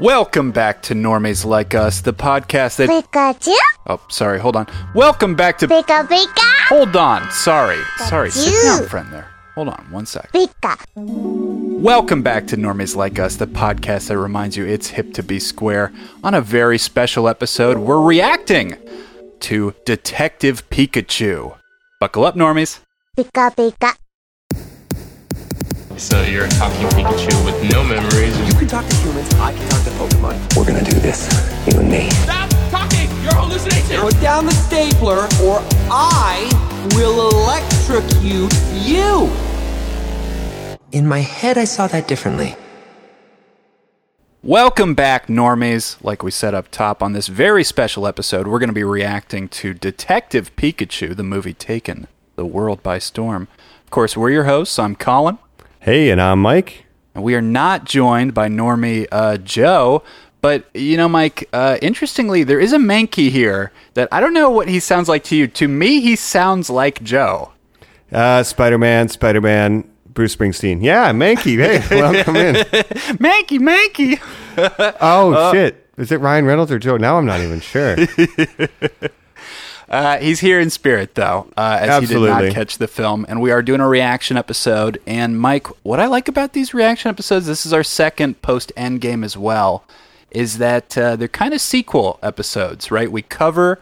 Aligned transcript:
Welcome 0.00 0.50
back 0.50 0.80
to 0.84 0.94
Normies 0.94 1.44
Like 1.44 1.74
Us, 1.74 2.00
the 2.00 2.14
podcast 2.14 2.76
that. 2.76 2.88
Pikachu? 2.88 3.54
Oh, 3.86 4.00
sorry, 4.08 4.40
hold 4.40 4.56
on. 4.56 4.66
Welcome 4.94 5.34
back 5.36 5.58
to. 5.58 5.68
Pika 5.68 6.06
Pika? 6.08 6.68
Hold 6.68 6.96
on, 6.96 7.30
sorry. 7.30 7.78
Sorry, 8.08 8.30
sit 8.30 8.50
down, 8.62 8.88
friend 8.88 9.12
there. 9.12 9.28
Hold 9.54 9.68
on, 9.68 9.86
one 9.90 10.06
sec. 10.06 10.32
Pika. 10.32 10.82
Welcome 10.96 12.22
back 12.22 12.46
to 12.46 12.56
Normies 12.56 12.96
Like 12.96 13.18
Us, 13.18 13.36
the 13.36 13.46
podcast 13.46 14.08
that 14.08 14.16
reminds 14.16 14.56
you 14.56 14.64
it's 14.64 14.88
hip 14.88 15.12
to 15.12 15.22
be 15.22 15.38
square. 15.38 15.92
On 16.24 16.32
a 16.32 16.40
very 16.40 16.78
special 16.78 17.28
episode, 17.28 17.76
we're 17.76 18.00
reacting 18.02 18.76
to 19.40 19.74
Detective 19.84 20.68
Pikachu. 20.70 21.59
Buckle 22.00 22.24
up, 22.24 22.34
Normies. 22.34 22.80
Pika 23.14 23.54
Pika. 23.54 23.94
So 25.98 26.22
you're 26.22 26.46
a 26.46 26.48
talking 26.48 26.86
Pikachu 26.96 27.44
with 27.44 27.70
no 27.70 27.84
memories. 27.84 28.34
You 28.48 28.54
can 28.54 28.66
talk 28.66 28.88
to 28.88 28.96
humans, 28.96 29.28
I 29.34 29.52
can 29.52 29.68
talk 29.68 29.84
to 29.84 29.90
Pokemon. 29.90 30.56
We're 30.56 30.64
gonna 30.64 30.82
do 30.82 30.98
this, 30.98 31.28
you 31.66 31.78
and 31.78 31.90
me. 31.90 32.08
Stop 32.24 32.48
talking! 32.70 33.10
You're 33.22 33.34
hallucinating! 33.34 34.00
Put 34.00 34.18
down 34.22 34.46
the 34.46 34.52
stapler, 34.52 35.28
or 35.44 35.60
I 35.92 36.48
will 36.94 37.28
electrocute 37.28 38.54
you! 38.72 39.28
In 40.92 41.06
my 41.06 41.20
head, 41.20 41.58
I 41.58 41.64
saw 41.64 41.86
that 41.88 42.08
differently. 42.08 42.56
Welcome 44.42 44.94
back, 44.94 45.26
Normies. 45.26 46.02
Like 46.02 46.22
we 46.22 46.30
said 46.30 46.54
up 46.54 46.70
top, 46.70 47.02
on 47.02 47.12
this 47.12 47.26
very 47.26 47.62
special 47.62 48.06
episode, 48.06 48.48
we're 48.48 48.58
going 48.58 48.70
to 48.70 48.74
be 48.74 48.82
reacting 48.82 49.50
to 49.50 49.74
Detective 49.74 50.56
Pikachu, 50.56 51.14
the 51.14 51.22
movie 51.22 51.52
taken 51.52 52.06
the 52.36 52.46
world 52.46 52.82
by 52.82 53.00
storm. 53.00 53.48
Of 53.84 53.90
course, 53.90 54.16
we're 54.16 54.30
your 54.30 54.44
hosts. 54.44 54.78
I'm 54.78 54.96
Colin. 54.96 55.36
Hey, 55.80 56.08
and 56.08 56.22
I'm 56.22 56.40
Mike. 56.40 56.86
And 57.14 57.22
we 57.22 57.34
are 57.34 57.42
not 57.42 57.84
joined 57.84 58.32
by 58.32 58.48
Normie 58.48 59.06
uh, 59.12 59.36
Joe. 59.36 60.02
But, 60.40 60.64
you 60.72 60.96
know, 60.96 61.06
Mike, 61.06 61.46
uh, 61.52 61.76
interestingly, 61.82 62.42
there 62.42 62.60
is 62.60 62.72
a 62.72 62.78
Mankey 62.78 63.28
here 63.28 63.72
that 63.92 64.08
I 64.10 64.20
don't 64.20 64.32
know 64.32 64.48
what 64.48 64.68
he 64.68 64.80
sounds 64.80 65.06
like 65.06 65.22
to 65.24 65.36
you. 65.36 65.48
To 65.48 65.68
me, 65.68 66.00
he 66.00 66.16
sounds 66.16 66.70
like 66.70 67.02
Joe. 67.02 67.52
Uh, 68.10 68.42
Spider 68.42 68.78
Man, 68.78 69.10
Spider 69.10 69.42
Man, 69.42 69.84
Bruce 70.20 70.36
Springsteen. 70.36 70.82
Yeah, 70.82 71.12
Mankey. 71.12 71.56
Hey, 71.56 71.80
welcome 71.98 72.36
in. 72.36 72.56
Mankey, 73.16 73.58
Mankey. 73.58 74.20
Oh, 75.00 75.50
shit. 75.50 75.88
Is 75.96 76.12
it 76.12 76.20
Ryan 76.20 76.44
Reynolds 76.44 76.70
or 76.70 76.78
Joe? 76.78 76.98
Now 76.98 77.16
I'm 77.16 77.24
not 77.24 77.40
even 77.40 77.60
sure. 77.60 77.96
Uh, 79.88 80.18
he's 80.18 80.38
here 80.38 80.60
in 80.60 80.70
spirit, 80.70 81.16
though, 81.16 81.50
uh, 81.56 81.78
as 81.80 82.08
he 82.08 82.14
did 82.14 82.20
not 82.20 82.52
catch 82.52 82.78
the 82.78 82.86
film. 82.86 83.26
And 83.28 83.40
we 83.40 83.50
are 83.50 83.60
doing 83.60 83.80
a 83.80 83.88
reaction 83.88 84.36
episode. 84.36 85.00
And, 85.04 85.40
Mike, 85.40 85.66
what 85.82 85.98
I 85.98 86.06
like 86.06 86.28
about 86.28 86.52
these 86.52 86.72
reaction 86.72 87.08
episodes, 87.08 87.46
this 87.46 87.66
is 87.66 87.72
our 87.72 87.82
second 87.82 88.40
post 88.40 88.72
Endgame 88.76 89.24
as 89.24 89.36
well, 89.36 89.82
is 90.30 90.58
that 90.58 90.96
uh, 90.96 91.16
they're 91.16 91.26
kind 91.26 91.52
of 91.54 91.60
sequel 91.60 92.20
episodes, 92.22 92.92
right? 92.92 93.10
We 93.10 93.22
cover 93.22 93.80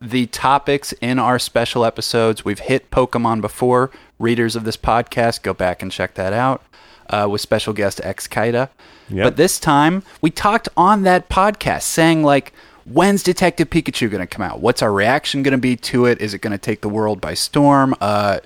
the 0.00 0.26
topics 0.26 0.92
in 1.00 1.20
our 1.20 1.38
special 1.38 1.84
episodes. 1.84 2.44
We've 2.44 2.58
hit 2.58 2.90
Pokemon 2.90 3.42
before. 3.42 3.92
Readers 4.18 4.56
of 4.56 4.64
this 4.64 4.76
podcast, 4.76 5.42
go 5.42 5.52
back 5.52 5.82
and 5.82 5.92
check 5.92 6.14
that 6.14 6.32
out 6.32 6.62
uh, 7.10 7.28
with 7.30 7.40
special 7.40 7.72
guest 7.72 8.00
X 8.02 8.26
Kaida. 8.26 8.70
Yep. 9.08 9.24
But 9.24 9.36
this 9.36 9.60
time, 9.60 10.02
we 10.20 10.30
talked 10.30 10.68
on 10.76 11.02
that 11.02 11.28
podcast 11.28 11.82
saying, 11.82 12.22
like, 12.24 12.52
when's 12.86 13.22
Detective 13.22 13.70
Pikachu 13.70 14.10
going 14.10 14.20
to 14.20 14.26
come 14.26 14.42
out? 14.42 14.60
What's 14.60 14.82
our 14.82 14.92
reaction 14.92 15.42
going 15.42 15.52
to 15.52 15.58
be 15.58 15.76
to 15.76 16.06
it? 16.06 16.20
Is 16.20 16.34
it 16.34 16.38
going 16.38 16.52
to 16.52 16.58
take 16.58 16.80
the 16.80 16.88
world 16.88 17.20
by 17.20 17.34
storm? 17.34 17.94
Uh, 18.00 18.40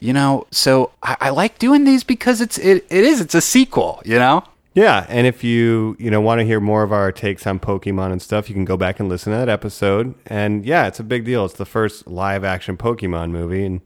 you 0.00 0.12
know, 0.12 0.46
so 0.50 0.92
I, 1.02 1.16
I 1.20 1.30
like 1.30 1.58
doing 1.58 1.84
these 1.84 2.04
because 2.04 2.40
it's 2.40 2.58
it, 2.58 2.86
it 2.90 3.04
is 3.04 3.20
it's 3.20 3.34
a 3.34 3.40
sequel. 3.40 4.00
You 4.04 4.18
know, 4.18 4.44
yeah, 4.74 5.06
and 5.08 5.26
if 5.26 5.42
you 5.42 5.96
you 5.98 6.10
know 6.10 6.20
want 6.20 6.40
to 6.40 6.44
hear 6.44 6.60
more 6.60 6.82
of 6.82 6.92
our 6.92 7.10
takes 7.10 7.46
on 7.46 7.58
Pokemon 7.58 8.12
and 8.12 8.22
stuff, 8.22 8.48
you 8.48 8.54
can 8.54 8.64
go 8.64 8.76
back 8.76 9.00
and 9.00 9.08
listen 9.08 9.32
to 9.32 9.38
that 9.38 9.48
episode. 9.48 10.14
And 10.26 10.64
yeah, 10.64 10.86
it's 10.86 11.00
a 11.00 11.04
big 11.04 11.24
deal. 11.24 11.44
It's 11.44 11.54
the 11.54 11.66
first 11.66 12.06
live 12.06 12.44
action 12.44 12.76
Pokemon 12.76 13.30
movie, 13.30 13.64
and 13.64 13.80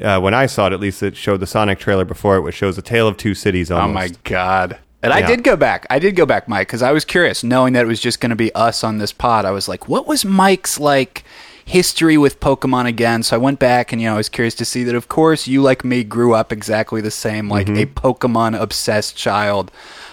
uh, 0.00 0.20
when 0.20 0.34
I 0.34 0.46
saw 0.46 0.66
it, 0.68 0.72
at 0.72 0.80
least 0.80 1.02
it 1.02 1.16
showed 1.16 1.40
the 1.40 1.46
Sonic 1.46 1.78
trailer 1.78 2.04
before 2.04 2.36
it, 2.36 2.40
which 2.42 2.54
shows 2.54 2.78
a 2.78 2.82
tale 2.82 3.08
of 3.08 3.16
two 3.16 3.34
cities. 3.34 3.70
Almost. 3.70 3.90
Oh 3.90 3.92
my 3.92 4.08
god. 4.24 4.78
And 5.02 5.12
I 5.12 5.26
did 5.26 5.42
go 5.42 5.56
back. 5.56 5.84
I 5.90 5.98
did 5.98 6.14
go 6.14 6.24
back, 6.24 6.46
Mike, 6.46 6.68
because 6.68 6.82
I 6.82 6.92
was 6.92 7.04
curious, 7.04 7.42
knowing 7.42 7.72
that 7.72 7.84
it 7.84 7.88
was 7.88 8.00
just 8.00 8.20
going 8.20 8.30
to 8.30 8.36
be 8.36 8.54
us 8.54 8.84
on 8.84 8.98
this 8.98 9.12
pod. 9.12 9.44
I 9.44 9.50
was 9.50 9.66
like, 9.66 9.88
what 9.88 10.06
was 10.06 10.24
Mike's 10.24 10.78
like 10.78 11.24
history 11.64 12.16
with 12.16 12.38
Pokemon 12.38 12.86
again? 12.86 13.24
So 13.24 13.34
I 13.34 13.38
went 13.40 13.58
back 13.58 13.92
and 13.92 14.00
you 14.00 14.06
know 14.06 14.14
I 14.14 14.18
was 14.18 14.28
curious 14.28 14.54
to 14.56 14.64
see 14.64 14.84
that. 14.84 14.94
Of 14.94 15.08
course, 15.08 15.48
you 15.48 15.60
like 15.60 15.84
me 15.84 16.04
grew 16.04 16.34
up 16.34 16.52
exactly 16.52 17.00
the 17.00 17.10
same, 17.10 17.48
like 17.48 17.68
a 17.68 17.86
Pokemon 17.86 18.60
obsessed 18.60 19.16
child. 19.16 19.72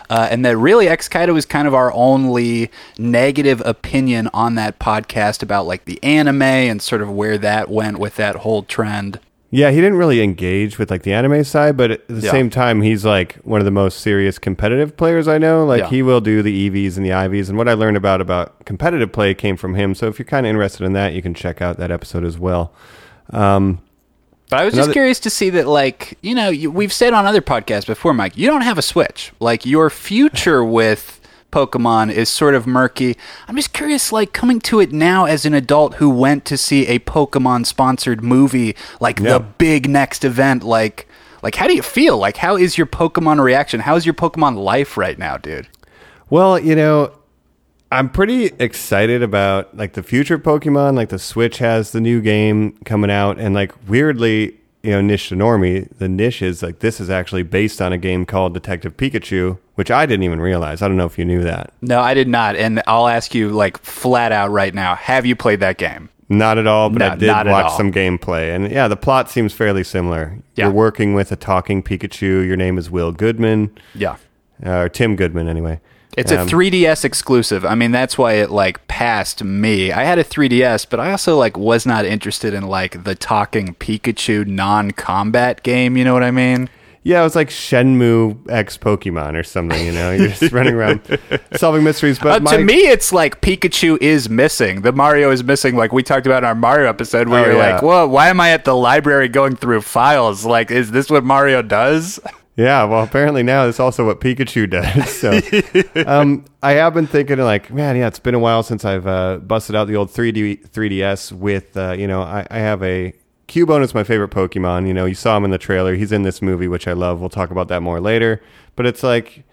Uh, 0.09 0.27
and 0.31 0.43
that 0.43 0.57
really 0.57 0.87
X 0.87 1.07
Kaida 1.07 1.35
was 1.35 1.45
kind 1.45 1.67
of 1.67 1.75
our 1.75 1.93
only 1.93 2.71
negative 2.97 3.61
opinion 3.63 4.27
on 4.33 4.55
that 4.55 4.79
podcast 4.79 5.43
about 5.43 5.67
like 5.67 5.85
the 5.85 6.03
anime 6.03 6.41
and 6.41 6.81
sort 6.81 7.03
of 7.03 7.11
where 7.11 7.37
that 7.37 7.69
went 7.69 7.99
with 7.99 8.15
that 8.15 8.37
whole 8.37 8.63
trend. 8.63 9.19
Yeah, 9.51 9.71
he 9.71 9.77
didn't 9.77 9.97
really 9.97 10.21
engage 10.21 10.77
with 10.77 10.91
like 10.91 11.01
the 11.01 11.11
anime 11.13 11.43
side, 11.43 11.75
but 11.75 11.89
at 11.89 12.07
the 12.07 12.19
Yeah. 12.21 12.29
same 12.31 12.51
time, 12.51 12.81
he's 12.83 13.03
like 13.03 13.35
one 13.43 13.59
of 13.59 13.65
the 13.65 13.71
most 13.71 13.99
serious 14.01 14.37
competitive 14.37 14.95
players 14.95 15.27
I 15.27 15.39
know. 15.39 15.65
Like 15.65 15.79
Yeah. 15.81 15.89
he 15.89 16.03
will 16.03 16.21
do 16.21 16.43
the 16.43 16.53
EVs 16.69 16.97
and 16.97 17.05
the 17.05 17.11
IVs, 17.11 17.49
and 17.49 17.57
what 17.57 17.67
I 17.67 17.73
learned 17.73 17.97
about 17.97 18.21
about 18.21 18.63
competitive 18.65 19.11
play 19.11 19.33
came 19.33 19.57
from 19.57 19.73
him. 19.73 19.95
So 19.95 20.07
if 20.07 20.19
you're 20.19 20.25
kind 20.27 20.45
of 20.45 20.51
interested 20.51 20.83
in 20.85 20.93
that, 20.93 21.13
you 21.13 21.21
can 21.23 21.33
check 21.33 21.61
out 21.63 21.77
that 21.77 21.89
episode 21.89 22.23
as 22.25 22.37
well. 22.37 22.71
Um, 23.31 23.79
But 24.51 24.59
I 24.59 24.65
was 24.65 24.73
just 24.73 24.91
curious 24.93 25.19
to 25.21 25.29
see 25.29 25.51
that, 25.51 25.67
like, 25.67 26.17
you 26.21 26.33
know, 26.33 26.49
you, 26.49 26.71
we've 26.71 26.91
said 26.93 27.13
on 27.13 27.27
other 27.27 27.41
podcasts 27.41 27.85
before, 27.85 28.15
Mike, 28.15 28.35
you 28.35 28.47
don't 28.47 28.61
have 28.61 28.79
a 28.79 28.81
Switch. 28.81 29.31
Like, 29.39 29.63
your 29.65 29.91
future 29.91 30.63
with 30.79 31.18
Pokemon 31.51 32.11
is 32.11 32.29
sort 32.29 32.55
of 32.55 32.67
murky. 32.67 33.17
I'm 33.47 33.55
just 33.55 33.73
curious, 33.73 34.11
like, 34.11 34.33
coming 34.33 34.59
to 34.61 34.79
it 34.79 34.91
now 34.91 35.25
as 35.25 35.45
an 35.45 35.53
adult 35.53 35.95
who 35.95 36.09
went 36.09 36.45
to 36.45 36.57
see 36.57 36.87
a 36.87 36.99
Pokemon 36.99 37.65
sponsored 37.65 38.23
movie, 38.23 38.75
like 38.99 39.19
Yeah. 39.19 39.33
the 39.33 39.39
big 39.39 39.89
next 39.89 40.23
event, 40.23 40.63
like, 40.63 41.07
like, 41.41 41.55
how 41.55 41.67
do 41.67 41.73
you 41.75 41.81
feel? 41.81 42.17
Like, 42.17 42.37
how 42.37 42.55
is 42.57 42.77
your 42.77 42.85
Pokemon 42.87 43.41
reaction? 43.41 43.79
How 43.79 43.95
is 43.95 44.05
your 44.05 44.13
Pokemon 44.13 44.57
life 44.57 44.97
right 44.97 45.17
now, 45.17 45.37
dude? 45.37 45.67
well, 46.29 46.59
you 46.59 46.75
know, 46.75 47.11
I'm 47.91 48.07
pretty 48.07 48.51
excited 48.59 49.23
about 49.23 49.75
like 49.75 49.93
the 49.93 50.03
future 50.03 50.35
of 50.35 50.43
Pokemon. 50.43 50.93
Like 50.95 51.09
the 51.09 51.17
Switch 51.17 51.57
has 51.57 51.91
the 51.91 51.99
new 51.99 52.21
game 52.21 52.73
coming 52.85 53.09
out, 53.09 53.39
and 53.39 53.55
like 53.55 53.71
weirdly, 53.87 54.58
you 54.83 54.91
know, 54.91 55.01
niche 55.01 55.29
to 55.29 55.35
normie, 55.35 55.89
the 55.97 56.07
niche 56.07 56.41
is 56.41 56.63
like 56.63 56.79
this 56.79 56.99
is 57.01 57.09
actually 57.09 57.43
based 57.43 57.81
on 57.81 57.91
a 57.91 57.97
game 57.97 58.25
called 58.25 58.53
Detective 58.53 58.95
Pikachu, 58.95 59.57
which 59.75 59.91
I 59.91 60.05
didn't 60.05 60.23
even 60.23 60.39
realize. 60.39 60.81
I 60.81 60.87
don't 60.87 60.97
know 60.97 61.05
if 61.05 61.17
you 61.17 61.25
knew 61.25 61.43
that. 61.43 61.73
No, 61.81 61.99
I 61.99 62.13
did 62.13 62.27
not. 62.27 62.55
And 62.55 62.81
I'll 62.87 63.07
ask 63.07 63.35
you, 63.35 63.49
like, 63.49 63.77
flat 63.79 64.31
out 64.31 64.51
right 64.51 64.73
now, 64.73 64.95
have 64.95 65.25
you 65.25 65.35
played 65.35 65.59
that 65.59 65.77
game? 65.77 66.09
Not 66.31 66.57
at 66.59 66.67
all, 66.67 66.89
but 66.91 66.99
No, 66.99 67.07
I 67.09 67.15
did 67.15 67.47
watch 67.51 67.73
some 67.75 67.91
gameplay. 67.91 68.55
And 68.55 68.71
yeah, 68.71 68.87
the 68.87 68.95
plot 68.95 69.29
seems 69.31 69.51
fairly 69.51 69.83
similar. 69.83 70.37
Yeah. 70.55 70.65
You're 70.65 70.73
working 70.73 71.13
with 71.15 71.31
a 71.31 71.35
talking 71.35 71.81
Pikachu. 71.81 72.45
Your 72.45 72.55
name 72.55 72.77
is 72.77 72.91
Will 72.91 73.11
Goodman, 73.11 73.71
Yeah. 73.95 74.17
uh, 74.63 74.71
or 74.81 74.89
Tim 74.89 75.15
Goodman, 75.15 75.47
anyway. 75.47 75.79
It's 76.17 76.31
a 76.31 76.41
Um, 76.41 76.47
3DS 76.47 77.05
exclusive. 77.05 77.63
I 77.65 77.75
mean, 77.75 77.91
that's 77.91 78.17
why 78.17 78.33
it 78.33 78.49
like 78.49 78.85
passed 78.87 79.43
me. 79.43 79.91
I 79.91 80.03
had 80.03 80.17
a 80.19 80.23
3DS, 80.23 80.85
but 80.89 80.99
I 80.99 81.11
also 81.11 81.37
like 81.37 81.57
was 81.57 81.85
not 81.85 82.03
interested 82.05 82.53
in 82.53 82.63
like 82.67 83.03
the 83.03 83.15
talking 83.15 83.75
Pikachu 83.75 84.45
non-combat 84.45 85.63
game. 85.63 85.95
You 85.97 86.03
know 86.03 86.13
what 86.13 86.23
I 86.23 86.31
mean? 86.31 86.69
Yeah, 87.03 87.21
it 87.21 87.23
was 87.23 87.35
like 87.35 87.49
Shenmue 87.49 88.49
X 88.49 88.77
Pokemon 88.77 89.39
or 89.39 89.43
something, 89.43 89.83
you 89.85 89.93
know? 89.93 90.11
You're 90.11 90.27
just 90.29 90.51
running 90.51 90.73
around 90.73 90.99
solving 91.55 91.83
mysteries. 91.83 92.19
But 92.19 92.41
Uh, 92.41 92.43
my, 92.43 92.57
to 92.57 92.63
me, 92.63 92.73
it's 92.89 93.13
like 93.13 93.39
Pikachu 93.39 93.97
is 94.01 94.29
missing. 94.29 94.81
The 94.81 94.91
Mario 94.91 95.31
is 95.31 95.41
missing. 95.43 95.75
Like 95.77 95.93
we 95.93 96.03
talked 96.03 96.25
about 96.25 96.39
in 96.43 96.47
our 96.47 96.55
Mario 96.55 96.89
episode, 96.89 97.29
where 97.29 97.43
Oh, 97.43 97.47
you're 97.47 97.55
yeah. 97.57 97.73
like, 97.75 97.83
"Well, 97.83 98.09
why 98.09 98.27
am 98.27 98.41
I 98.41 98.49
at 98.51 98.65
the 98.65 98.75
library 98.75 99.29
going 99.29 99.55
through 99.55 99.81
files? 99.81 100.43
Like, 100.45 100.71
is 100.71 100.91
this 100.91 101.09
what 101.09 101.23
Mario 101.23 101.61
does?" 101.61 102.19
Yeah, 102.59 102.83
well, 102.83 103.05
apparently 103.05 103.41
now 103.41 103.65
that's 103.65 103.79
also 103.79 104.05
what 104.05 104.19
Pikachu 104.19 104.69
does. 104.69 105.09
So, 105.19 105.39
um, 106.05 106.43
I 106.61 106.73
have 106.73 106.93
been 106.93 107.07
thinking, 107.07 107.37
like, 107.39 107.71
man, 107.71 107.95
yeah, 107.95 108.07
it's 108.07 108.19
been 108.19 108.35
a 108.35 108.39
while 108.39 108.63
since 108.63 108.83
I've 108.83 109.07
uh, 109.07 109.37
busted 109.37 109.77
out 109.77 109.87
the 109.87 109.95
old 109.95 110.09
3D 110.09 110.67
3DS. 110.69 111.31
With, 111.31 111.77
uh, 111.77 111.93
you 111.97 112.05
know, 112.05 112.21
I, 112.21 112.45
I 112.51 112.59
have 112.59 112.83
a 112.83 113.13
Cubone 113.47 113.81
is 113.81 113.93
my 113.93 114.03
favorite 114.03 114.31
Pokemon. 114.31 114.87
You 114.87 114.93
know, 114.93 115.05
you 115.05 115.15
saw 115.15 115.37
him 115.37 115.45
in 115.45 115.51
the 115.51 115.57
trailer. 115.57 115.95
He's 115.95 116.11
in 116.11 116.23
this 116.23 116.41
movie, 116.41 116.67
which 116.67 116.85
I 116.85 116.91
love. 116.91 117.21
We'll 117.21 117.29
talk 117.29 117.49
about 117.49 117.69
that 117.69 117.81
more 117.81 118.01
later. 118.01 118.41
But 118.75 118.85
it's 118.85 119.03
like, 119.03 119.45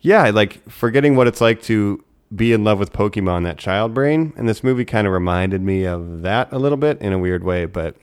yeah, 0.00 0.30
like 0.30 0.66
forgetting 0.70 1.16
what 1.16 1.26
it's 1.26 1.42
like 1.42 1.60
to 1.64 2.02
be 2.34 2.54
in 2.54 2.64
love 2.64 2.78
with 2.78 2.94
Pokemon, 2.94 3.44
that 3.44 3.58
child 3.58 3.92
brain. 3.92 4.32
And 4.38 4.48
this 4.48 4.64
movie 4.64 4.86
kind 4.86 5.06
of 5.06 5.12
reminded 5.12 5.60
me 5.60 5.84
of 5.84 6.22
that 6.22 6.50
a 6.50 6.58
little 6.58 6.78
bit 6.78 6.98
in 7.02 7.12
a 7.12 7.18
weird 7.18 7.44
way, 7.44 7.66
but 7.66 7.94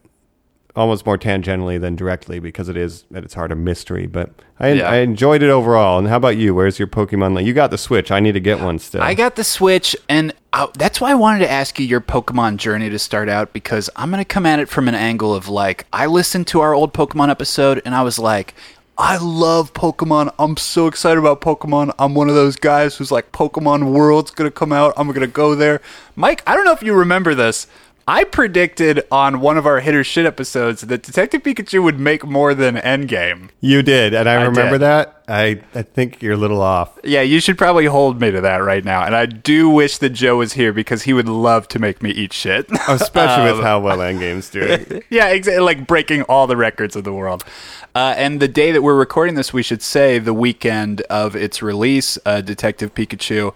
almost 0.75 1.05
more 1.05 1.17
tangentially 1.17 1.79
than 1.81 1.95
directly 1.95 2.39
because 2.39 2.69
it 2.69 2.77
is 2.77 3.05
at 3.13 3.23
its 3.23 3.33
heart 3.33 3.51
a 3.51 3.55
mystery. 3.55 4.07
But 4.07 4.31
I, 4.59 4.73
Yeah. 4.73 4.89
I 4.89 4.97
enjoyed 4.97 5.41
it 5.41 5.49
overall. 5.49 5.97
And 5.97 6.07
how 6.07 6.17
about 6.17 6.37
you? 6.37 6.53
Where's 6.53 6.77
your 6.79 6.87
Pokemon? 6.87 7.33
Like, 7.35 7.45
you 7.45 7.53
got 7.53 7.71
the 7.71 7.77
Switch. 7.77 8.11
I 8.11 8.19
need 8.19 8.33
to 8.33 8.39
get 8.39 8.59
one 8.61 8.79
still. 8.79 9.01
I 9.01 9.13
got 9.13 9.35
the 9.35 9.43
Switch, 9.43 9.95
and 10.07 10.33
uh, 10.53 10.67
that's 10.75 11.01
why 11.01 11.11
I 11.11 11.15
wanted 11.15 11.39
to 11.39 11.49
ask 11.51 11.79
you 11.79 11.85
your 11.85 12.01
Pokemon 12.01 12.57
journey 12.57 12.89
to 12.89 12.99
start 12.99 13.29
out 13.29 13.51
because 13.53 13.89
I'm 13.95 14.11
going 14.11 14.21
to 14.21 14.25
come 14.25 14.45
at 14.45 14.59
it 14.59 14.69
from 14.69 14.87
an 14.87 14.95
angle 14.95 15.33
of 15.33 15.47
like, 15.49 15.85
I 15.91 16.05
listened 16.05 16.47
to 16.47 16.61
our 16.61 16.73
old 16.73 16.93
Pokemon 16.93 17.29
episode 17.29 17.81
and 17.85 17.95
I 17.95 18.03
was 18.03 18.19
like, 18.19 18.53
I 18.97 19.17
love 19.17 19.73
Pokemon. 19.73 20.33
I'm 20.37 20.57
so 20.57 20.87
excited 20.87 21.17
about 21.17 21.39
Pokemon. 21.39 21.93
I'm 21.97 22.15
one 22.15 22.27
of 22.27 22.35
those 22.35 22.57
guys 22.57 22.97
who's 22.97 23.11
like, 23.13 23.31
Pokemon 23.31 23.93
World's 23.93 24.31
going 24.31 24.49
to 24.49 24.53
come 24.53 24.73
out. 24.73 24.93
I'm 24.97 25.07
going 25.07 25.21
to 25.21 25.27
go 25.27 25.55
there. 25.55 25.79
Mike, 26.17 26.43
I 26.45 26.53
don't 26.53 26.65
know 26.65 26.73
if 26.73 26.83
you 26.83 26.93
remember 26.93 27.33
this. 27.33 27.65
I 28.09 28.23
predicted 28.23 29.05
on 29.11 29.39
one 29.39 29.55
of 29.55 29.67
our 29.67 29.81
Hitter 29.81 30.03
Shit 30.03 30.25
episodes 30.25 30.81
that 30.81 31.03
Detective 31.03 31.43
Pikachu 31.43 31.83
would 31.83 31.99
make 31.99 32.25
more 32.25 32.55
than 32.55 32.73
Endgame. 32.77 33.49
You 33.61 33.83
did, 33.83 34.15
and 34.15 34.27
I, 34.27 34.33
I 34.33 34.45
remember 34.45 34.79
did. 34.79 34.81
that. 34.81 35.21
I 35.27 35.61
I 35.75 35.83
think 35.83 36.23
you're 36.23 36.33
a 36.33 36.37
little 36.37 36.63
off. 36.63 36.97
Yeah, 37.03 37.21
you 37.21 37.39
should 37.39 37.55
probably 37.55 37.85
hold 37.85 38.19
me 38.19 38.31
to 38.31 38.41
that 38.41 38.63
right 38.63 38.83
now. 38.83 39.05
And 39.05 39.15
I 39.15 39.27
do 39.27 39.69
wish 39.69 39.99
that 39.99 40.09
Joe 40.09 40.37
was 40.37 40.53
here 40.53 40.73
because 40.73 41.03
he 41.03 41.13
would 41.13 41.29
love 41.29 41.67
to 41.67 41.77
make 41.77 42.01
me 42.01 42.09
eat 42.09 42.33
shit. 42.33 42.65
Especially 42.87 43.29
Um, 43.51 43.57
with 43.57 43.63
how 43.63 43.79
well 43.79 43.99
Endgame's 43.99 44.49
doing. 44.49 45.03
yeah, 45.11 45.27
exactly. 45.27 45.63
Like 45.63 45.85
breaking 45.85 46.23
all 46.23 46.47
the 46.47 46.57
records 46.57 46.95
of 46.95 47.03
the 47.03 47.13
world. 47.13 47.43
Uh, 47.93 48.15
and 48.17 48.39
the 48.39 48.47
day 48.47 48.71
that 48.71 48.81
we're 48.81 48.97
recording 48.97 49.35
this, 49.35 49.53
we 49.53 49.61
should 49.61 49.83
say 49.83 50.17
the 50.17 50.33
weekend 50.33 51.01
of 51.11 51.35
its 51.35 51.61
release, 51.61 52.17
uh, 52.25 52.41
Detective 52.41 52.95
Pikachu. 52.95 53.53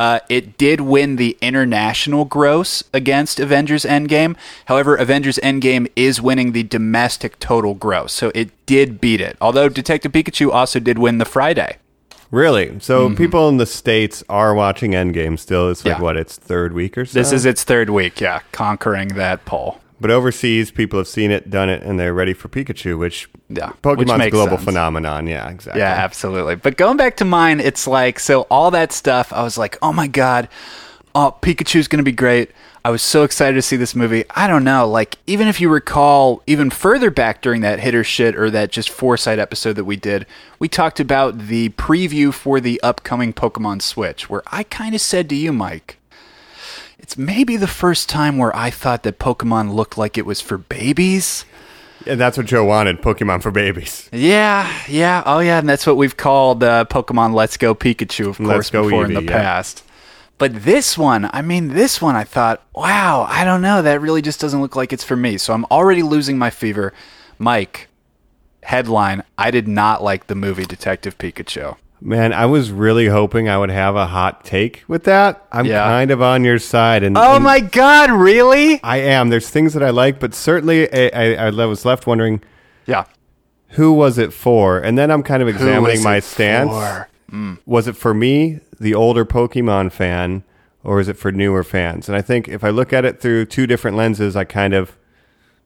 Uh, 0.00 0.18
it 0.30 0.56
did 0.56 0.80
win 0.80 1.16
the 1.16 1.36
international 1.42 2.24
gross 2.24 2.82
against 2.94 3.38
Avengers 3.38 3.84
Endgame. 3.84 4.34
However, 4.64 4.96
Avengers 4.96 5.38
Endgame 5.42 5.86
is 5.94 6.22
winning 6.22 6.52
the 6.52 6.62
domestic 6.62 7.38
total 7.38 7.74
gross, 7.74 8.10
so 8.14 8.32
it 8.34 8.48
did 8.64 8.98
beat 8.98 9.20
it. 9.20 9.36
Although 9.42 9.68
Detective 9.68 10.10
Pikachu 10.12 10.50
also 10.50 10.80
did 10.80 10.98
win 10.98 11.18
the 11.18 11.26
Friday. 11.26 11.76
Really? 12.30 12.80
So 12.80 13.14
people 13.14 13.46
in 13.50 13.58
the 13.58 13.66
states 13.66 14.24
are 14.30 14.54
watching 14.54 14.92
Endgame 14.92 15.38
still. 15.38 15.68
It's 15.70 15.84
like 15.84 15.96
Mm-hmm. 15.96 16.00
Yeah. 16.00 16.04
what? 16.04 16.16
Its 16.16 16.36
third 16.36 16.72
week 16.72 16.96
or 16.96 17.04
so. 17.04 17.18
This 17.18 17.30
is 17.32 17.44
its 17.44 17.62
third 17.64 17.90
week, 17.90 18.22
yeah, 18.22 18.40
conquering 18.52 19.08
that 19.08 19.44
poll. 19.44 19.80
But 20.00 20.10
overseas, 20.10 20.70
people 20.70 20.98
have 20.98 21.08
seen 21.08 21.30
it, 21.30 21.50
done 21.50 21.68
it, 21.68 21.82
and 21.82 22.00
they're 22.00 22.14
ready 22.14 22.32
for 22.32 22.48
Pikachu, 22.48 22.98
which 22.98 23.28
Yeah, 23.50 23.68
which 23.68 23.82
Pokemon's 23.82 24.10
a 24.12 24.18
makes 24.18 24.32
global 24.32 24.56
sense. 24.56 24.64
phenomenon. 24.64 25.26
Yeah, 25.26 25.48
exactly. 25.50 25.80
Yeah, 25.80 25.90
absolutely. 25.92 26.56
But 26.56 26.76
going 26.78 26.96
back 26.96 27.16
to 27.18 27.24
mine, 27.24 27.60
it's 27.60 27.86
like 27.86 28.18
so 28.18 28.42
all 28.50 28.70
that 28.70 28.92
stuff. 28.92 29.32
I 29.32 29.42
was 29.42 29.58
like, 29.58 29.76
oh 29.82 29.92
my 29.92 30.06
god, 30.06 30.48
oh 31.14 31.36
Pikachu's 31.42 31.86
gonna 31.88 32.02
be 32.02 32.12
great. 32.12 32.50
I 32.82 32.88
was 32.88 33.02
so 33.02 33.24
excited 33.24 33.56
to 33.56 33.62
see 33.62 33.76
this 33.76 33.94
movie. 33.94 34.24
I 34.30 34.46
don't 34.46 34.64
know, 34.64 34.88
like 34.88 35.16
even 35.26 35.48
if 35.48 35.60
you 35.60 35.68
recall, 35.68 36.42
even 36.46 36.70
further 36.70 37.10
back 37.10 37.42
during 37.42 37.60
that 37.60 37.78
hitter 37.80 38.02
shit 38.02 38.34
or 38.34 38.48
that 38.50 38.72
just 38.72 38.88
foresight 38.88 39.38
episode 39.38 39.74
that 39.74 39.84
we 39.84 39.96
did, 39.96 40.24
we 40.58 40.66
talked 40.66 40.98
about 40.98 41.36
the 41.36 41.68
preview 41.70 42.32
for 42.32 42.58
the 42.58 42.80
upcoming 42.82 43.34
Pokemon 43.34 43.82
Switch, 43.82 44.30
where 44.30 44.42
I 44.46 44.62
kind 44.62 44.94
of 44.94 45.02
said 45.02 45.28
to 45.28 45.34
you, 45.36 45.52
Mike. 45.52 45.98
It's 47.02 47.16
maybe 47.16 47.56
the 47.56 47.66
first 47.66 48.10
time 48.10 48.36
where 48.36 48.54
I 48.54 48.68
thought 48.68 49.04
that 49.04 49.18
Pokemon 49.18 49.72
looked 49.72 49.96
like 49.96 50.18
it 50.18 50.26
was 50.26 50.42
for 50.42 50.58
babies. 50.58 51.46
And 52.06 52.20
that's 52.20 52.36
what 52.36 52.44
Joe 52.44 52.62
wanted 52.66 53.00
Pokemon 53.00 53.42
for 53.42 53.50
babies. 53.50 54.06
Yeah, 54.12 54.70
yeah, 54.86 55.22
oh 55.24 55.38
yeah, 55.38 55.58
and 55.58 55.68
that's 55.68 55.86
what 55.86 55.96
we've 55.96 56.16
called 56.16 56.62
uh, 56.62 56.84
Pokemon 56.90 57.32
Let's 57.32 57.56
Go 57.56 57.74
Pikachu, 57.74 58.28
of 58.28 58.38
Let's 58.38 58.52
course, 58.52 58.70
Go 58.70 58.82
before 58.84 59.06
in 59.06 59.14
the 59.14 59.22
yeah. 59.22 59.30
past. 59.30 59.82
But 60.36 60.62
this 60.62 60.98
one, 60.98 61.30
I 61.32 61.40
mean, 61.40 61.68
this 61.68 62.02
one, 62.02 62.16
I 62.16 62.24
thought, 62.24 62.62
wow, 62.74 63.26
I 63.28 63.46
don't 63.46 63.62
know, 63.62 63.80
that 63.80 64.02
really 64.02 64.20
just 64.20 64.38
doesn't 64.38 64.60
look 64.60 64.76
like 64.76 64.92
it's 64.92 65.04
for 65.04 65.16
me. 65.16 65.38
So 65.38 65.54
I'm 65.54 65.64
already 65.70 66.02
losing 66.02 66.36
my 66.36 66.50
fever. 66.50 66.92
Mike, 67.38 67.88
headline: 68.62 69.22
I 69.38 69.50
did 69.50 69.66
not 69.66 70.02
like 70.02 70.26
the 70.26 70.34
movie 70.34 70.66
Detective 70.66 71.16
Pikachu. 71.16 71.78
Man, 72.02 72.32
I 72.32 72.46
was 72.46 72.70
really 72.70 73.06
hoping 73.08 73.48
I 73.48 73.58
would 73.58 73.70
have 73.70 73.94
a 73.94 74.06
hot 74.06 74.44
take 74.44 74.84
with 74.88 75.04
that. 75.04 75.46
I'm 75.52 75.66
Yeah. 75.66 75.82
kind 75.84 76.10
of 76.10 76.22
on 76.22 76.44
your 76.44 76.58
side. 76.58 77.02
And, 77.02 77.16
Oh 77.18 77.34
and 77.36 77.44
my 77.44 77.60
God, 77.60 78.10
really? 78.10 78.82
I 78.82 78.98
am. 78.98 79.28
There's 79.28 79.50
things 79.50 79.74
that 79.74 79.82
I 79.82 79.90
like, 79.90 80.18
but 80.18 80.32
certainly 80.34 80.90
I, 80.92 81.34
I, 81.34 81.46
I 81.48 81.64
was 81.66 81.84
left 81.84 82.06
wondering 82.06 82.40
Yeah. 82.86 83.04
who 83.70 83.92
was 83.92 84.16
it 84.16 84.32
for? 84.32 84.78
And 84.78 84.96
then 84.96 85.10
I'm 85.10 85.22
kind 85.22 85.42
of 85.42 85.48
examining 85.48 86.02
my 86.02 86.20
stance. 86.20 86.70
for? 86.70 87.08
Hmm. 87.28 87.54
Was 87.66 87.86
it 87.86 87.96
for 87.96 88.14
me, 88.14 88.60
the 88.80 88.94
older 88.94 89.24
Pokemon 89.26 89.92
fan, 89.92 90.42
or 90.82 91.00
is 91.00 91.08
it 91.08 91.18
for 91.18 91.30
newer 91.30 91.62
fans? 91.62 92.08
And 92.08 92.16
I 92.16 92.22
think 92.22 92.48
if 92.48 92.64
I 92.64 92.70
look 92.70 92.92
at 92.94 93.04
it 93.04 93.20
through 93.20 93.44
two 93.44 93.66
different 93.66 93.96
lenses, 93.96 94.34
I 94.36 94.44
kind 94.44 94.72
of 94.74 94.96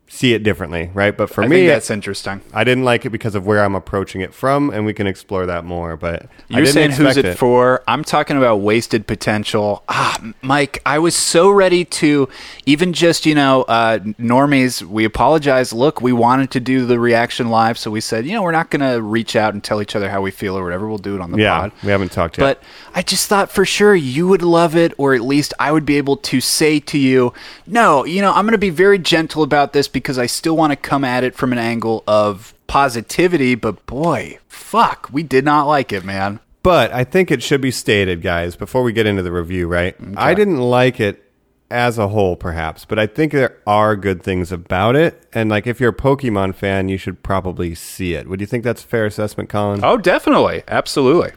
see 0.06 0.32
it 0.34 0.42
differently, 0.44 0.90
right? 0.94 1.16
But 1.16 1.28
for 1.30 1.42
I 1.42 1.48
me, 1.48 1.66
that's 1.66 1.90
interesting. 1.90 2.40
I 2.52 2.62
didn't 2.62 2.84
like 2.84 3.04
it 3.04 3.10
because 3.10 3.34
of 3.34 3.46
where 3.46 3.64
I'm 3.64 3.74
approaching 3.74 4.20
it 4.20 4.32
from, 4.32 4.70
and 4.70 4.84
we 4.86 4.94
can 4.94 5.06
explore 5.06 5.46
that 5.46 5.64
more. 5.64 5.96
But 5.96 6.26
I 6.52 6.58
You're 6.58 6.66
saying 6.66 6.92
who's 6.92 7.16
expect 7.16 7.26
it, 7.26 7.38
for? 7.38 7.82
I'm 7.88 8.04
talking 8.04 8.36
about 8.36 8.56
wasted 8.58 9.06
potential. 9.06 9.82
Ah, 9.88 10.18
Mike, 10.42 10.80
I 10.86 10.98
was 11.00 11.16
so 11.16 11.50
ready 11.50 11.84
to 11.86 12.28
even 12.66 12.92
just 12.92 13.26
you 13.26 13.34
know, 13.34 13.62
uh, 13.62 13.98
normies. 13.98 14.82
We 14.82 15.04
apologize. 15.04 15.72
Look, 15.72 16.00
we 16.00 16.12
wanted 16.12 16.50
to 16.52 16.60
do 16.60 16.86
the 16.86 17.00
reaction 17.00 17.48
live, 17.48 17.78
so 17.78 17.90
we 17.90 18.00
said, 18.00 18.26
you 18.26 18.32
know, 18.32 18.42
we're 18.42 18.52
not 18.52 18.70
going 18.70 18.88
to 18.88 19.02
reach 19.02 19.34
out 19.34 19.54
and 19.54 19.64
tell 19.64 19.80
each 19.82 19.96
other 19.96 20.08
how 20.10 20.20
we 20.20 20.30
feel 20.30 20.56
or 20.56 20.62
whatever. 20.62 20.86
We'll 20.86 20.98
do 20.98 21.14
it 21.16 21.20
on 21.20 21.32
the 21.32 21.38
Yeah, 21.38 21.58
pod. 21.60 21.72
we 21.82 21.90
haven't 21.90 22.12
talked 22.12 22.38
yet. 22.38 22.44
But 22.44 22.62
I 22.94 23.02
just 23.02 23.28
thought 23.28 23.50
for 23.50 23.64
sure 23.64 23.94
you 23.94 24.28
would 24.28 24.42
love 24.42 24.76
it, 24.76 24.92
or 24.98 25.14
at 25.14 25.22
least 25.22 25.54
I 25.58 25.72
would 25.72 25.86
be 25.86 25.96
able 25.96 26.16
to 26.18 26.40
say 26.40 26.78
to 26.80 26.98
you, 26.98 27.32
no, 27.66 28.04
you 28.04 28.20
know, 28.20 28.32
I'm 28.32 28.44
going 28.44 28.52
to 28.52 28.58
be 28.58 28.70
very 28.70 28.98
gentle 28.98 29.42
about 29.42 29.72
this 29.72 29.88
because 29.94 30.18
I 30.18 30.26
still 30.26 30.54
want 30.54 30.72
to 30.72 30.76
come 30.76 31.04
at 31.04 31.24
it 31.24 31.34
from 31.34 31.52
an 31.52 31.58
angle 31.58 32.04
of 32.06 32.52
positivity. 32.66 33.54
But 33.54 33.86
boy, 33.86 34.38
fuck, 34.46 35.08
we 35.10 35.22
did 35.22 35.46
not 35.46 35.66
like 35.66 35.90
it, 35.90 36.04
man. 36.04 36.40
But 36.62 36.92
I 36.92 37.04
think 37.04 37.30
it 37.30 37.42
should 37.42 37.62
be 37.62 37.70
stated, 37.70 38.20
guys, 38.20 38.56
before 38.56 38.82
we 38.82 38.92
get 38.92 39.06
into 39.06 39.22
the 39.22 39.32
review, 39.32 39.66
right? 39.66 39.96
I 40.16 40.34
didn't 40.34 40.60
like 40.60 41.00
it 41.00 41.22
as 41.70 41.98
a 41.98 42.08
whole, 42.08 42.36
perhaps, 42.36 42.84
but 42.84 42.98
I 42.98 43.06
think 43.06 43.32
there 43.32 43.58
are 43.66 43.96
good 43.96 44.22
things 44.22 44.52
about 44.52 44.96
it. 44.96 45.26
And 45.32 45.50
like, 45.50 45.66
if 45.66 45.80
you're 45.80 45.90
a 45.90 45.94
Pokemon 45.94 46.54
fan, 46.54 46.88
you 46.88 46.96
should 46.96 47.22
probably 47.22 47.74
see 47.74 48.14
it. 48.14 48.28
Would 48.28 48.40
you 48.40 48.46
think 48.46 48.64
that's 48.64 48.84
a 48.84 48.86
fair 48.86 49.06
assessment, 49.06 49.48
Colin? 49.48 49.80
Oh, 49.82 49.96
definitely. 49.96 50.62
Absolutely. 50.68 51.32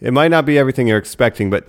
It 0.00 0.12
might 0.12 0.32
not 0.32 0.46
be 0.46 0.58
everything 0.58 0.88
you're 0.88 0.98
expecting, 0.98 1.48
but 1.48 1.68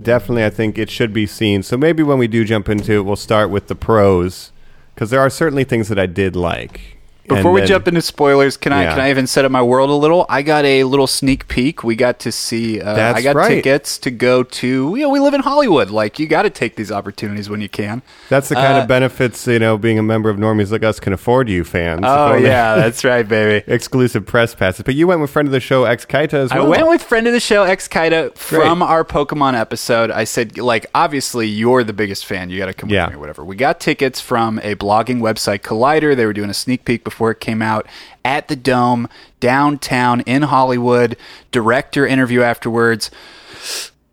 definitely 0.00 0.44
I 0.44 0.50
think 0.50 0.78
it 0.78 0.90
should 0.90 1.12
be 1.12 1.26
seen. 1.26 1.62
So 1.62 1.76
maybe 1.78 2.02
when 2.02 2.18
we 2.18 2.28
do 2.28 2.44
jump 2.44 2.68
into 2.68 2.92
it, 2.92 3.02
we'll 3.02 3.16
start 3.16 3.48
with 3.48 3.68
the 3.68 3.74
pros, 3.74 4.52
because 5.00 5.08
there 5.08 5.20
are 5.20 5.30
certainly 5.30 5.64
things 5.64 5.88
that 5.88 5.98
I 5.98 6.04
did 6.04 6.36
like. 6.36 6.98
Before 7.28 7.52
we 7.52 7.60
then- 7.60 7.68
jump 7.68 7.88
into 7.88 8.02
spoilers, 8.02 8.56
can 8.56 8.72
I 8.72 8.84
can 8.86 9.00
I 9.00 9.10
even 9.10 9.26
set 9.26 9.44
up 9.44 9.52
my 9.52 9.62
world 9.62 9.90
a 9.90 9.94
little? 9.94 10.26
I 10.28 10.42
got 10.42 10.64
a 10.64 10.84
little 10.84 11.06
sneak 11.06 11.48
peek. 11.48 11.84
We 11.84 11.96
got 11.96 12.18
to 12.20 12.32
see. 12.32 12.80
Uh, 12.80 13.14
I 13.14 13.22
got 13.22 13.36
right. 13.36 13.48
tickets 13.48 13.98
to 13.98 14.10
go 14.10 14.42
to. 14.42 14.66
You 14.66 15.02
know, 15.02 15.08
we 15.10 15.20
live 15.20 15.34
in 15.34 15.40
Hollywood. 15.42 15.90
Like 15.90 16.18
you 16.18 16.26
got 16.26 16.42
to 16.42 16.50
take 16.50 16.76
these 16.76 16.90
opportunities 16.90 17.48
when 17.48 17.60
you 17.60 17.68
can. 17.68 18.02
that's 18.28 18.48
the 18.48 18.54
kind 18.54 18.78
uh, 18.78 18.82
of 18.82 18.88
benefits, 18.88 19.46
you 19.46 19.58
know, 19.58 19.78
being 19.78 19.98
a 19.98 20.02
member 20.02 20.30
of 20.30 20.36
Normies 20.36 20.70
Like 20.70 20.82
Us 20.82 21.00
can 21.00 21.12
afford 21.12 21.48
you 21.48 21.64
fans. 21.64 22.00
Oh 22.04 22.34
yeah, 22.34 22.76
that's 22.76 23.04
right, 23.04 23.26
baby. 23.26 23.64
exclusive 23.72 24.26
press 24.26 24.54
passes. 24.54 24.82
But 24.84 24.94
you 24.94 25.06
went 25.06 25.20
with 25.20 25.30
friend 25.30 25.46
of 25.46 25.52
the 25.52 25.60
show, 25.60 25.84
Ex 25.84 26.06
Kaita, 26.06 26.34
as 26.34 26.50
well. 26.52 26.66
I 26.66 26.68
went 26.68 26.88
with 26.88 27.02
friend 27.02 27.26
of 27.26 27.32
the 27.32 27.40
show, 27.40 27.62
X 27.64 27.88
Kaita, 27.88 28.34
from 28.36 28.82
our 28.82 29.04
Pokemon 29.04 29.58
episode. 29.58 30.10
I 30.10 30.24
said, 30.24 30.58
like, 30.58 30.86
obviously 30.94 31.46
you're 31.46 31.84
the 31.84 31.92
biggest 31.92 32.26
fan. 32.26 32.50
You 32.50 32.58
got 32.58 32.66
to 32.66 32.74
come 32.74 32.88
Yeah. 32.90 33.04
with 33.04 33.12
me, 33.12 33.16
or 33.16 33.20
whatever. 33.20 33.44
We 33.44 33.56
got 33.56 33.80
tickets 33.80 34.20
from 34.20 34.58
a 34.60 34.74
blogging 34.74 35.20
website, 35.20 35.60
Collider. 35.60 36.16
They 36.16 36.26
were 36.26 36.32
doing 36.32 36.50
a 36.50 36.54
sneak 36.54 36.84
peek 36.84 37.04
before 37.10 37.30
it 37.30 37.40
came 37.40 37.60
out 37.60 37.86
at 38.24 38.48
the 38.48 38.56
Dome 38.56 39.08
downtown 39.40 40.20
in 40.22 40.42
Hollywood. 40.42 41.16
Director 41.52 42.06
interview 42.06 42.42
afterwards. 42.42 43.10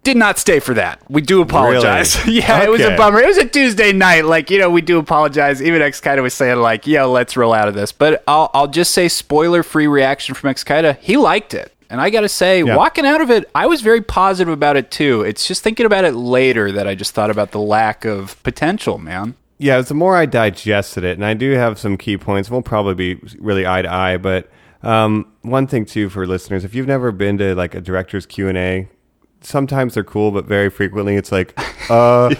Did 0.04 0.16
not 0.18 0.38
stay 0.38 0.60
for 0.60 0.74
that. 0.74 1.01
We 1.10 1.22
do 1.22 1.42
apologize. 1.42 2.25
Really? 2.25 2.39
yeah, 2.39 2.63
it 2.63 2.70
was 2.70 2.80
a 2.82 2.96
bummer. 2.96 3.20
It 3.20 3.27
was 3.27 3.38
a 3.38 3.46
Tuesday 3.46 3.92
night. 3.92 4.24
Like, 4.24 4.50
you 4.50 4.58
know, 4.58 4.70
we 4.70 4.80
do 4.82 5.00
apologize. 5.00 5.62
Even 5.62 5.82
X 5.82 6.00
Kaita 6.00 6.22
was 6.22 6.34
saying, 6.34 6.58
like, 6.60 6.88
yo, 6.88 7.12
let's 7.12 7.36
roll 7.36 7.54
out 7.54 7.68
of 7.68 7.74
this. 7.74 7.92
But 7.92 8.24
I'll, 8.25 8.50
I'll 8.54 8.68
just 8.70 8.94
say, 8.94 9.10
spoiler 9.10 9.63
free 9.63 9.88
reaction 9.88 10.34
from 10.34 10.50
X 10.50 10.63
Kaita. 10.63 10.98
He 11.00 11.18
liked 11.18 11.54
it. 11.54 11.74
And 11.89 12.00
I 12.00 12.10
got 12.10 12.22
to 12.22 12.30
say, 12.30 12.63
Yeah. 12.63 12.75
walking 12.77 13.06
out 13.06 13.20
of 13.20 13.30
it, 13.32 13.50
I 13.54 13.66
was 13.68 13.82
very 13.82 14.01
positive 14.01 14.54
about 14.54 14.77
it 14.77 14.92
too. 14.92 15.24
It's 15.24 15.46
just 15.46 15.62
thinking 15.62 15.86
about 15.86 16.06
it 16.06 16.13
later 16.13 16.72
that 16.72 16.88
I 16.88 16.96
just 16.96 17.13
thought 17.13 17.30
about 17.30 17.51
the 17.51 17.60
lack 17.60 18.06
of 18.06 18.42
potential, 18.44 18.98
man. 18.98 19.36
Yeah, 19.58 19.82
the 19.82 19.94
more 19.94 20.16
I 20.16 20.26
digested 20.26 21.04
it, 21.04 21.18
and 21.18 21.26
I 21.26 21.34
do 21.34 21.52
have 21.52 21.80
some 21.80 21.98
key 21.98 22.18
points, 22.18 22.50
we'll 22.50 22.62
probably 22.62 22.94
be 22.94 23.22
really 23.40 23.66
eye 23.66 23.82
to 23.82 23.92
eye. 23.92 24.18
But 24.18 24.50
um, 24.84 25.32
one 25.42 25.68
thing 25.68 25.86
too 25.86 26.10
for 26.10 26.28
listeners, 26.28 26.64
if 26.64 26.76
you've 26.76 26.88
never 26.88 27.12
been 27.12 27.38
to 27.40 27.56
like 27.56 27.74
a 27.74 27.82
director's 27.82 28.26
Q 28.26 28.48
and 28.48 28.58
A, 28.58 28.88
sometimes 29.42 29.96
they're 29.96 30.04
cool, 30.04 30.32
but 30.32 30.46
very 30.46 30.70
frequently 30.70 31.16
it's 31.16 31.32
like, 31.32 31.58
uh, 31.90 32.34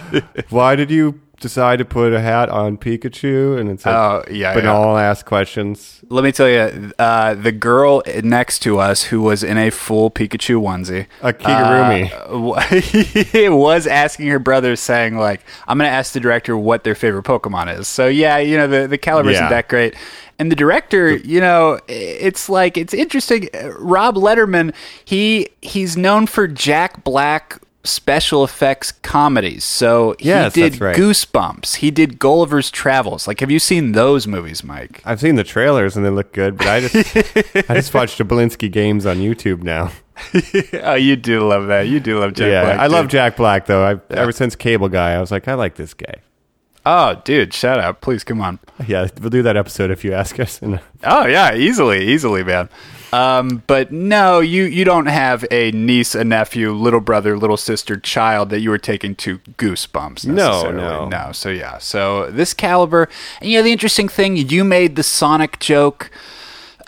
why 0.50 0.76
did 0.76 0.90
you 0.90 1.20
decide 1.40 1.78
to 1.78 1.84
put 1.84 2.12
a 2.12 2.20
hat 2.20 2.48
on 2.48 2.76
Pikachu? 2.76 3.58
And 3.58 3.70
it's 3.70 3.86
like, 3.86 3.94
Oh, 3.94 4.24
yeah, 4.30 4.54
but 4.54 4.64
yeah. 4.64 4.72
all 4.72 4.96
ask 4.98 5.24
questions. 5.26 6.00
Let 6.08 6.24
me 6.24 6.32
tell 6.32 6.48
you, 6.48 6.92
uh, 6.98 7.34
the 7.34 7.52
girl 7.52 8.02
next 8.22 8.60
to 8.60 8.78
us 8.78 9.04
who 9.04 9.22
was 9.22 9.42
in 9.42 9.58
a 9.58 9.70
full 9.70 10.10
Pikachu 10.10 10.60
onesie, 10.60 11.06
A 11.22 11.32
Kigurumi. 11.32 13.48
uh, 13.48 13.52
was 13.56 13.86
asking 13.86 14.28
her 14.28 14.38
brother, 14.38 14.76
saying 14.76 15.16
like, 15.16 15.42
"I'm 15.66 15.78
going 15.78 15.88
to 15.88 15.94
ask 15.94 16.12
the 16.12 16.20
director 16.20 16.56
what 16.56 16.84
their 16.84 16.94
favorite 16.94 17.24
Pokemon 17.24 17.78
is." 17.78 17.88
So 17.88 18.06
yeah, 18.06 18.38
you 18.38 18.56
know 18.56 18.66
the 18.66 18.86
the 18.86 18.98
caliber 18.98 19.30
isn't 19.30 19.50
that 19.50 19.68
great. 19.68 19.94
And 20.40 20.52
the 20.52 20.56
director, 20.56 21.16
you 21.16 21.40
know, 21.40 21.80
it's 21.88 22.48
like 22.48 22.76
it's 22.76 22.94
interesting. 22.94 23.48
Rob 23.76 24.14
Letterman, 24.14 24.72
he 25.04 25.48
he's 25.62 25.96
known 25.96 26.26
for 26.28 26.46
Jack 26.46 27.02
Black 27.02 27.60
special 27.88 28.44
effects 28.44 28.92
comedies. 28.92 29.64
So 29.64 30.14
he 30.18 30.28
Yes, 30.28 30.52
did 30.52 30.80
right. 30.80 30.96
Goosebumps. 30.96 31.76
He 31.76 31.90
did 31.90 32.18
Gulliver's 32.18 32.70
Travels. 32.70 33.26
Like, 33.26 33.40
have 33.40 33.50
you 33.50 33.58
seen 33.58 33.92
those 33.92 34.26
movies, 34.26 34.62
Mike? 34.62 35.02
I've 35.04 35.20
seen 35.20 35.34
the 35.36 35.44
trailers 35.44 35.96
and 35.96 36.04
they 36.04 36.10
look 36.10 36.32
good, 36.32 36.56
but 36.58 36.66
I 36.66 36.80
just 36.80 37.16
I 37.70 37.74
just 37.74 37.92
watched 37.94 38.18
Jablinski 38.18 38.70
games 38.70 39.06
on 39.06 39.16
YouTube 39.18 39.62
now. 39.62 39.92
oh, 40.82 40.94
you 40.94 41.16
do 41.16 41.46
love 41.46 41.68
that. 41.68 41.82
You 41.88 42.00
do 42.00 42.18
love 42.18 42.34
Jack 42.34 42.48
yeah, 42.48 42.64
Black. 42.64 42.78
I 42.78 42.86
love. 42.88 43.08
Jack 43.08 43.36
Black 43.36 43.66
though. 43.66 43.84
I, 43.84 44.12
Ever 44.14 44.32
since 44.32 44.56
Cable 44.56 44.88
Guy, 44.88 45.12
I 45.12 45.20
was 45.20 45.30
like, 45.30 45.46
I 45.48 45.54
like 45.54 45.76
this 45.76 45.94
guy. 45.94 46.14
Oh, 46.86 47.20
dude, 47.24 47.52
shout 47.52 47.78
out. 47.78 48.00
Please 48.00 48.24
come 48.24 48.40
on. 48.40 48.58
Yeah, 48.86 49.08
we'll 49.20 49.30
do 49.30 49.42
that 49.42 49.56
episode 49.56 49.90
if 49.90 50.04
you 50.04 50.12
ask 50.14 50.38
us. 50.40 50.60
Oh 51.04 51.26
yeah, 51.26 51.54
easily, 51.54 52.08
easily, 52.08 52.42
man. 52.42 52.68
Um, 53.12 53.62
but 53.66 53.90
no, 53.90 54.40
you 54.40 54.64
you 54.64 54.84
don't 54.84 55.06
have 55.06 55.44
a 55.50 55.70
niece, 55.72 56.14
a 56.14 56.24
nephew, 56.24 56.72
little 56.72 57.00
brother, 57.00 57.38
little 57.38 57.56
sister, 57.56 57.96
child 57.96 58.50
that 58.50 58.60
you 58.60 58.70
were 58.70 58.78
taking 58.78 59.14
to 59.16 59.38
Goosebumps. 59.38 60.26
No, 60.26 60.70
no. 60.70 61.08
no. 61.08 61.32
So 61.32 61.48
yeah, 61.48 61.78
so 61.78 62.30
this 62.30 62.52
caliber, 62.52 63.08
and 63.40 63.50
you 63.50 63.58
know 63.58 63.62
the 63.62 63.72
interesting 63.72 64.08
thing, 64.08 64.36
you 64.36 64.64
made 64.64 64.96
the 64.96 65.02
Sonic 65.02 65.58
joke. 65.58 66.10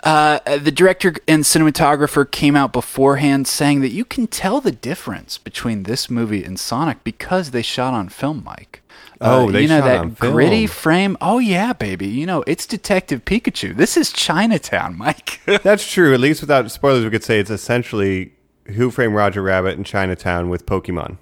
Uh, 0.03 0.39
the 0.57 0.71
director 0.71 1.13
and 1.27 1.43
cinematographer 1.43 2.29
came 2.29 2.55
out 2.55 2.73
beforehand 2.73 3.47
saying 3.47 3.81
that 3.81 3.91
you 3.91 4.03
can 4.03 4.25
tell 4.25 4.59
the 4.59 4.71
difference 4.71 5.37
between 5.37 5.83
this 5.83 6.09
movie 6.09 6.43
and 6.43 6.59
Sonic 6.59 7.03
because 7.03 7.51
they 7.51 7.61
shot 7.61 7.93
on 7.93 8.09
film, 8.09 8.43
Mike. 8.43 8.80
Oh, 9.23 9.47
Uh, 9.47 9.51
they 9.51 9.61
you 9.63 9.67
know 9.67 9.81
that 9.81 10.19
gritty 10.19 10.65
frame. 10.67 11.15
Oh 11.21 11.37
yeah, 11.39 11.73
baby. 11.73 12.07
You 12.07 12.25
know 12.25 12.43
it's 12.47 12.65
Detective 12.65 13.23
Pikachu. 13.23 13.75
This 13.75 13.95
is 13.95 14.11
Chinatown, 14.11 14.97
Mike. 15.05 15.39
that's 15.63 15.89
true. 15.89 16.13
At 16.13 16.19
least 16.19 16.41
without 16.41 16.69
spoilers, 16.71 17.03
we 17.03 17.11
could 17.11 17.23
say 17.23 17.39
it's 17.39 17.51
essentially 17.51 18.33
Who 18.65 18.89
Framed 18.91 19.13
Roger 19.15 19.41
Rabbit 19.41 19.77
in 19.77 19.83
Chinatown 19.83 20.49
with 20.49 20.65
Pokemon. 20.65 21.17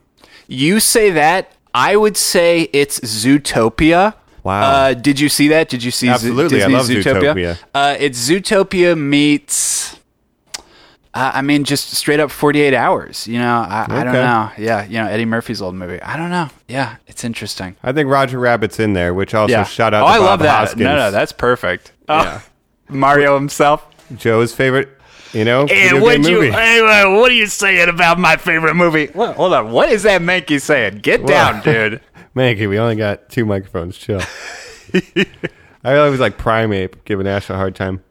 you 0.48 0.80
say 0.80 1.12
that. 1.12 1.52
I 1.74 1.96
would 1.98 2.18
say 2.18 2.70
it's 2.74 3.00
Zootopia. 3.02 4.16
Wow. 4.44 4.62
Uh, 4.62 4.94
did 4.96 5.20
you 5.20 5.30
see 5.30 5.50
that? 5.50 5.70
Did 5.70 5.84
you 5.84 5.92
see 5.92 6.08
Zo- 6.08 6.14
Absolutely. 6.14 6.64
I 6.64 6.68
love 6.68 6.88
Zootopia. 6.88 7.60
Uh, 7.76 7.96
it's 8.00 8.18
Zootopia 8.30 8.98
meets. 8.98 9.99
Uh, 11.20 11.32
I 11.34 11.42
mean, 11.42 11.66
just 11.66 11.90
straight 11.92 12.22
up 12.22 12.32
48 12.32 12.74
hours. 12.74 13.28
You 13.28 13.40
know, 13.40 13.58
I, 13.68 13.86
I 13.90 14.04
don't 14.06 14.14
know. 14.14 14.50
Yeah, 14.58 14.86
you 14.86 15.00
know, 15.00 15.08
Eddie 15.08 15.26
Murphy's 15.26 15.62
old 15.62 15.76
movie. 15.76 16.02
I 16.02 16.16
don't 16.16 16.30
know. 16.30 16.48
Yeah, 16.70 16.96
it's 17.08 17.26
interesting. 17.26 17.76
I 17.84 17.92
think 17.92 18.10
Roger 18.10 18.40
Rabbit's 18.40 18.80
in 18.80 18.94
there, 18.94 19.14
which 19.14 19.34
also 19.34 19.52
yeah. 19.52 19.66
shout 19.66 19.94
out 19.94 20.04
oh, 20.04 20.08
to 20.08 20.14
I 20.14 20.18
Bob 20.18 20.26
love 20.26 20.40
that. 20.40 20.60
Hoskins. 20.60 20.82
No, 20.82 20.96
no, 20.96 21.12
that's 21.12 21.34
perfect. 21.34 21.92
Oh, 22.08 22.24
Yeah. 22.24 22.42
Mario 22.88 23.36
himself. 23.36 23.86
Joe's 24.16 24.54
favorite, 24.56 24.98
you 25.34 25.44
know, 25.44 25.68
Hey, 25.68 25.90
video 25.90 26.02
what 26.02 26.24
you? 26.24 26.36
movie. 26.36 26.52
Hey, 26.52 26.82
what 26.82 27.30
are 27.30 27.36
you 27.36 27.48
saying 27.48 27.90
about 27.90 28.18
my 28.18 28.38
favorite 28.38 28.76
movie? 28.76 29.08
What, 29.08 29.36
hold 29.36 29.52
on. 29.52 29.72
What 29.72 29.90
is 29.90 30.04
that 30.04 30.22
Mankey 30.22 30.62
saying? 30.62 31.00
Get 31.00 31.28
down, 31.28 31.62
dude. 31.64 32.00
Maggie, 32.34 32.68
we 32.68 32.80
only 32.80 32.96
got 32.96 33.28
two 33.28 33.46
microphones. 33.46 33.98
Chill. 33.98 34.22
I 35.84 35.98
always 35.98 36.22
like 36.22 36.38
Primeape 36.38 37.04
giving 37.04 37.28
Ash 37.28 37.50
a 37.50 37.56
hard 37.58 37.76
time. 37.76 38.04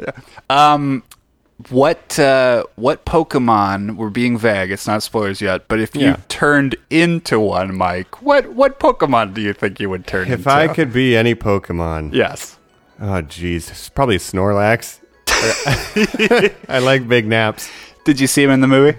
What 1.70 2.18
uh, 2.20 2.64
what 2.76 3.04
Pokemon? 3.04 3.96
We're 3.96 4.10
being 4.10 4.38
vague. 4.38 4.70
It's 4.70 4.86
not 4.86 5.02
spoilers 5.02 5.40
yet. 5.40 5.66
But 5.66 5.80
if 5.80 5.94
you 5.96 6.02
Yeah. 6.02 6.16
turned 6.28 6.76
into 6.88 7.40
one, 7.40 7.74
Mike, 7.76 8.22
what 8.22 8.52
what 8.54 8.78
Pokemon 8.78 9.34
do 9.34 9.40
you 9.40 9.52
think 9.52 9.80
you 9.80 9.90
would 9.90 10.06
turn 10.06 10.22
into? 10.22 10.34
If 10.34 10.38
into? 10.40 10.50
I 10.50 10.68
could 10.68 10.92
be 10.92 11.16
any 11.16 11.34
Pokemon, 11.34 12.14
yes. 12.14 12.58
oh 13.00 13.22
jeez, 13.22 13.92
probably 13.94 14.18
Snorlax. 14.18 15.00
I 16.68 16.78
like 16.78 17.08
big 17.08 17.26
naps. 17.26 17.68
Did 18.04 18.20
you 18.20 18.28
see 18.28 18.42
him 18.44 18.50
in 18.50 18.60
the 18.60 18.68
movie? 18.68 18.96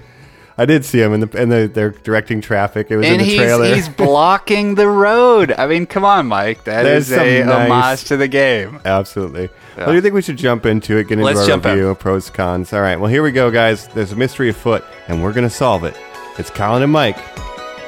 I 0.59 0.65
did 0.65 0.83
see 0.83 1.01
him 1.01 1.13
in 1.13 1.21
the 1.21 1.29
and 1.41 1.49
the, 1.51 1.71
they're 1.73 1.91
directing 1.91 2.41
traffic. 2.41 2.87
It 2.91 2.97
was 2.97 3.05
and 3.05 3.13
in 3.15 3.19
the 3.19 3.25
he's 3.25 3.37
trailer. 3.37 3.73
he's 3.73 3.87
blocking 3.87 4.75
the 4.75 4.87
road. 4.89 5.53
I 5.57 5.67
mean, 5.67 5.85
come 5.85 6.03
on, 6.03 6.27
Mike. 6.27 6.65
That 6.65 6.83
There's 6.83 7.09
is 7.09 7.17
a 7.17 7.45
nice- 7.45 7.69
homage 7.71 8.03
to 8.05 8.17
the 8.17 8.27
game. 8.27 8.79
Absolutely. 8.83 9.49
Well, 9.77 9.87
do 9.87 9.93
you 9.93 10.01
think 10.01 10.13
we 10.13 10.21
should 10.21 10.37
jump 10.37 10.65
into 10.65 10.97
it? 10.97 11.03
Get 11.05 11.13
into 11.13 11.23
Let's 11.23 11.39
our 11.39 11.47
jump 11.47 11.65
in. 11.65 11.71
review, 11.71 11.95
pros, 11.95 12.29
cons. 12.29 12.73
All 12.73 12.81
right. 12.81 12.97
Well, 12.99 13.09
here 13.09 13.23
we 13.23 13.31
go, 13.31 13.49
guys. 13.49 13.87
There's 13.87 14.11
a 14.11 14.17
mystery 14.17 14.49
afoot, 14.49 14.83
and 15.07 15.23
we're 15.23 15.31
gonna 15.33 15.49
solve 15.49 15.85
it. 15.85 15.97
It's 16.37 16.49
Colin 16.49 16.83
and 16.83 16.91
Mike, 16.91 17.17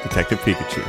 Detective 0.02 0.40
Pikachu. 0.40 0.82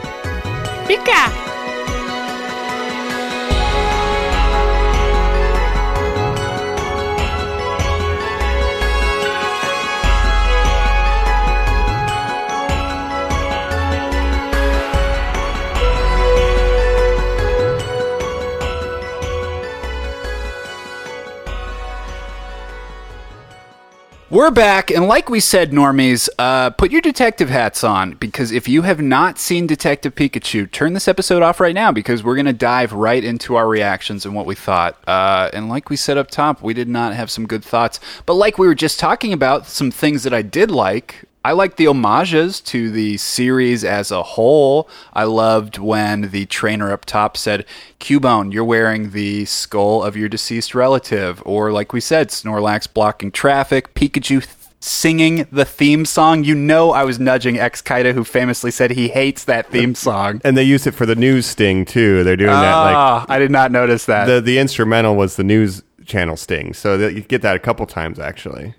We're 24.33 24.49
back, 24.49 24.89
and 24.89 25.07
like 25.07 25.29
we 25.29 25.39
said, 25.39 25.69
normies, 25.69 26.27
uh, 26.39 26.71
put 26.71 26.89
your 26.89 27.01
detective 27.01 27.51
hats 27.51 27.83
on 27.83 28.13
because 28.13 28.51
if 28.51 28.67
you 28.67 28.81
have 28.81 28.99
not 28.99 29.37
seen 29.37 29.67
Detective 29.67 30.15
Pikachu, 30.15 30.71
turn 30.71 30.93
this 30.93 31.07
episode 31.07 31.43
off 31.43 31.59
right 31.59 31.75
now 31.75 31.91
because 31.91 32.23
we're 32.23 32.33
going 32.33 32.47
to 32.47 32.51
dive 32.51 32.93
right 32.93 33.23
into 33.23 33.53
our 33.53 33.67
reactions 33.67 34.25
and 34.25 34.33
what 34.33 34.47
we 34.47 34.55
thought. 34.55 34.97
Uh, 35.07 35.51
and 35.53 35.69
like 35.69 35.91
we 35.91 35.95
said 35.95 36.17
up 36.17 36.31
top, 36.31 36.63
we 36.63 36.73
did 36.73 36.87
not 36.87 37.13
have 37.13 37.29
some 37.29 37.45
good 37.45 37.63
thoughts. 37.63 37.99
But 38.25 38.33
like 38.33 38.57
we 38.57 38.65
were 38.65 38.73
just 38.73 38.99
talking 38.99 39.33
about, 39.33 39.67
some 39.67 39.91
things 39.91 40.23
that 40.23 40.33
I 40.33 40.41
did 40.41 40.71
like. 40.71 41.25
I 41.45 41.51
like 41.51 41.75
the 41.75 41.85
homages 41.88 42.62
to 42.62 42.89
the 42.89 43.17
series 43.17 43.83
as 43.83 44.12
a 44.12 44.23
whole. 44.23 44.88
I 45.13 45.25
loved 45.25 45.77
when 45.77 46.29
the 46.29 46.45
trainer 46.45 46.91
up 46.91 47.03
top 47.03 47.35
said, 47.35 47.65
Cubone, 48.00 48.53
you're 48.53 48.63
wearing 48.63 49.12
the 49.12 49.43
skull 49.45 50.03
of 50.03 50.15
your 50.15 50.29
deceased 50.29 50.73
relative. 50.73 51.43
Or, 51.45 51.71
like 51.73 51.91
we 51.91 52.00
said, 52.00 52.29
Snorlax 52.29 52.88
blocking 52.93 53.29
traffic, 53.29 53.93
Pikachu 53.93 54.41
th- 54.41 54.47
singing 54.79 55.45
the 55.51 55.65
theme 55.65 56.05
song. 56.05 56.45
You 56.45 56.55
know, 56.55 56.91
I 56.91 57.03
was 57.03 57.19
nudging 57.19 57.59
ex 57.59 57.81
Kaida, 57.81 58.13
who 58.13 58.23
famously 58.23 58.71
said 58.71 58.91
he 58.91 59.09
hates 59.09 59.43
that 59.43 59.69
theme 59.69 59.95
song. 59.95 60.39
And 60.45 60.55
they 60.55 60.63
use 60.63 60.88
it 60.88 60.93
for 60.93 61.05
the 61.05 61.15
news 61.15 61.45
sting 61.45 61.83
too. 61.83 62.23
They're 62.23 62.38
doing 62.38 62.51
that 62.51 62.75
like 62.75 62.95
Ah, 62.95 63.25
I 63.27 63.38
did 63.39 63.51
not 63.51 63.71
notice 63.71 64.05
that. 64.05 64.25
the 64.25 64.39
the 64.41 64.59
instrumental 64.59 65.15
was 65.15 65.35
the 65.35 65.43
news 65.43 65.83
channel 66.05 66.35
sting, 66.38 66.73
so 66.73 66.97
that 66.97 67.13
you 67.15 67.21
get 67.21 67.41
that 67.41 67.55
a 67.55 67.59
couple 67.59 67.85
times 67.85 68.19
actually. 68.19 68.75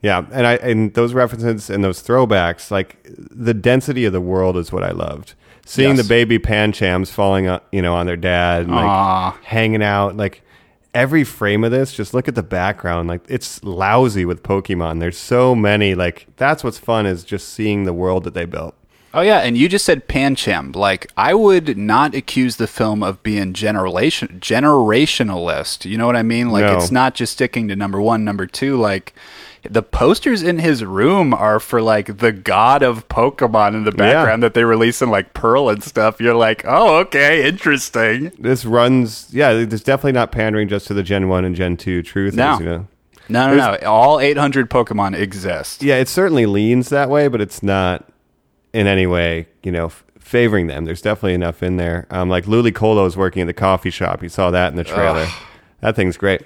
Yeah, 0.00 0.24
and 0.32 0.46
I 0.46 0.54
and 0.56 0.94
those 0.94 1.12
references 1.14 1.68
and 1.70 1.82
those 1.82 2.00
throwbacks, 2.02 2.70
like 2.70 2.98
the 3.04 3.54
density 3.54 4.04
of 4.04 4.12
the 4.12 4.20
world, 4.20 4.56
is 4.56 4.70
what 4.72 4.84
I 4.84 4.90
loved. 4.92 5.34
Seeing 5.66 5.96
Yes. 5.96 6.02
the 6.04 6.08
baby 6.08 6.38
Panchams 6.38 7.10
falling, 7.10 7.46
on, 7.48 7.60
you 7.72 7.82
know, 7.82 7.94
on 7.94 8.06
their 8.06 8.16
dad, 8.16 8.62
and 8.62 8.70
like 8.74 9.34
hanging 9.44 9.82
out, 9.82 10.16
like 10.16 10.42
every 10.94 11.24
frame 11.24 11.64
of 11.64 11.70
this. 11.72 11.92
Just 11.92 12.14
look 12.14 12.28
at 12.28 12.34
the 12.36 12.42
background, 12.44 13.08
like 13.08 13.22
it's 13.28 13.62
lousy 13.64 14.24
with 14.24 14.42
Pokemon. 14.42 15.00
There's 15.00 15.18
so 15.18 15.54
many. 15.56 15.94
Like 15.96 16.26
that's 16.36 16.62
what's 16.62 16.78
fun 16.78 17.04
is 17.04 17.24
just 17.24 17.48
seeing 17.48 17.82
the 17.84 17.92
world 17.92 18.22
that 18.24 18.34
they 18.34 18.44
built. 18.44 18.74
Oh 19.14 19.22
yeah, 19.22 19.38
and 19.38 19.56
you 19.58 19.68
just 19.68 19.84
said 19.84 20.06
Pancham. 20.06 20.76
Like 20.76 21.10
I 21.16 21.34
would 21.34 21.76
not 21.76 22.14
accuse 22.14 22.56
the 22.56 22.66
film 22.68 23.02
of 23.02 23.20
being 23.24 23.52
generation 23.52 24.38
generationalist. 24.40 25.84
You 25.88 25.98
know 25.98 26.06
what 26.06 26.16
I 26.16 26.22
mean? 26.22 26.50
Like 26.50 26.64
No. 26.64 26.76
it's 26.76 26.90
not 26.90 27.14
just 27.14 27.32
sticking 27.32 27.68
to 27.68 27.76
number 27.76 28.00
one, 28.00 28.24
number 28.24 28.46
two. 28.46 28.76
Like 28.78 29.14
the 29.70 29.82
posters 29.82 30.42
in 30.42 30.58
his 30.58 30.84
room 30.84 31.34
are 31.34 31.60
for 31.60 31.82
like 31.82 32.18
the 32.18 32.32
god 32.32 32.82
of 32.82 33.08
Pokemon 33.08 33.74
in 33.74 33.84
the 33.84 33.92
background 33.92 34.42
that 34.42 34.54
they 34.54 34.64
release 34.64 35.02
in 35.02 35.10
like 35.10 35.34
Pearl 35.34 35.68
and 35.68 35.82
stuff. 35.82 36.20
You're 36.20 36.34
like, 36.34 36.64
oh 36.66 36.96
okay, 36.98 37.46
interesting. 37.48 38.32
This 38.38 38.64
runs, 38.64 39.28
yeah. 39.32 39.52
There's 39.64 39.82
definitely 39.82 40.12
not 40.12 40.32
pandering 40.32 40.68
just 40.68 40.86
to 40.88 40.94
the 40.94 41.02
Gen 41.02 41.28
One 41.28 41.44
and 41.44 41.54
Gen 41.54 41.76
Two 41.76 42.02
truth. 42.02 42.34
No. 42.34 42.58
you 42.58 42.64
know. 42.64 42.88
No, 43.28 43.54
no, 43.54 43.56
no. 43.56 43.78
All 43.86 44.20
800 44.20 44.70
Pokemon 44.70 45.14
exist. 45.14 45.82
Yeah, 45.82 45.96
it 45.96 46.08
certainly 46.08 46.46
leans 46.46 46.88
that 46.88 47.10
way, 47.10 47.28
but 47.28 47.42
it's 47.42 47.62
not 47.62 48.10
in 48.72 48.86
any 48.86 49.06
way, 49.06 49.48
you 49.62 49.70
know, 49.70 49.86
f- 49.86 50.02
favoring 50.18 50.66
them. 50.66 50.86
There's 50.86 51.02
definitely 51.02 51.34
enough 51.34 51.62
in 51.62 51.76
there. 51.76 52.06
Um, 52.10 52.30
like 52.30 52.46
Ludicolo's 52.46 53.18
working 53.18 53.42
at 53.42 53.46
the 53.46 53.52
coffee 53.52 53.90
shop. 53.90 54.22
You 54.22 54.30
saw 54.30 54.50
that 54.50 54.70
in 54.70 54.76
the 54.76 54.84
trailer. 54.84 55.26
That 55.80 55.94
thing's 55.94 56.16
great. 56.16 56.42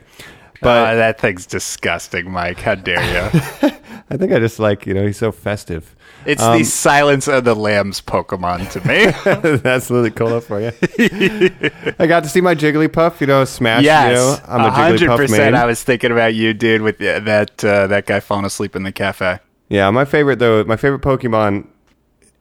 But 0.63 0.85
But 0.85 0.95
that 0.95 1.21
thing's 1.21 1.47
disgusting, 1.47 2.31
Mike. 2.31 2.61
How 2.61 2.75
dare 2.75 3.03
you? 3.03 3.71
I 4.11 4.17
think 4.17 4.33
I 4.33 4.39
just 4.39 4.59
like, 4.59 4.87
you 4.87 4.95
know, 4.95 5.07
he's 5.07 5.17
so 5.17 5.33
festive. 5.33 5.97
It's 6.25 6.43
Um, 6.43 6.59
the 6.59 6.65
Silence 6.65 7.29
of 7.29 7.45
the 7.45 7.55
Lambs 7.55 8.01
Pokemon 8.01 8.71
to 8.73 8.81
me. 8.87 9.07
That's 9.59 9.91
Ludicolo 9.91 10.43
for 10.43 10.61
you. 10.61 10.71
I 11.99 12.07
got 12.07 12.23
to 12.23 12.29
see 12.29 12.41
my 12.41 12.55
Jigglypuff, 12.55 13.21
you 13.21 13.27
know, 13.27 13.45
smash. 13.45 13.83
Yes, 13.83 14.09
you 14.11 14.15
know, 14.15 14.39
I'm 14.47 14.61
a 14.67 14.71
hundred 14.71 15.01
Jigglypuff 15.01 15.17
percent. 15.17 15.57
I 15.57 15.67
was 15.67 15.83
thinking 15.83 16.13
about 16.13 16.35
you, 16.35 16.55
dude, 16.55 16.83
with 16.83 16.99
that 16.99 17.65
uh, 17.65 17.87
that 17.89 18.07
guy 18.07 18.21
falling 18.21 18.45
asleep 18.45 18.77
in 18.77 18.83
the 18.85 18.93
cafe. 18.93 19.39
Yeah, 19.69 19.91
my 19.91 20.05
favorite 20.05 20.39
though, 20.39 20.63
my 20.65 20.77
favorite 20.77 21.01
Pokemon 21.03 21.67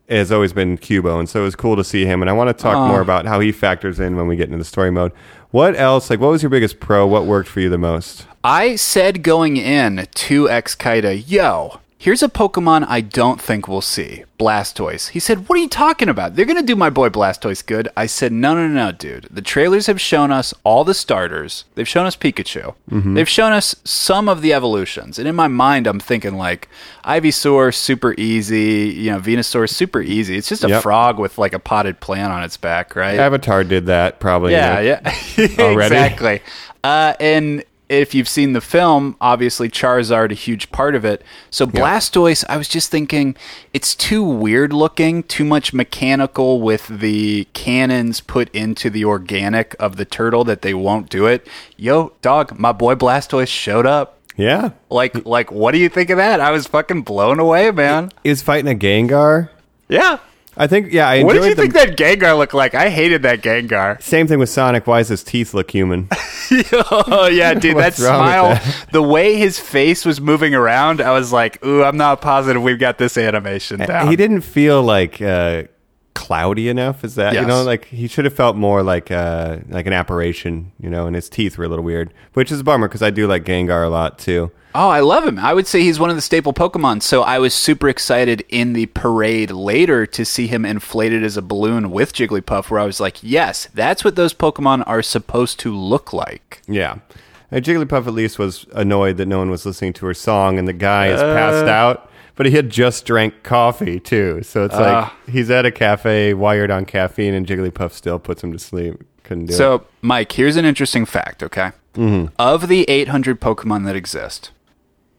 has 0.09 0.31
always 0.31 0.51
been 0.51 0.77
Cubone, 0.77 1.19
and 1.19 1.29
so 1.29 1.39
it 1.39 1.43
was 1.45 1.55
cool 1.55 1.77
to 1.77 1.83
see 1.83 2.05
him. 2.05 2.21
And 2.21 2.29
I 2.29 2.33
want 2.33 2.49
to 2.49 2.53
talk 2.53 2.87
more 2.89 2.99
about 3.01 3.25
how 3.25 3.39
he 3.39 3.51
factors 3.53 3.99
in 3.99 4.17
when 4.17 4.27
we 4.27 4.35
get 4.35 4.45
into 4.45 4.57
the 4.57 4.65
story 4.65 4.91
mode. 4.91 5.13
What 5.51 5.75
else? 5.75 6.09
Like, 6.09 6.21
what 6.21 6.29
was 6.29 6.41
your 6.41 6.49
biggest 6.49 6.79
pro? 6.79 7.05
What 7.05 7.25
worked 7.25 7.49
for 7.49 7.59
you 7.59 7.69
the 7.69 7.77
most? 7.77 8.25
I 8.41 8.77
said 8.77 9.21
going 9.21 9.57
in 9.57 10.07
to 10.09 10.49
X 10.49 10.75
Kaida, 10.75 11.21
yo, 11.27 11.80
Here's 12.03 12.23
a 12.23 12.29
Pokemon 12.29 12.87
I 12.89 13.01
don't 13.01 13.39
think 13.39 13.67
we'll 13.67 13.79
see 13.81 14.23
Blastoise. 14.39 15.09
He 15.09 15.19
said, 15.19 15.47
What 15.47 15.55
are 15.59 15.61
you 15.61 15.69
talking 15.69 16.09
about? 16.09 16.35
They're 16.35 16.45
going 16.47 16.57
to 16.57 16.63
do 16.65 16.75
my 16.75 16.89
boy 16.89 17.09
Blastoise 17.09 17.63
good. 17.63 17.87
I 17.95 18.07
said, 18.07 18.31
No, 18.31 18.55
no, 18.55 18.67
no, 18.67 18.91
dude. 18.91 19.27
The 19.29 19.43
trailers 19.43 19.85
have 19.85 20.01
shown 20.01 20.31
us 20.31 20.51
all 20.63 20.83
the 20.83 20.95
starters. 20.95 21.65
They've 21.75 21.87
shown 21.87 22.07
us 22.07 22.15
Pikachu. 22.15 22.73
They've 22.87 23.29
shown 23.29 23.51
us 23.51 23.75
some 23.83 24.27
of 24.29 24.41
the 24.41 24.51
evolutions. 24.51 25.19
And 25.19 25.27
in 25.27 25.35
my 25.35 25.47
mind, 25.47 25.85
I'm 25.85 25.99
thinking, 25.99 26.37
like, 26.37 26.69
Ivysaur, 27.05 27.71
super 27.71 28.15
easy. 28.17 28.91
You 28.97 29.11
know, 29.11 29.19
Venusaur, 29.19 29.69
super 29.69 30.01
easy. 30.01 30.37
It's 30.37 30.49
just 30.49 30.63
a 30.63 30.69
Yep. 30.69 30.81
frog 30.81 31.19
with, 31.19 31.37
like, 31.37 31.53
a 31.53 31.59
potted 31.59 31.99
plant 31.99 32.33
on 32.33 32.41
its 32.41 32.57
back, 32.57 32.95
right? 32.95 33.19
Avatar 33.19 33.63
did 33.63 33.85
that 33.85 34.19
probably. 34.19 34.53
Yeah, 34.53 34.73
know. 34.73 34.79
yeah, 34.81 35.55
Already? 35.59 35.93
exactly. 35.95 36.41
Uh, 36.83 37.13
and 37.19 37.63
if 37.91 38.15
you've 38.15 38.29
seen 38.29 38.53
the 38.53 38.61
film, 38.61 39.17
obviously 39.19 39.69
Charizard 39.69 40.31
a 40.31 40.35
huge 40.35 40.71
part 40.71 40.95
of 40.95 41.03
it. 41.03 41.21
So 41.49 41.67
Blastoise, 41.67 42.45
I 42.47 42.55
was 42.55 42.69
just 42.69 42.89
thinking, 42.89 43.35
it's 43.73 43.93
too 43.93 44.23
weird 44.23 44.71
looking, 44.71 45.23
too 45.23 45.43
much 45.43 45.73
mechanical 45.73 46.61
with 46.61 46.87
the 46.87 47.45
cannons 47.53 48.21
put 48.21 48.49
into 48.55 48.89
the 48.89 49.03
organic 49.03 49.75
of 49.77 49.97
the 49.97 50.05
turtle 50.05 50.45
that 50.45 50.61
they 50.61 50.73
won't 50.73 51.09
do 51.09 51.25
it. 51.25 51.47
Yo, 51.75 52.13
dog, 52.21 52.57
my 52.57 52.71
boy 52.71 52.95
Blastoise 52.95 53.49
showed 53.49 53.85
up. 53.85 54.19
Yeah. 54.37 54.71
Like, 54.89 55.25
like, 55.25 55.51
what 55.51 55.73
do 55.73 55.77
you 55.77 55.89
think 55.89 56.09
of 56.09 56.17
that? 56.17 56.39
I 56.39 56.51
was 56.51 56.67
fucking 56.67 57.01
blown 57.01 57.39
away, 57.39 57.71
man. 57.71 58.11
He 58.23 58.29
was 58.29 58.41
fighting 58.41 58.71
a 58.71 58.77
Gengar. 58.77 59.49
Yeah. 59.89 60.19
I 60.57 60.67
think, 60.67 60.91
yeah, 60.91 61.07
I 61.07 61.23
What 61.23 61.33
did 61.33 61.43
you 61.45 61.55
the 61.55 61.61
think 61.61 61.73
that 61.73 61.97
Gengar 61.97 62.37
looked 62.37 62.53
like? 62.53 62.75
I 62.75 62.89
hated 62.89 63.23
that 63.23 63.41
Gengar. 63.41 64.01
Same 64.03 64.27
thing 64.27 64.37
with 64.37 64.49
Sonic. 64.49 64.85
Why 64.85 64.99
does 64.99 65.07
his 65.07 65.23
teeth 65.23 65.53
look 65.53 65.71
human? 65.71 66.09
oh 66.91 67.29
yeah, 67.31 67.53
dude, 67.53 67.77
that 67.77 67.93
What's 67.93 67.99
wrong 68.01 68.19
with 68.19 68.29
smile, 68.29 68.49
that? 68.55 68.85
the 68.91 69.01
way 69.01 69.37
his 69.37 69.57
face 69.59 70.03
was 70.05 70.19
moving 70.19 70.53
around, 70.53 70.99
I 70.99 71.11
was 71.11 71.31
like, 71.31 71.63
"Ooh, 71.65 71.83
I'm 71.83 71.95
not 71.95 72.19
positive 72.21 72.61
we've 72.61 72.79
got 72.79 72.97
this 72.97 73.17
animation 73.17 73.79
down." 73.79 74.09
He 74.09 74.15
didn't 74.17 74.41
feel 74.41 74.83
like 74.83 75.21
uh, 75.21 75.63
cloudy 76.13 76.69
enough. 76.69 77.03
Is 77.03 77.15
that 77.15 77.33
you 77.33 77.45
know 77.45 77.63
like 77.63 77.85
he 77.85 78.07
should 78.07 78.25
have 78.25 78.33
felt 78.33 78.55
more 78.55 78.83
like 78.83 79.11
uh, 79.11 79.57
like 79.69 79.87
an 79.87 79.93
apparition, 79.93 80.71
you 80.79 80.89
know? 80.89 81.07
And 81.07 81.15
his 81.15 81.29
teeth 81.29 81.57
were 81.57 81.65
a 81.65 81.67
little 81.67 81.85
weird, 81.85 82.13
which 82.33 82.51
is 82.51 82.59
a 82.59 82.63
bummer 82.63 82.87
because 82.87 83.01
I 83.01 83.09
do 83.09 83.27
like 83.27 83.43
Gengar 83.43 83.85
a 83.85 83.89
lot 83.89 84.19
too. 84.19 84.51
Oh, 84.73 84.89
I 84.89 85.01
love 85.01 85.25
him. 85.25 85.37
I 85.37 85.53
would 85.53 85.67
say 85.67 85.81
he's 85.81 85.99
one 85.99 86.09
of 86.09 86.15
the 86.15 86.21
staple 86.21 86.53
Pokemon. 86.53 87.01
So 87.01 87.23
I 87.23 87.39
was 87.39 87.53
super 87.53 87.89
excited 87.89 88.45
in 88.47 88.71
the 88.71 88.85
parade 88.85 89.51
later 89.51 90.05
to 90.05 90.23
see 90.23 90.47
him 90.47 90.65
inflated 90.65 91.23
as 91.23 91.35
a 91.35 91.41
balloon 91.41 91.91
with 91.91 92.13
Jigglypuff, 92.13 92.69
where 92.69 92.79
I 92.79 92.85
was 92.85 92.99
like, 92.99 93.17
"Yes, 93.21 93.67
that's 93.73 94.05
what 94.05 94.15
those 94.15 94.33
Pokemon 94.33 94.83
are 94.87 95.01
supposed 95.01 95.59
to 95.59 95.75
look 95.75 96.13
like." 96.13 96.61
Yeah. 96.67 96.99
And 97.51 97.65
Jigglypuff 97.65 98.07
at 98.07 98.13
least 98.13 98.39
was 98.39 98.65
annoyed 98.71 99.17
that 99.17 99.27
no 99.27 99.39
one 99.39 99.49
was 99.49 99.65
listening 99.65 99.91
to 99.93 100.05
her 100.05 100.13
song, 100.13 100.57
and 100.57 100.67
the 100.67 100.73
guy 100.73 101.07
is 101.07 101.21
passed 101.21 101.67
out. 101.67 102.09
But 102.35 102.45
he 102.45 102.53
had 102.53 102.69
just 102.69 103.05
drank 103.05 103.43
coffee 103.43 103.99
too, 103.99 104.41
so 104.43 104.65
it's 104.65 104.73
like 104.73 105.05
ah. 105.05 105.15
he's 105.29 105.51
at 105.51 105.65
a 105.65 105.71
cafe, 105.71 106.33
wired 106.33 106.71
on 106.71 106.85
caffeine, 106.85 107.33
and 107.33 107.45
Jigglypuff 107.45 107.91
still 107.91 108.19
puts 108.19 108.43
him 108.43 108.51
to 108.53 108.59
sleep. 108.59 109.03
Couldn't 109.23 109.45
do 109.45 109.53
it. 109.53 109.57
So, 109.57 109.85
Mike, 110.01 110.31
here's 110.31 110.55
an 110.55 110.65
interesting 110.65 111.05
fact, 111.05 111.43
okay? 111.43 111.71
Mm-hmm. 111.93 112.33
Of 112.39 112.67
the 112.67 112.89
800 112.89 113.41
Pokemon 113.41 113.85
that 113.85 113.95
exist, 113.95 114.51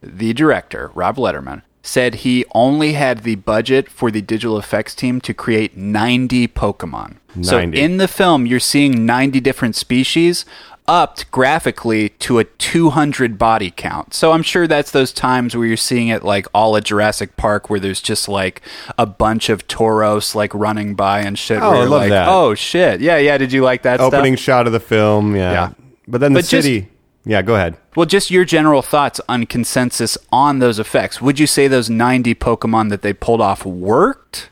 the 0.03 0.33
director, 0.33 0.91
Rob 0.95 1.17
Letterman, 1.17 1.63
said 1.83 2.17
he 2.17 2.45
only 2.55 2.93
had 2.93 3.25
the 3.25 3.35
budget 3.35 3.91
for 3.91 4.11
the 4.11 4.23
digital 4.23 4.57
effects 4.57 4.95
team 4.95 5.21
to 5.21 5.35
create 5.35 5.77
90 5.77 6.49
Pokemon. 6.49 7.17
So 7.43 7.59
in 7.59 7.97
the 7.97 8.09
film, 8.09 8.47
you're 8.47 8.61
seeing 8.61 9.05
90 9.07 9.41
different 9.41 9.75
species 9.75 10.45
upped 10.89 11.31
graphically 11.31 12.11
to 12.11 12.39
a 12.39 12.45
200 12.45 13.39
body 13.39 13.73
count. 13.75 14.15
So 14.15 14.33
I'm 14.33 14.43
sure 14.43 14.67
that's 14.67 14.91
those 14.91 15.13
times 15.13 15.57
where 15.57 15.67
you're 15.67 15.77
seeing 15.77 16.09
it 16.09 16.23
like 16.25 16.47
all 16.53 16.77
at 16.77 16.85
Jurassic 16.85 17.37
Park 17.37 17.71
where 17.71 17.81
there's 17.81 18.03
just 18.03 18.29
like 18.29 18.63
a 18.99 19.07
bunch 19.07 19.49
of 19.49 19.67
Tauros 19.69 20.35
like 20.35 20.53
running 20.55 20.95
by 20.95 21.21
and 21.21 21.39
shit. 21.39 21.63
Oh, 21.63 21.71
I 21.71 21.79
love 21.85 21.91
like, 21.91 22.11
that. 22.11 22.29
Oh 22.29 22.55
shit. 22.55 23.01
Yeah, 23.01 23.17
yeah. 23.17 23.39
Did 23.39 23.53
you 23.53 23.63
like 23.63 23.83
that 23.83 24.01
stuff? 24.01 24.13
Opening 24.13 24.37
shot 24.37 24.67
of 24.67 24.73
the 24.73 24.81
film, 24.81 25.37
yeah. 25.37 25.53
Yeah. 25.53 25.71
But 26.09 26.21
then 26.21 26.33
the 26.33 26.39
But 26.39 26.49
just- 26.49 26.67
city, 26.67 26.89
yeah. 27.25 27.43
Go 27.43 27.55
ahead. 27.55 27.77
Well, 27.95 28.07
just 28.07 28.31
your 28.31 28.45
general 28.45 28.83
thoughts 28.83 29.21
on 29.29 29.47
consensus 29.47 30.17
on 30.31 30.59
those 30.59 30.79
effects. 30.79 31.21
Would 31.21 31.39
you 31.39 31.47
say 31.47 31.69
those 31.69 31.91
90 31.91 32.35
Pokemon 32.35 32.89
that 32.91 33.03
they 33.03 33.13
pulled 33.13 33.41
off 33.41 33.65
worked? 33.67 34.51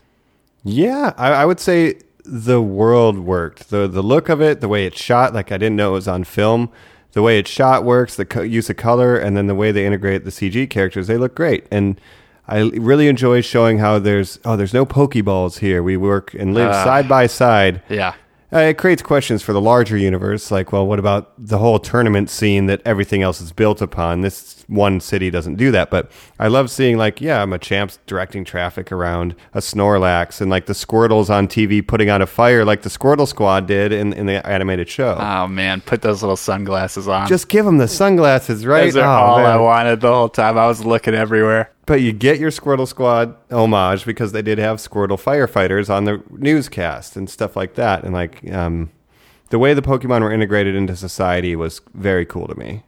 Yeah, 0.62 1.14
I, 1.16 1.32
I 1.32 1.44
would 1.46 1.60
say 1.60 1.94
the 2.24 2.60
world 2.60 3.18
worked. 3.18 3.70
the 3.70 3.88
The 3.88 4.02
look 4.02 4.28
of 4.28 4.40
it, 4.42 4.60
the 4.60 4.68
way 4.68 4.86
it's 4.86 5.00
shot, 5.00 5.32
like 5.32 5.50
I 5.50 5.56
didn't 5.56 5.76
know 5.76 5.90
it 5.90 5.92
was 5.94 6.08
on 6.08 6.24
film. 6.24 6.70
The 7.12 7.22
way 7.22 7.38
it's 7.38 7.50
shot 7.50 7.84
works. 7.84 8.14
The 8.14 8.24
co- 8.24 8.42
use 8.42 8.70
of 8.70 8.76
color, 8.76 9.16
and 9.16 9.36
then 9.36 9.46
the 9.46 9.54
way 9.54 9.72
they 9.72 9.84
integrate 9.86 10.24
the 10.24 10.30
CG 10.30 10.68
characters, 10.70 11.06
they 11.08 11.16
look 11.16 11.34
great. 11.34 11.66
And 11.70 12.00
I 12.46 12.60
really 12.60 13.08
enjoy 13.08 13.40
showing 13.40 13.78
how 13.78 13.98
there's 13.98 14.38
oh, 14.44 14.56
there's 14.56 14.74
no 14.74 14.84
Pokeballs 14.86 15.58
here. 15.58 15.82
We 15.82 15.96
work 15.96 16.34
and 16.34 16.54
live 16.54 16.72
side 16.74 17.08
by 17.08 17.26
side. 17.26 17.82
Yeah. 17.88 18.14
Uh, 18.52 18.58
it 18.58 18.78
creates 18.78 19.00
questions 19.00 19.42
for 19.42 19.52
the 19.52 19.60
larger 19.60 19.96
universe, 19.96 20.50
like, 20.50 20.72
well, 20.72 20.84
what 20.84 20.98
about 20.98 21.32
the 21.38 21.58
whole 21.58 21.78
tournament 21.78 22.28
scene 22.28 22.66
that 22.66 22.82
everything 22.84 23.22
else 23.22 23.40
is 23.40 23.52
built 23.52 23.80
upon? 23.80 24.22
This 24.22 24.59
one 24.70 25.00
city 25.00 25.30
doesn't 25.30 25.56
do 25.56 25.70
that, 25.72 25.90
but 25.90 26.10
I 26.38 26.46
love 26.48 26.70
seeing, 26.70 26.96
like, 26.96 27.20
yeah, 27.20 27.44
Machamps 27.44 27.98
directing 28.06 28.44
traffic 28.44 28.92
around 28.92 29.34
a 29.52 29.58
Snorlax, 29.58 30.40
and 30.40 30.48
like 30.50 30.66
the 30.66 30.72
Squirtles 30.72 31.28
on 31.28 31.48
TV 31.48 31.86
putting 31.86 32.08
out 32.08 32.22
a 32.22 32.26
fire, 32.26 32.64
like 32.64 32.82
the 32.82 32.88
Squirtle 32.88 33.26
Squad 33.26 33.66
did 33.66 33.92
in, 33.92 34.12
in 34.12 34.26
the 34.26 34.46
animated 34.46 34.88
show. 34.88 35.16
Oh, 35.20 35.46
man. 35.48 35.80
Put 35.80 36.02
those 36.02 36.22
little 36.22 36.36
sunglasses 36.36 37.08
on. 37.08 37.26
Just 37.28 37.48
give 37.48 37.64
them 37.64 37.78
the 37.78 37.88
sunglasses, 37.88 38.64
right? 38.64 38.84
Those 38.84 38.96
are 38.98 39.04
Oh, 39.04 39.24
all 39.32 39.36
I 39.44 39.56
wanted 39.56 40.00
the 40.00 40.12
whole 40.12 40.28
time. 40.28 40.56
I 40.56 40.66
was 40.68 40.84
looking 40.84 41.14
everywhere. 41.14 41.70
But 41.86 42.00
you 42.02 42.12
get 42.12 42.38
your 42.38 42.52
Squirtle 42.52 42.86
Squad 42.86 43.34
homage 43.50 44.04
because 44.06 44.30
they 44.30 44.42
did 44.42 44.58
have 44.58 44.76
Squirtle 44.76 45.20
firefighters 45.20 45.90
on 45.90 46.04
the 46.04 46.22
newscast 46.30 47.16
and 47.16 47.28
stuff 47.28 47.56
like 47.56 47.74
that. 47.74 48.04
And 48.04 48.14
like 48.14 48.48
um, 48.52 48.90
the 49.48 49.58
way 49.58 49.74
the 49.74 49.82
Pokemon 49.82 50.20
were 50.22 50.32
integrated 50.32 50.76
into 50.76 50.94
society 50.94 51.56
was 51.56 51.80
very 51.94 52.24
cool 52.24 52.46
to 52.46 52.54
me. 52.54 52.84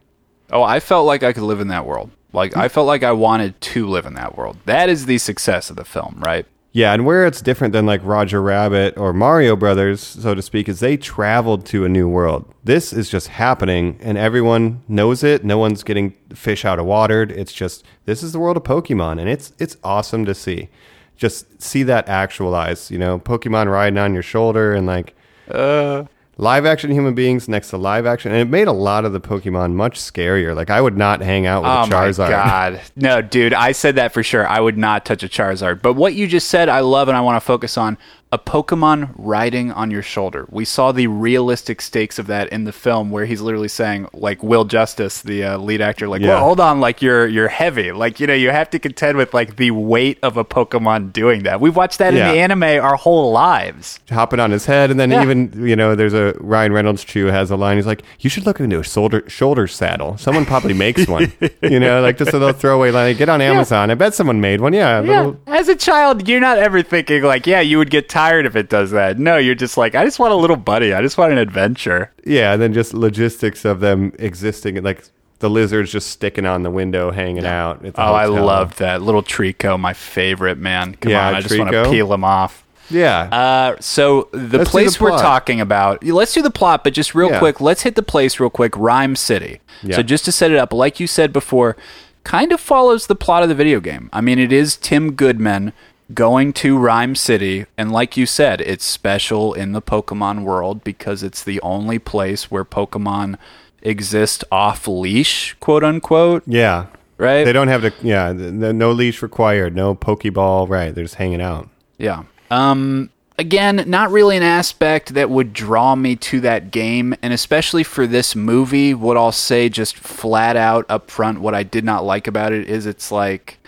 Oh, 0.53 0.62
I 0.62 0.81
felt 0.81 1.07
like 1.07 1.23
I 1.23 1.33
could 1.33 1.45
live 1.45 1.61
in 1.61 1.69
that 1.69 1.87
world. 1.87 2.11
Like, 2.33 2.57
I 2.57 2.69
felt 2.69 2.87
like 2.87 3.03
I 3.03 3.12
wanted 3.12 3.61
to 3.61 3.87
live 3.87 4.07
in 4.07 4.15
that 4.15 4.37
world. 4.37 4.59
That 4.67 4.88
is 4.88 5.07
the 5.07 5.19
success 5.19 5.71
of 5.71 5.77
the 5.77 5.85
film, 5.85 6.23
right? 6.25 6.47
Yeah, 6.75 6.95
and 6.95 7.05
where 7.05 7.27
it's 7.27 7.43
different 7.43 7.75
than 7.75 7.85
like 7.85 8.01
Roger 8.03 8.41
Rabbit 8.41 8.97
or 8.97 9.12
Mario 9.12 9.57
Brothers, 9.57 10.01
so 10.01 10.35
to 10.35 10.41
speak, 10.41 10.71
is 10.71 10.81
they 10.81 10.97
traveled 10.97 11.67
to 11.67 11.85
a 11.85 11.88
new 11.88 12.09
world. 12.09 12.47
This 12.65 12.95
is 12.95 13.11
just 13.11 13.29
happening, 13.29 13.99
and 14.01 14.17
everyone 14.17 14.83
knows 14.88 15.23
it. 15.23 15.45
No 15.45 15.59
one's 15.59 15.83
getting 15.83 16.15
fish 16.35 16.65
out 16.65 16.79
of 16.79 16.87
water. 16.87 17.23
It's 17.25 17.53
just 17.53 17.85
this 18.07 18.23
is 18.23 18.33
the 18.33 18.38
world 18.38 18.57
of 18.57 18.62
Pokemon, 18.62 19.21
and 19.21 19.29
it's 19.29 19.53
it's 19.59 19.77
awesome 19.85 20.25
to 20.25 20.35
see. 20.35 20.71
Just 21.15 21.61
see 21.61 21.83
that 21.83 22.09
actualized, 22.09 22.91
you 22.91 22.97
know, 22.97 23.19
Pokemon 23.19 23.71
riding 23.71 23.99
on 23.99 24.15
your 24.15 24.23
shoulder, 24.23 24.73
and 24.73 24.87
like 24.87 25.15
uh, 25.51 26.05
live 26.38 26.64
action 26.66 26.90
human 26.90 27.14
beings 27.14 27.49
next 27.49 27.71
to 27.71 27.77
live 27.77 28.07
action, 28.07 28.33
and 28.33 28.40
it 28.40 28.51
made 28.51 28.68
a 28.68 28.73
lot 28.73 29.05
of 29.05 29.12
the 29.12 29.21
Pokemon 29.21 29.75
much 29.75 29.99
scarier. 30.01 30.55
Like 30.55 30.71
I 30.71 30.81
would 30.81 30.97
not 30.97 31.21
hang 31.21 31.47
out 31.47 31.62
with 31.62 31.71
Oh 31.71 31.83
a 31.83 31.87
Charizard. 32.03 32.29
god. 32.31 32.81
No, 32.97 33.21
dude, 33.23 33.55
I 33.55 33.73
said 33.73 33.97
that 33.97 34.12
for 34.12 34.23
sure. 34.23 34.47
I 34.49 34.61
would 34.61 34.79
not 34.79 35.05
touch 35.05 35.23
a 35.23 35.29
Charizard. 35.29 35.83
But 35.83 35.95
what 35.95 36.14
you 36.14 36.27
just 36.27 36.49
said, 36.49 36.68
I 36.68 36.81
love 36.81 37.09
and 37.09 37.16
I 37.16 37.21
want 37.21 37.37
to 37.37 37.40
focus 37.47 37.77
on 37.77 37.99
a 38.33 38.38
Pokemon 38.38 39.11
riding 39.16 39.71
on 39.71 39.90
your 39.90 40.01
shoulder. 40.03 40.47
We 40.51 40.64
saw 40.64 40.90
the 40.90 41.07
realistic 41.07 41.83
stakes 41.83 42.18
of 42.18 42.27
that 42.29 42.49
in 42.49 42.64
the 42.64 42.73
film 42.73 43.11
where 43.11 43.27
he's 43.27 43.42
literally 43.42 43.68
saying 43.68 44.09
like 44.14 44.42
Will 44.42 44.64
Justice, 44.64 45.21
the 45.21 45.45
uh, 45.45 45.59
lead 45.59 45.83
actor 45.83 46.09
like, 46.09 46.23
Yeah. 46.23 46.29
"Well, 46.29 46.40
hold 46.45 46.59
on, 46.61 46.81
like 46.81 47.03
you're 47.03 47.27
you're 47.27 47.49
heavy. 47.49 47.92
Like, 47.92 48.21
you 48.21 48.27
know, 48.27 48.33
you 48.33 48.49
have 48.51 48.71
to 48.71 48.79
contend 48.79 49.18
with 49.18 49.35
like 49.35 49.57
the 49.57 49.71
weight 49.73 50.18
of 50.23 50.38
a 50.38 50.45
Pokemon 50.47 51.12
doing 51.12 51.42
that." 51.42 51.61
We've 51.61 51.77
watched 51.77 51.99
that 51.99 52.14
Yeah. 52.14 52.31
in 52.31 52.35
the 52.35 52.40
anime 52.40 52.83
our 52.85 52.97
whole 52.97 53.33
lives. 53.33 54.01
hopping 54.11 54.40
on 54.40 54.51
his 54.51 54.64
head, 54.64 54.90
and 54.90 54.99
then 54.99 55.11
Yeah. 55.11 55.23
even 55.23 55.53
you 55.66 55.77
know, 55.77 55.95
there's 55.95 56.14
a 56.14 56.35
Ryan 56.40 56.73
Reynolds 56.73 57.05
chew 57.05 57.27
has 57.27 57.51
a 57.51 57.57
line. 57.57 57.77
He's 57.77 57.87
like, 57.87 58.03
"You 58.21 58.31
should 58.31 58.47
look 58.47 58.61
into 58.61 58.79
a 58.79 58.83
shoulder 58.83 59.23
shoulder 59.29 59.66
saddle. 59.66 60.16
Someone 60.16 60.47
probably 60.47 60.73
makes 60.73 61.07
one. 61.07 61.31
you 61.62 61.79
know, 61.79 62.01
like 62.01 62.16
just 62.16 62.33
a 62.33 62.38
little 62.38 62.55
throwaway 62.55 62.92
line. 62.92 63.14
Get 63.16 63.29
on 63.29 63.42
Amazon. 63.42 63.90
I 63.90 63.95
bet 63.95 64.14
someone 64.14 64.40
made 64.40 64.62
one. 64.62 64.73
Yeah, 64.73 65.03
Yeah. 65.03 65.18
little- 65.18 65.37
As 65.47 65.68
a 65.68 65.77
child, 65.77 66.27
you're 66.27 66.40
not 66.40 66.57
ever 66.57 66.81
thinking 66.81 67.23
like, 67.25 67.47
yeah, 67.47 67.61
you 67.61 67.77
would 67.77 67.90
get 67.90 68.09
tired 68.09 68.22
if 68.47 68.57
it 68.57 68.69
does 68.69 68.91
that. 68.93 69.19
No, 69.19 69.37
you're 69.37 69.55
just 69.55 69.77
like, 69.77 69.95
I 69.95 70.05
just 70.05 70.19
want 70.19 70.33
a 70.33 70.37
little 70.37 70.57
buddy. 70.57 70.93
I 70.95 71.03
just 71.03 71.19
want 71.19 71.33
an 71.33 71.39
adventure. 71.39 72.13
yeah. 72.25 72.53
And 72.53 72.61
then 72.63 72.73
just 72.73 72.95
logistics 72.95 73.65
of 73.65 73.81
them 73.81 74.13
existing, 74.19 74.83
like 74.83 75.05
the 75.41 75.51
lizards 75.51 75.91
just 75.91 76.09
sticking 76.11 76.47
on 76.47 76.63
the 76.63 76.71
window, 76.71 77.11
hanging 77.11 77.45
out. 77.45 77.85
At 77.85 77.95
the 77.95 78.03
Oh, 78.03 78.15
I 78.15 78.27
hotel. 78.27 78.45
loved 78.45 78.79
that 78.79 79.03
little 79.03 79.23
Treecko, 79.23 79.79
my 79.79 79.93
favorite 79.93 80.59
man. 80.59 80.95
Come 80.95 81.11
Yeah, 81.13 81.29
on, 81.29 81.35
I 81.35 81.41
just 81.41 81.59
want 81.59 81.71
to 81.73 81.85
peel 81.91 82.13
him 82.13 82.23
off. 82.25 82.65
Yeah, 82.91 83.23
Uh, 83.33 83.77
so 83.81 84.29
the 84.33 84.59
Let's 84.59 84.71
place 84.71 84.99
the 84.99 85.05
we're 85.05 85.11
talking 85.19 85.61
about, 85.63 86.05
let's 86.05 86.35
do 86.35 86.43
the 86.43 86.51
plot, 86.51 86.85
but 86.85 86.93
just 86.93 87.15
real 87.15 87.31
Yeah. 87.31 87.39
quick, 87.39 87.59
let's 87.61 87.83
hit 87.83 87.95
the 87.95 88.03
place 88.03 88.39
real 88.39 88.51
quick. 88.51 88.77
Rhyme 88.77 89.17
City. 89.17 89.61
Yeah. 89.83 89.97
So 89.97 90.03
just 90.03 90.27
to 90.27 90.33
set 90.33 90.51
it 90.51 90.59
up, 90.59 90.73
like 90.75 91.01
you 91.01 91.07
said 91.07 91.33
before, 91.33 91.77
kind 92.25 92.53
of 92.53 92.61
follows 92.61 93.07
the 93.07 93.15
plot 93.15 93.43
of 93.43 93.49
the 93.49 93.55
video 93.55 93.81
game. 93.81 94.11
I 94.13 94.21
mean, 94.21 94.39
it 94.39 94.53
is 94.53 94.77
Tim 94.77 95.13
Goodman 95.15 95.73
going 96.14 96.53
to 96.55 96.79
Rhyme 96.79 97.14
City, 97.14 97.66
and 97.77 97.92
like 97.92 98.16
you 98.16 98.27
said, 98.27 98.61
it's 98.61 98.85
special 98.85 99.55
in 99.55 99.72
the 99.72 99.83
Pokemon 99.83 100.42
world 100.42 100.85
because 100.85 101.22
it's 101.22 101.42
the 101.42 101.61
only 101.61 101.98
place 101.98 102.51
where 102.51 102.64
Pokemon 102.64 103.38
exist 103.83 104.44
off 104.51 104.87
leash, 104.88 105.55
quote 105.61 105.85
unquote 105.85 106.42
yeah. 106.46 106.87
right? 107.18 107.44
They 107.44 107.53
don't 107.53 107.68
have 107.68 107.83
to. 107.83 107.92
Yeah, 108.03 108.33
no, 108.33 108.72
no 108.72 108.92
leash 108.92 109.22
required. 109.22 109.75
No 109.75 109.94
pokeball. 109.94 110.68
Right, 110.68 110.94
they're 110.94 111.05
just 111.05 111.16
hanging 111.16 111.42
out. 111.42 111.68
Yeah. 111.98 112.25
Um 112.51 113.11
again, 113.38 113.85
not 113.87 114.11
really 114.11 114.37
an 114.37 114.42
aspect 114.42 115.14
that 115.14 115.31
would 115.31 115.53
draw 115.53 115.94
me 115.96 116.16
to 116.16 116.40
that 116.40 116.70
game, 116.70 117.14
and 117.22 117.33
especially 117.33 117.83
for 117.83 118.07
this 118.07 118.37
movie, 118.37 118.94
what 118.94 119.16
I'll 119.16 119.33
say 119.33 119.68
just 119.68 119.96
flat 119.96 120.57
out 120.57 120.87
up 120.88 121.11
front 121.11 121.40
what 121.40 121.55
I 121.55 121.62
did 121.62 121.85
not 121.85 122.05
like 122.05 122.27
about 122.27 122.53
it 122.53 122.68
is 122.68 122.87
it's 122.87 123.11
like 123.11 123.59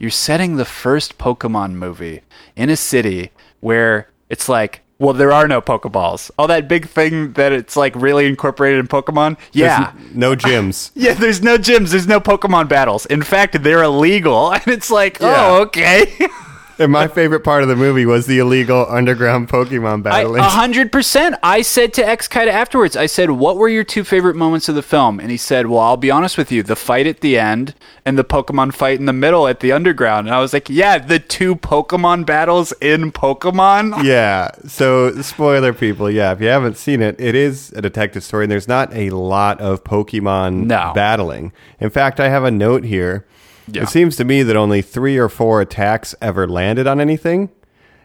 you're 0.00 0.10
setting 0.10 0.56
the 0.56 0.64
first 0.64 1.16
Pokemon 1.18 1.74
movie 1.74 2.22
in 2.56 2.68
a 2.70 2.76
city 2.76 3.30
where 3.60 4.08
it's 4.28 4.48
like 4.48 4.82
well, 4.98 5.14
there 5.14 5.32
are 5.32 5.48
no 5.48 5.62
Pokeballs. 5.62 6.30
All 6.38 6.46
that 6.48 6.68
big 6.68 6.86
thing 6.86 7.32
that 7.32 7.52
it's 7.52 7.74
like 7.74 7.96
really 7.96 8.26
incorporated 8.26 8.80
in 8.80 8.86
Pokemon. 8.86 9.38
Yeah. 9.52 9.94
No 10.12 10.36
gyms. 10.36 10.90
Yeah, 10.94 11.14
there's 11.14 11.42
no 11.42 11.56
gyms. 11.56 11.92
There's 11.92 12.06
no 12.06 12.20
Pokemon 12.20 12.68
battles. 12.68 13.06
In 13.06 13.22
fact, 13.22 13.62
they're 13.62 13.82
illegal. 13.82 14.52
And 14.52 14.68
it's 14.68 14.90
like, 14.90 15.18
Yeah. 15.18 15.34
oh, 15.38 15.62
okay. 15.62 16.14
and 16.84 16.90
my 16.92 17.06
favorite 17.08 17.40
part 17.40 17.62
of 17.62 17.68
the 17.68 17.76
movie 17.76 18.06
was 18.06 18.26
the 18.26 18.38
illegal 18.38 18.86
underground 18.88 19.48
Pokemon 19.48 20.02
battling. 20.02 20.40
A 20.40 20.44
hundred 20.44 20.90
percent. 20.90 21.36
I 21.42 21.62
said 21.62 21.92
to 21.94 22.06
X 22.06 22.26
Kida 22.28 22.48
afterwards, 22.48 22.96
I 22.96 23.06
said, 23.06 23.30
"What 23.30 23.56
were 23.56 23.68
your 23.68 23.84
two 23.84 24.02
favorite 24.04 24.36
moments 24.36 24.68
of 24.68 24.74
the 24.74 24.82
film?" 24.82 25.20
And 25.20 25.30
he 25.30 25.36
said, 25.36 25.66
"Well, 25.66 25.80
I'll 25.80 25.96
be 25.96 26.10
honest 26.10 26.36
with 26.38 26.50
you, 26.50 26.62
the 26.62 26.76
fight 26.76 27.06
at 27.06 27.20
the 27.20 27.38
end 27.38 27.74
and 28.04 28.18
the 28.18 28.24
Pokemon 28.24 28.74
fight 28.74 28.98
in 28.98 29.06
the 29.06 29.12
middle 29.12 29.46
at 29.46 29.60
the 29.60 29.72
underground." 29.72 30.26
And 30.26 30.34
I 30.34 30.40
was 30.40 30.52
like, 30.52 30.68
"Yeah, 30.70 30.98
the 30.98 31.18
two 31.18 31.54
Pokemon 31.56 32.26
battles 32.26 32.72
in 32.80 33.12
Pokemon." 33.12 34.04
Yeah. 34.10 34.50
So, 34.66 35.12
spoiler 35.22 35.72
people, 35.72 36.10
yeah, 36.10 36.32
if 36.32 36.40
you 36.40 36.48
haven't 36.48 36.76
seen 36.76 37.00
it, 37.02 37.20
it 37.20 37.34
is 37.34 37.70
a 37.74 37.82
detective 37.82 38.24
story, 38.24 38.44
and 38.44 38.50
there's 38.50 38.66
not 38.66 38.92
a 38.94 39.10
lot 39.10 39.60
of 39.60 39.84
Pokemon 39.84 40.64
No. 40.66 40.92
battling. 40.94 41.52
In 41.78 41.90
fact, 41.90 42.18
I 42.18 42.28
have 42.28 42.42
a 42.44 42.50
note 42.50 42.84
here. 42.84 43.26
Yeah. 43.72 43.82
It 43.82 43.88
seems 43.88 44.16
to 44.16 44.24
me 44.24 44.42
that 44.42 44.56
only 44.56 44.82
three 44.82 45.16
or 45.18 45.28
four 45.28 45.60
attacks 45.60 46.14
ever 46.20 46.46
landed 46.48 46.86
on 46.86 47.00
anything, 47.00 47.50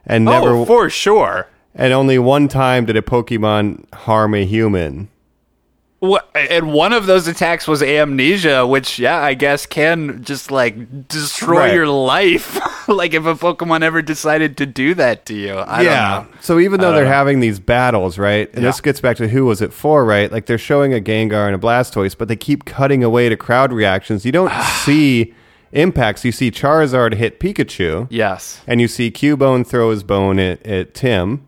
and 0.06 0.28
oh, 0.28 0.32
never, 0.32 0.50
oh, 0.56 0.66
for 0.66 0.90
sure. 0.90 1.48
and 1.74 1.92
only 1.94 2.20
one 2.20 2.48
time 2.48 2.86
did 2.86 2.96
a 2.98 3.02
Pokemon 3.02 3.92
harm 3.94 4.34
a 4.36 4.46
human. 4.46 5.10
What, 6.00 6.30
and 6.36 6.72
one 6.72 6.94
of 6.94 7.08
those 7.08 7.28
attacks 7.28 7.68
was 7.68 7.82
amnesia, 7.82 8.68
which, 8.68 9.00
yeah, 9.00 9.18
I 9.18 9.34
guess 9.34 9.66
can 9.66 10.24
just 10.24 10.52
like 10.52 11.08
destroy 11.08 11.58
Right. 11.62 11.74
your 11.74 11.88
life. 11.88 12.60
like 12.88 13.16
if 13.16 13.26
a 13.26 13.34
Pokemon 13.34 13.82
ever 13.82 14.04
decided 14.04 14.56
to 14.58 14.68
do 14.68 14.94
that 14.96 15.26
to 15.28 15.34
you. 15.34 15.56
I 15.56 15.82
yeah. 15.82 16.16
don't 16.20 16.32
know. 16.32 16.38
So 16.42 16.60
even 16.60 16.80
though 16.80 16.92
they're 16.92 17.06
know. 17.06 17.10
having 17.10 17.40
these 17.40 17.60
battles, 17.60 18.20
right? 18.20 18.48
And 18.54 18.62
Yeah. 18.64 18.70
this 18.70 18.82
gets 18.82 19.00
back 19.02 19.18
to 19.18 19.30
who 19.30 19.46
was 19.46 19.62
it 19.64 19.74
for, 19.74 20.06
right? 20.06 20.32
Like 20.32 20.46
they're 20.46 20.60
showing 20.60 20.94
a 20.94 21.00
Gengar 21.00 21.48
and 21.48 21.56
a 21.56 21.58
Blastoise, 21.60 22.16
but 22.16 22.28
they 22.28 22.36
keep 22.36 22.66
cutting 22.66 23.04
away 23.04 23.30
to 23.30 23.38
crowd 23.38 23.74
reactions. 23.74 24.26
You 24.26 24.32
don't 24.34 24.52
see 24.84 25.34
impacts. 25.76 26.26
You 26.26 26.32
see 26.32 26.50
Charizard 26.52 27.14
hit 27.16 27.40
Pikachu, 27.40 28.08
Yes. 28.10 28.62
and 28.68 28.82
you 28.82 28.88
see 28.88 29.12
Cubone 29.12 29.66
throw 29.68 29.92
his 29.92 30.04
bone 30.04 30.40
at, 30.40 30.66
at 30.66 30.94
Tim, 30.94 31.46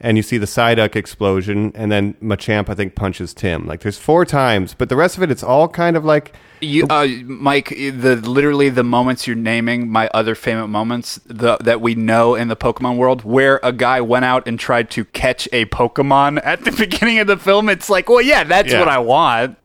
and 0.00 0.16
you 0.18 0.22
see 0.22 0.36
the 0.38 0.46
Psyduck 0.46 0.96
explosion, 0.96 1.72
and 1.74 1.90
then 1.90 2.14
Machamp 2.22 2.68
I 2.68 2.74
think 2.74 2.94
punches 2.94 3.32
Tim. 3.34 3.66
Like 3.66 3.80
there's 3.80 3.98
four 3.98 4.24
times, 4.24 4.74
but 4.74 4.88
the 4.88 4.96
rest 4.96 5.16
of 5.16 5.22
it, 5.22 5.30
it's 5.30 5.42
all 5.42 5.66
kind 5.68 5.96
of 5.96 6.04
like 6.04 6.34
You, 6.60 6.86
uh, 6.90 7.06
Mike, 7.24 7.70
the 7.70 8.16
literally 8.22 8.68
the 8.68 8.84
moments 8.84 9.26
you're 9.26 9.36
naming, 9.36 9.90
my 9.90 10.08
other 10.12 10.34
favorite 10.34 10.68
moments 10.68 11.18
the, 11.26 11.56
that 11.58 11.80
we 11.80 11.94
know 11.94 12.34
in 12.34 12.48
the 12.48 12.56
Pokemon 12.56 12.96
world, 12.98 13.24
where 13.24 13.60
a 13.62 13.72
guy 13.72 14.00
went 14.02 14.24
out 14.26 14.46
and 14.46 14.58
tried 14.60 14.90
to 14.90 15.04
catch 15.06 15.48
a 15.52 15.64
Pokemon 15.66 16.40
at 16.44 16.64
the 16.64 16.72
beginning 16.78 17.18
of 17.18 17.26
the 17.26 17.36
film. 17.38 17.68
It's 17.70 17.88
like, 17.88 18.08
well, 18.10 18.20
yeah, 18.22 18.44
that's 18.44 18.72
Yeah. 18.72 18.80
what 18.80 18.88
I 18.88 18.98
want. 18.98 19.56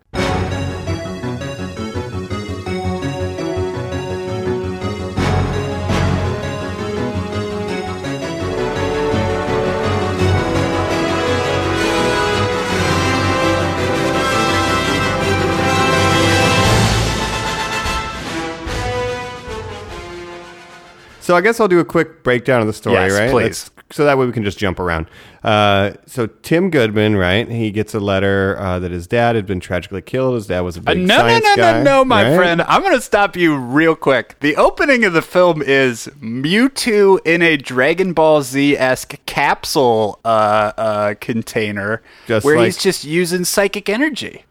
So 21.29 21.35
I 21.35 21.41
guess 21.41 21.59
I'll 21.59 21.67
do 21.67 21.77
a 21.79 21.85
quick 21.85 22.23
breakdown 22.23 22.59
of 22.59 22.65
the 22.65 22.73
story, 22.73 22.95
Yes, 22.95 23.11
right? 23.11 23.29
please. 23.29 23.43
Let's- 23.43 23.71
so 23.91 24.03
that 24.05 24.17
way 24.17 24.25
we 24.25 24.31
can 24.31 24.43
just 24.43 24.57
jump 24.57 24.79
around. 24.79 25.05
Uh, 25.43 25.91
so 26.07 26.25
Tim 26.25 26.71
Goodman, 26.71 27.15
right? 27.17 27.47
He 27.47 27.69
gets 27.69 27.93
a 27.93 27.99
letter 27.99 28.57
uh, 28.59 28.79
that 28.79 28.89
his 28.89 29.05
dad 29.05 29.35
had 29.35 29.45
been 29.45 29.59
tragically 29.59 30.01
killed. 30.01 30.33
His 30.33 30.47
dad 30.47 30.61
was 30.61 30.77
a 30.77 30.79
Uh, 30.79 30.93
big 30.95 30.97
no, 30.97 31.05
no, 31.05 31.21
science 31.21 31.45
no, 31.45 31.55
guy, 31.55 31.71
no, 31.83 31.83
no, 31.83 32.05
my 32.05 32.23
right? 32.29 32.35
friend. 32.35 32.63
I'm 32.63 32.81
going 32.81 32.95
to 32.95 33.01
stop 33.01 33.35
you 33.37 33.55
real 33.55 33.95
quick. 33.95 34.37
The 34.39 34.55
opening 34.55 35.05
of 35.05 35.13
the 35.13 35.21
film 35.21 35.61
is 35.61 36.09
Mewtwo 36.19 37.19
in 37.25 37.43
a 37.43 37.57
Dragon 37.57 38.13
Ball 38.13 38.41
Z 38.41 38.75
esque 38.77 39.23
capsule 39.27 40.19
uh, 40.25 40.71
uh, 40.77 41.13
container 41.21 42.01
Just 42.25 42.43
where 42.43 42.57
like- 42.57 42.65
he's 42.65 42.77
just 42.77 43.03
using 43.03 43.45
psychic 43.45 43.87
energy. 43.87 44.45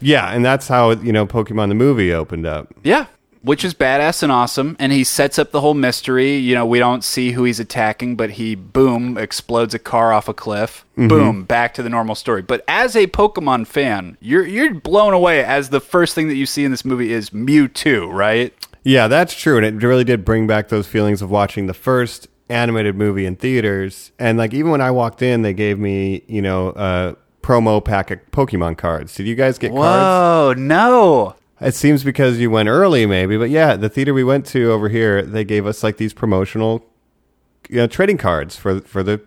Yeah, 0.00 0.32
and 0.34 0.44
that's 0.44 0.66
how 0.66 0.90
you 0.90 1.12
know 1.12 1.24
Pokemon 1.24 1.68
the 1.68 1.74
movie 1.76 2.12
opened 2.12 2.46
up. 2.46 2.74
Yeah. 2.82 3.06
Which 3.46 3.64
is 3.64 3.74
badass 3.74 4.24
and 4.24 4.32
awesome. 4.32 4.76
And 4.80 4.90
he 4.90 5.04
sets 5.04 5.38
up 5.38 5.52
the 5.52 5.60
whole 5.60 5.74
mystery. 5.74 6.34
You 6.34 6.56
know, 6.56 6.66
we 6.66 6.80
don't 6.80 7.04
see 7.04 7.30
who 7.30 7.44
he's 7.44 7.60
attacking, 7.60 8.16
but 8.16 8.30
he, 8.30 8.56
boom, 8.56 9.16
explodes 9.16 9.72
a 9.72 9.78
car 9.78 10.12
off 10.12 10.28
a 10.28 10.34
cliff. 10.34 10.84
Mm-hmm. 10.98 11.08
Boom, 11.08 11.44
back 11.44 11.72
to 11.74 11.82
the 11.82 11.88
normal 11.88 12.16
story. 12.16 12.42
But 12.42 12.64
as 12.66 12.96
a 12.96 13.06
Pokemon 13.06 13.68
fan, 13.68 14.18
you're, 14.20 14.44
you're 14.44 14.74
blown 14.74 15.12
away 15.12 15.44
as 15.44 15.70
the 15.70 15.80
first 15.80 16.14
thing 16.14 16.26
that 16.26 16.34
you 16.34 16.44
see 16.44 16.64
in 16.64 16.72
this 16.72 16.84
movie 16.84 17.12
is 17.12 17.30
Mewtwo, 17.30 18.12
right? 18.12 18.52
Yeah, 18.82 19.08
that's 19.08 19.34
true, 19.34 19.56
and 19.56 19.66
it 19.66 19.84
really 19.84 20.04
did 20.04 20.24
bring 20.24 20.46
back 20.46 20.68
those 20.68 20.86
feelings 20.86 21.20
of 21.20 21.30
watching 21.30 21.66
the 21.66 21.74
first 21.74 22.28
animated 22.48 22.96
movie 22.96 23.26
in 23.26 23.36
theaters. 23.36 24.12
And 24.18 24.38
like 24.38 24.54
even 24.54 24.70
when 24.70 24.80
I 24.80 24.90
walked 24.90 25.22
in, 25.22 25.42
they 25.42 25.52
gave 25.52 25.78
me 25.78 26.22
you 26.28 26.42
know 26.42 26.68
a 26.76 27.16
promo 27.42 27.84
pack 27.84 28.10
of 28.10 28.20
Pokemon 28.30 28.78
cards. 28.78 29.14
Did 29.14 29.26
you 29.26 29.34
guys 29.34 29.58
get 29.58 29.72
cards? 29.72 29.82
Whoa, 29.82 30.54
no. 30.56 31.34
It 31.60 31.74
seems 31.74 32.04
because 32.04 32.38
you 32.38 32.50
went 32.50 32.68
early, 32.68 33.06
maybe, 33.06 33.38
but 33.38 33.48
yeah, 33.50 33.76
the 33.76 33.88
theater 33.88 34.12
we 34.12 34.22
went 34.24 34.44
to 34.46 34.70
over 34.72 34.88
here, 34.90 35.22
they 35.22 35.44
gave 35.44 35.66
us 35.66 35.82
like 35.82 35.96
these 35.96 36.12
promotional, 36.12 36.84
you 37.70 37.76
know, 37.76 37.86
trading 37.86 38.18
cards 38.18 38.56
for 38.56 38.80
for 38.80 39.02
the, 39.02 39.22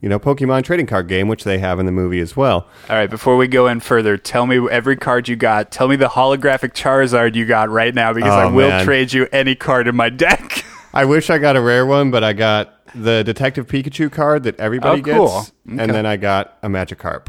you 0.00 0.08
know, 0.08 0.18
Pokemon 0.18 0.64
trading 0.64 0.86
card 0.86 1.06
game, 1.06 1.28
which 1.28 1.44
they 1.44 1.58
have 1.58 1.78
in 1.78 1.84
the 1.84 1.92
movie 1.92 2.20
as 2.20 2.34
well. 2.34 2.66
All 2.88 2.96
right, 2.96 3.10
before 3.10 3.36
we 3.36 3.46
go 3.46 3.66
in 3.66 3.80
further, 3.80 4.16
tell 4.16 4.46
me 4.46 4.66
every 4.70 4.96
card 4.96 5.28
you 5.28 5.36
got. 5.36 5.70
Tell 5.70 5.86
me 5.88 5.96
the 5.96 6.08
holographic 6.08 6.72
Charizard 6.72 7.34
you 7.34 7.44
got 7.44 7.68
right 7.68 7.94
now 7.94 8.14
because 8.14 8.32
oh, 8.32 8.38
I 8.38 8.44
Oh, 8.46 8.52
will 8.52 8.68
man. 8.70 8.84
trade 8.84 9.12
you 9.12 9.28
any 9.30 9.54
card 9.54 9.86
in 9.86 9.96
my 9.96 10.08
deck. 10.08 10.64
I 10.94 11.04
wish 11.04 11.28
I 11.28 11.36
got 11.36 11.56
a 11.56 11.60
rare 11.60 11.84
one, 11.84 12.10
but 12.10 12.24
I 12.24 12.32
got 12.32 12.72
the 12.94 13.22
Detective 13.22 13.66
Pikachu 13.66 14.10
card 14.10 14.44
that 14.44 14.58
everybody 14.58 15.02
Oh, 15.02 15.04
cool. 15.04 15.26
gets, 15.40 15.52
Okay. 15.70 15.82
and 15.82 15.92
then 15.94 16.06
I 16.06 16.16
got 16.16 16.56
a 16.62 16.68
Magikarp. 16.68 17.26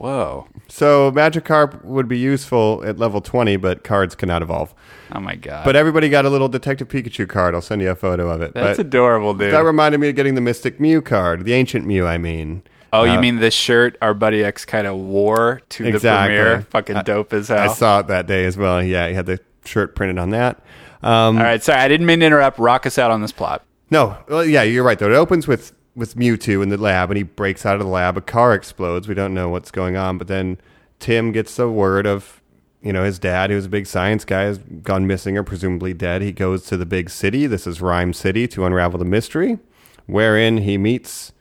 Whoa. 0.00 0.46
So 0.68 1.12
Magikarp 1.12 1.84
would 1.84 2.08
be 2.08 2.16
useful 2.18 2.82
at 2.86 2.98
level 2.98 3.20
20, 3.20 3.56
but 3.58 3.84
cards 3.84 4.14
cannot 4.14 4.40
evolve. 4.40 4.74
Oh 5.12 5.20
my 5.20 5.34
god. 5.36 5.64
But 5.66 5.76
everybody 5.76 6.08
got 6.08 6.24
a 6.24 6.30
little 6.30 6.48
Detective 6.48 6.88
Pikachu 6.88 7.28
card. 7.28 7.54
I'll 7.54 7.60
send 7.60 7.82
you 7.82 7.90
a 7.90 7.94
photo 7.94 8.30
of 8.30 8.40
it. 8.40 8.54
That's 8.54 8.78
but 8.78 8.86
adorable, 8.86 9.34
dude. 9.34 9.52
that 9.52 9.62
reminded 9.62 9.98
me 10.00 10.08
of 10.08 10.16
getting 10.16 10.36
the 10.36 10.40
Mystic 10.40 10.80
Mew 10.80 11.02
card, 11.02 11.44
the 11.44 11.52
Ancient 11.52 11.84
Mew, 11.86 12.06
I 12.06 12.16
mean. 12.16 12.62
oh, 12.94 13.04
you 13.04 13.12
Uh, 13.18 13.20
mean 13.20 13.40
this 13.40 13.52
shirt 13.52 13.98
our 14.00 14.14
buddy 14.14 14.42
X 14.42 14.64
kind 14.64 14.86
of 14.86 14.96
wore 14.96 15.60
to 15.68 15.84
Exactly. 15.86 16.34
the 16.36 16.42
premiere? 16.44 16.62
Fucking 16.70 16.96
I- 16.96 17.02
dope 17.02 17.32
as 17.34 17.48
hell. 17.48 17.58
I 17.58 17.66
saw 17.74 17.98
it 18.00 18.06
that 18.06 18.26
day 18.26 18.46
as 18.46 18.56
well. 18.56 18.82
Yeah, 18.82 19.06
he 19.08 19.12
had 19.14 19.26
the 19.26 19.38
shirt 19.66 19.94
printed 19.94 20.18
on 20.18 20.30
that. 20.30 20.60
Um, 21.02 21.36
All 21.36 21.44
right, 21.44 21.62
sorry, 21.62 21.78
I 21.80 21.88
didn't 21.88 22.06
mean 22.06 22.20
to 22.20 22.26
interrupt. 22.26 22.58
Rock 22.58 22.86
us 22.86 22.96
out 22.98 23.10
on 23.10 23.20
this 23.20 23.32
plot. 23.32 23.64
No, 23.90 24.16
well, 24.28 24.44
yeah, 24.46 24.62
you're 24.62 24.82
right 24.84 24.98
though. 24.98 25.10
It 25.10 25.14
opens 25.16 25.46
with 25.46 25.72
with 25.94 26.14
Mewtwo 26.16 26.62
in 26.62 26.68
the 26.68 26.76
lab, 26.76 27.10
and 27.10 27.16
he 27.16 27.22
breaks 27.22 27.66
out 27.66 27.74
of 27.74 27.80
the 27.80 27.86
lab. 27.86 28.16
A 28.16 28.20
car 28.20 28.54
explodes. 28.54 29.08
We 29.08 29.14
don't 29.14 29.34
know 29.34 29.48
what's 29.48 29.70
going 29.70 29.96
on, 29.96 30.18
but 30.18 30.28
then 30.28 30.58
Tim 30.98 31.32
gets 31.32 31.56
the 31.56 31.68
word 31.68 32.06
of 32.06 32.40
you 32.82 32.92
know 32.92 33.04
his 33.04 33.18
dad, 33.18 33.50
who's 33.50 33.66
a 33.66 33.70
big 33.70 33.86
science 33.86 34.24
guy, 34.24 34.42
has 34.42 34.58
gone 34.58 35.06
missing 35.06 35.36
or 35.36 35.42
presumably 35.42 35.92
dead. 35.92 36.22
He 36.22 36.32
goes 36.32 36.64
to 36.66 36.76
the 36.76 36.86
big 36.86 37.10
city. 37.10 37.46
This 37.46 37.66
is 37.66 37.80
Rhyme 37.80 38.12
City 38.12 38.48
to 38.48 38.64
unravel 38.64 38.98
the 38.98 39.04
mystery, 39.04 39.58
wherein 40.06 40.58
he 40.58 40.78
meets 40.78 41.32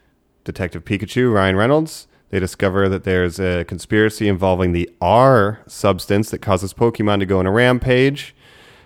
Detective 0.44 0.84
Pikachu, 0.84 1.34
Ryan 1.34 1.56
Reynolds. 1.56 2.08
They 2.30 2.40
discover 2.40 2.88
that 2.90 3.06
there's 3.06 3.40
a 3.40 3.66
conspiracy 3.66 4.28
involving 4.28 4.72
the 4.72 4.90
R 5.02 5.62
substance 5.68 6.30
that 6.30 6.40
causes 6.40 6.74
Pokemon 6.74 7.20
to 7.20 7.26
go 7.26 7.40
on 7.40 7.48
a 7.48 7.52
rampage, 7.52 8.36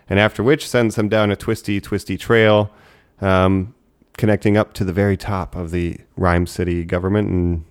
and 0.10 0.20
after 0.20 0.44
which 0.44 0.68
sends 0.68 0.96
them 0.96 1.10
down 1.10 1.32
a 1.32 1.36
twisty, 1.36 1.82
twisty 1.82 2.18
trail, 2.18 2.72
um, 3.20 3.74
connecting 4.18 4.58
up 4.58 4.74
to 4.74 4.84
the 4.84 4.94
very 4.94 5.18
top 5.18 5.56
of 5.56 5.72
the 5.72 5.98
Rhyme 6.16 6.48
City 6.48 6.84
government 6.86 7.30
and 7.30 7.66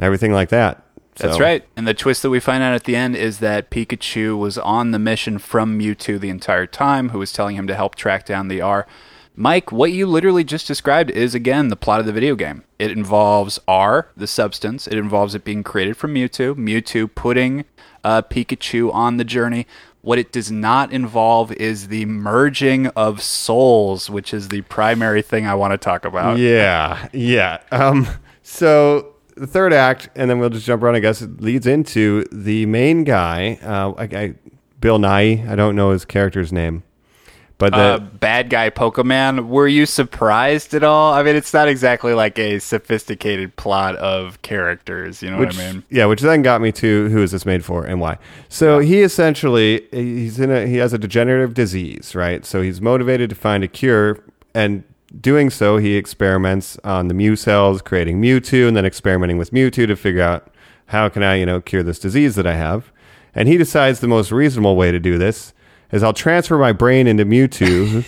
everything 0.00 0.32
like 0.32 0.48
that. 0.50 0.84
That's 1.16 1.38
right. 1.38 1.64
And 1.76 1.86
the 1.86 1.94
twist 1.94 2.22
that 2.22 2.30
we 2.30 2.40
find 2.40 2.62
out 2.62 2.74
at 2.74 2.84
the 2.84 2.96
end 2.96 3.16
is 3.16 3.38
that 3.40 3.70
Pikachu 3.70 4.38
was 4.38 4.56
on 4.56 4.92
the 4.92 4.98
mission 4.98 5.38
from 5.38 5.78
Mewtwo 5.78 6.18
the 6.18 6.30
entire 6.30 6.66
time, 6.66 7.10
who 7.10 7.18
was 7.18 7.32
telling 7.32 7.54
him 7.54 7.66
to 7.66 7.74
help 7.74 7.94
track 7.94 8.24
down 8.24 8.48
the 8.48 8.62
R. 8.62 8.86
Mike, 9.34 9.72
what 9.72 9.92
you 9.92 10.06
literally 10.06 10.44
just 10.44 10.66
described 10.66 11.10
is 11.10 11.34
again 11.34 11.68
the 11.68 11.76
plot 11.76 12.00
of 12.00 12.06
the 12.06 12.12
video 12.12 12.34
game. 12.34 12.64
It 12.78 12.90
involves 12.90 13.58
R, 13.66 14.08
the 14.16 14.26
substance. 14.26 14.86
It 14.86 14.98
involves 14.98 15.34
it 15.34 15.44
being 15.44 15.62
created 15.62 15.96
from 15.96 16.14
Mewtwo. 16.14 16.54
Mewtwo 16.54 17.14
putting 17.14 17.64
uh, 18.04 18.22
Pikachu 18.22 18.92
on 18.92 19.16
the 19.16 19.24
journey. 19.24 19.66
What 20.02 20.18
it 20.18 20.32
does 20.32 20.50
not 20.50 20.92
involve 20.92 21.52
is 21.52 21.86
the 21.86 22.04
merging 22.06 22.88
of 22.88 23.22
souls, 23.22 24.10
which 24.10 24.34
is 24.34 24.48
the 24.48 24.62
primary 24.62 25.22
thing 25.22 25.46
I 25.46 25.54
want 25.54 25.72
to 25.72 25.78
talk 25.78 26.04
about. 26.04 26.38
Yeah, 26.38 27.08
yeah. 27.12 27.60
Um, 27.70 28.08
so 28.42 29.14
the 29.36 29.46
third 29.46 29.72
act, 29.72 30.10
and 30.16 30.28
then 30.28 30.40
we'll 30.40 30.50
just 30.50 30.66
jump 30.66 30.82
around. 30.82 30.96
I 30.96 31.00
guess 31.00 31.22
it 31.22 31.40
leads 31.40 31.68
into 31.68 32.24
the 32.32 32.66
main 32.66 33.04
guy, 33.04 33.60
uh, 33.62 33.92
I, 33.96 34.02
I, 34.04 34.34
Bill 34.80 34.98
Nighy. 34.98 35.48
I 35.48 35.54
don't 35.54 35.76
know 35.76 35.92
his 35.92 36.04
character's 36.04 36.52
name, 36.52 36.82
but 37.58 37.72
the, 37.72 37.78
uh, 37.78 37.98
bad 37.98 38.50
guy 38.50 38.70
Pokemon. 38.70 39.46
Were 39.48 39.68
you 39.68 39.86
surprised 39.86 40.74
at 40.74 40.82
all? 40.82 41.14
I 41.14 41.22
mean, 41.22 41.36
it's 41.36 41.52
not 41.52 41.68
exactly 41.68 42.14
like 42.14 42.38
a 42.38 42.58
sophisticated 42.58 43.56
plot 43.56 43.96
of 43.96 44.42
characters. 44.42 45.22
You 45.22 45.30
know 45.30 45.38
which, 45.38 45.56
what 45.56 45.64
I 45.64 45.72
mean? 45.72 45.84
Yeah, 45.90 46.06
which 46.06 46.20
then 46.20 46.42
got 46.42 46.60
me 46.60 46.72
to 46.72 47.08
who 47.08 47.22
is 47.22 47.32
this 47.32 47.46
made 47.46 47.64
for 47.64 47.84
and 47.84 48.00
why. 48.00 48.18
So 48.48 48.78
he 48.78 49.02
essentially 49.02 49.86
he's 49.90 50.38
in 50.40 50.50
a 50.50 50.66
he 50.66 50.76
has 50.76 50.92
a 50.92 50.98
degenerative 50.98 51.54
disease, 51.54 52.14
right? 52.14 52.44
So 52.44 52.62
he's 52.62 52.80
motivated 52.80 53.30
to 53.30 53.36
find 53.36 53.62
a 53.62 53.68
cure, 53.68 54.18
and 54.54 54.84
doing 55.20 55.50
so, 55.50 55.76
he 55.76 55.94
experiments 55.94 56.78
on 56.84 57.08
the 57.08 57.14
Mew 57.14 57.36
cells, 57.36 57.82
creating 57.82 58.20
Mewtwo, 58.20 58.68
and 58.68 58.76
then 58.76 58.86
experimenting 58.86 59.38
with 59.38 59.50
Mewtwo 59.52 59.86
to 59.86 59.96
figure 59.96 60.22
out 60.22 60.48
how 60.86 61.08
can 61.08 61.22
I, 61.22 61.36
you 61.36 61.46
know, 61.46 61.60
cure 61.60 61.82
this 61.82 61.98
disease 61.98 62.34
that 62.36 62.46
I 62.46 62.54
have. 62.54 62.92
And 63.34 63.48
he 63.48 63.56
decides 63.56 64.00
the 64.00 64.08
most 64.08 64.30
reasonable 64.30 64.76
way 64.76 64.92
to 64.92 65.00
do 65.00 65.16
this 65.18 65.54
is 65.92 66.02
I'll 66.02 66.12
transfer 66.12 66.58
my 66.58 66.72
brain 66.72 67.06
into 67.06 67.24
Mewtwo, 67.24 68.04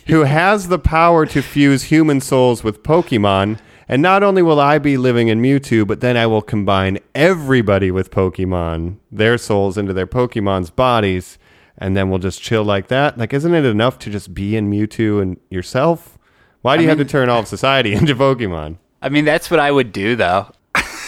who 0.06 0.20
has 0.20 0.68
the 0.68 0.78
power 0.78 1.26
to 1.26 1.42
fuse 1.42 1.84
human 1.84 2.20
souls 2.20 2.64
with 2.64 2.82
Pokemon. 2.82 3.58
And 3.90 4.02
not 4.02 4.22
only 4.22 4.42
will 4.42 4.60
I 4.60 4.78
be 4.78 4.96
living 4.96 5.28
in 5.28 5.40
Mewtwo, 5.40 5.86
but 5.86 6.00
then 6.00 6.16
I 6.16 6.26
will 6.26 6.42
combine 6.42 6.98
everybody 7.14 7.90
with 7.90 8.10
Pokemon, 8.10 8.98
their 9.10 9.38
souls 9.38 9.78
into 9.78 9.94
their 9.94 10.06
Pokemon's 10.06 10.70
bodies, 10.70 11.38
and 11.78 11.96
then 11.96 12.10
we'll 12.10 12.18
just 12.18 12.42
chill 12.42 12.64
like 12.64 12.88
that. 12.88 13.16
Like, 13.16 13.32
isn't 13.32 13.54
it 13.54 13.64
enough 13.64 13.98
to 14.00 14.10
just 14.10 14.34
be 14.34 14.56
in 14.56 14.70
Mewtwo 14.70 15.22
and 15.22 15.40
yourself? 15.48 16.18
Why 16.60 16.76
do 16.76 16.82
you 16.82 16.88
have 16.90 16.98
to 16.98 17.04
turn 17.04 17.28
all 17.28 17.40
of 17.40 17.48
society 17.48 17.92
into 17.94 18.14
Pokemon? 18.14 18.76
I 19.00 19.08
mean, 19.08 19.24
that's 19.24 19.50
what 19.50 19.60
I 19.60 19.70
would 19.70 19.92
do, 19.92 20.16
though. 20.16 20.50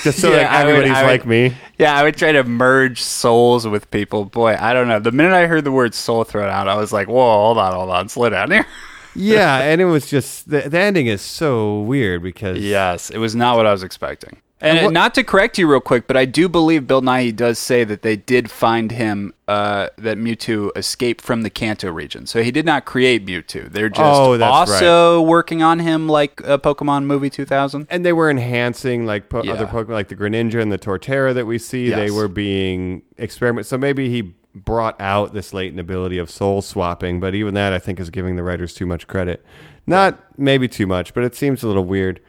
Just 0.03 0.21
so 0.21 0.31
Yeah, 0.31 0.37
like 0.37 0.51
would- 0.65 0.71
everybody's 0.75 1.03
would- 1.03 1.07
like 1.11 1.27
me. 1.27 1.55
Yeah, 1.79 1.95
I 1.99 2.03
would 2.03 2.17
try 2.17 2.33
to 2.33 2.45
merge 2.45 3.01
souls 3.03 3.67
with 3.67 3.91
people. 3.91 4.25
Boy, 4.27 4.57
I 4.59 4.73
don't 4.73 4.89
know. 4.89 4.99
The 5.01 5.13
minute 5.13 5.33
I 5.35 5.47
heard 5.47 5.65
the 5.65 5.73
word 5.73 5.95
soul 5.95 6.25
thrown 6.25 6.49
out, 6.51 6.69
I 6.69 6.77
was 6.77 6.93
like, 6.93 7.09
whoa, 7.09 7.23
hold 7.47 7.59
on, 7.59 7.73
hold 7.73 7.91
on, 7.91 8.09
slow 8.09 8.29
down 8.31 8.51
here. 8.51 8.67
Yeah, 9.17 9.59
and 9.63 9.81
it 9.81 9.87
was 9.87 10.09
just 10.09 10.49
the, 10.49 10.61
the 10.69 10.79
ending 10.79 11.09
is 11.09 11.21
so 11.21 11.81
weird 11.81 12.23
because 12.23 12.59
Yes, 12.59 13.11
it 13.11 13.19
was 13.19 13.35
not 13.35 13.57
what 13.57 13.67
I 13.67 13.73
was 13.73 13.83
expecting. 13.83 14.37
And, 14.63 14.77
And 14.77 14.85
what- 14.89 14.93
not 14.93 15.15
to 15.15 15.25
correct 15.25 15.57
you 15.57 15.67
real 15.67 15.81
quick, 15.81 16.07
but 16.07 16.17
I 16.19 16.27
do 16.27 16.47
believe 16.49 16.87
Bill 16.87 17.01
Nighy 17.01 17.35
does 17.35 17.59
say 17.59 17.83
that 17.85 18.03
they 18.03 18.17
did 18.17 18.51
find 18.51 18.93
him, 18.93 19.33
uh, 19.49 19.89
that 19.97 20.19
Mewtwo 20.19 20.71
escaped 20.77 21.23
from 21.23 21.43
the 21.43 21.49
Kanto 21.49 21.91
region. 21.91 22.27
So 22.27 22.43
he 22.43 22.51
did 22.51 22.67
not 22.67 22.85
create 22.85 23.25
Mewtwo. 23.25 23.73
They're 23.73 23.89
just 23.89 24.01
Oh, 24.01 24.39
also 24.43 25.23
working 25.23 25.63
on 25.63 25.79
him 25.79 26.09
like 26.09 26.43
a 26.45 26.59
Pokemon 26.59 27.05
Movie 27.05 27.31
2000. 27.31 27.87
and 27.91 28.05
they 28.05 28.13
were 28.13 28.29
enhancing 28.31 29.07
like 29.07 29.31
po- 29.31 29.43
Yeah. 29.45 29.53
other 29.55 29.67
Pokemon, 29.67 29.91
like 29.95 30.09
the 30.09 30.17
Greninja 30.17 30.61
and 30.61 30.71
the 30.71 30.79
Torterra 30.79 31.33
that 31.33 31.47
we 31.47 31.57
see. 31.57 31.89
They 31.89 32.11
were 32.11 32.29
being 32.29 33.01
experiment. 33.17 33.67
So 33.67 33.79
maybe 33.79 34.11
he 34.11 34.35
brought 34.55 35.01
out 35.01 35.33
this 35.33 35.55
latent 35.55 35.81
ability 35.81 36.19
of 36.19 36.29
soul 36.29 36.61
swapping, 36.61 37.19
but 37.19 37.35
even 37.35 37.55
that 37.55 37.73
I 37.73 37.79
think 37.79 37.99
is 37.99 38.11
giving 38.11 38.37
the 38.37 38.43
writers 38.43 38.75
too 38.75 38.85
much 38.85 39.07
credit. 39.07 39.43
Not 39.87 40.19
maybe 40.37 40.69
too 40.69 40.87
much, 40.87 41.15
but 41.15 41.25
it 41.25 41.35
seems 41.35 41.63
a 41.63 41.67
little 41.67 41.85
weird. 41.85 42.21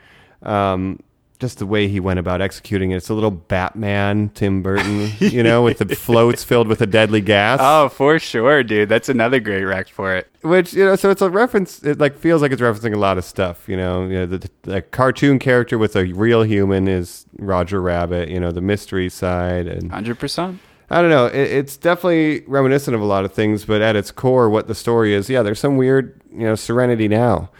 Um, 0.44 1.00
just 1.42 1.58
the 1.58 1.66
way 1.66 1.88
he 1.90 2.00
went 2.00 2.20
about 2.20 2.40
executing 2.40 2.92
it. 2.92 2.98
It's 2.98 3.10
a 3.10 3.14
little 3.14 3.32
Batman, 3.32 4.30
Tim 4.30 4.62
Burton, 4.62 5.12
you 5.20 5.44
know, 5.44 5.64
with 5.64 5.80
the 5.80 5.96
floats 5.96 6.44
filled 6.44 6.68
with 6.68 6.82
a 6.82 6.86
deadly 6.88 7.20
gas. 7.20 7.60
Oh, 7.62 7.90
for 7.90 8.20
sure, 8.20 8.64
dude. 8.64 8.88
That's 8.88 9.10
another 9.10 9.40
great 9.42 9.64
rec 9.66 9.90
for 9.90 10.16
it. 10.16 10.30
which 10.44 10.74
you 10.74 10.86
know 10.86 10.96
so 10.96 11.10
it's 11.10 11.22
a 11.22 11.30
reference 11.30 11.84
it 11.84 12.00
like 12.00 12.18
feels 12.18 12.42
like 12.42 12.52
it's 12.52 12.62
referencing 12.62 12.94
a 12.96 12.98
lot 12.98 13.18
of 13.18 13.24
stuff 13.24 13.70
you 13.70 13.78
know 13.78 14.06
you 14.06 14.14
know 14.14 14.26
the, 14.26 14.50
the 14.64 14.82
cartoon 14.82 15.38
character 15.38 15.78
with 15.78 15.96
a 15.96 16.06
real 16.14 16.42
human 16.44 16.88
is 16.88 17.26
roger 17.38 17.80
rabbit 17.82 18.28
you 18.30 18.40
know 18.40 18.52
the 18.52 18.62
mystery 18.62 19.08
side 19.08 19.68
and 19.68 19.92
100%. 19.92 20.58
i 20.90 21.00
don't 21.00 21.12
know 21.12 21.28
it, 21.28 21.36
it's 21.36 21.78
definitely 21.78 22.42
reminiscent 22.48 22.96
of 22.96 23.02
a 23.02 23.06
lot 23.06 23.24
of 23.24 23.32
things 23.32 23.66
but 23.66 23.82
at 23.84 23.96
its 23.96 24.10
core 24.10 24.50
what 24.50 24.68
the 24.68 24.74
story 24.74 25.14
is 25.14 25.30
yeah 25.30 25.44
there's 25.44 25.60
some 25.60 25.78
weird 25.78 26.20
you 26.32 26.44
know 26.44 26.56
serenity 26.56 27.08
now 27.08 27.52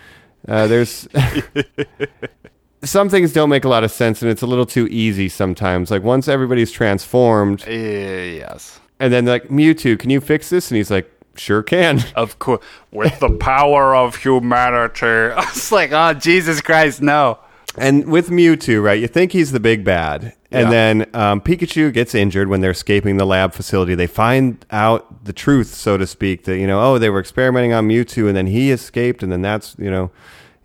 uh, 0.48 0.66
there's 0.66 1.08
some 2.84 3.10
things 3.10 3.32
don't 3.34 3.50
make 3.50 3.64
a 3.66 3.70
lot 3.70 3.84
of 3.84 3.92
sense 3.92 4.22
and 4.22 4.32
it's 4.32 4.42
a 4.42 4.48
little 4.48 4.66
too 4.66 4.88
easy 4.90 5.30
sometimes 5.30 5.92
like 5.92 6.04
once 6.04 6.28
everybody's 6.28 6.72
transformed 6.72 7.64
Uh, 7.68 7.72
yes. 7.72 8.80
and 9.00 9.14
then 9.14 9.26
like 9.26 9.48
mewtwo 9.50 9.98
can 10.00 10.10
you 10.10 10.20
fix 10.22 10.50
this 10.50 10.72
and 10.72 10.78
he's 10.78 10.90
like 10.92 11.10
sure 11.36 11.64
can 11.64 12.04
Of 12.16 12.40
course. 12.40 12.64
With 12.92 13.20
the 13.20 13.30
power 13.30 13.96
of 13.96 14.16
humanity. 14.18 15.06
I 15.36 15.46
was 15.54 15.72
like, 15.72 15.92
oh, 15.94 16.14
Jesus 16.14 16.60
Christ, 16.62 17.02
no. 17.02 17.40
And 17.78 18.06
with 18.12 18.30
Mewtwo, 18.30 18.84
right, 18.84 19.00
you 19.00 19.08
think 19.08 19.32
he's 19.32 19.54
the 19.54 19.60
big 19.62 19.86
bad. 19.86 20.34
And 20.52 20.66
Yeah. 20.66 20.70
then 20.70 21.10
um, 21.14 21.40
Pikachu 21.40 21.94
gets 21.94 22.14
injured 22.14 22.50
when 22.50 22.60
they're 22.60 22.72
escaping 22.72 23.16
the 23.16 23.26
lab 23.26 23.54
facility. 23.54 23.96
They 23.96 24.08
find 24.08 24.64
out 24.72 25.24
the 25.24 25.32
truth, 25.32 25.74
so 25.74 25.96
to 25.98 26.06
speak, 26.06 26.44
that, 26.44 26.58
you 26.58 26.68
know, 26.68 26.82
oh, 26.82 26.98
they 26.98 27.10
were 27.10 27.22
experimenting 27.22 27.72
on 27.72 27.88
Mewtwo 27.88 28.28
and 28.28 28.36
then 28.36 28.48
he 28.48 28.72
escaped. 28.72 29.24
And 29.24 29.32
then 29.32 29.42
that's, 29.42 29.74
you 29.80 29.90
know, 29.90 30.12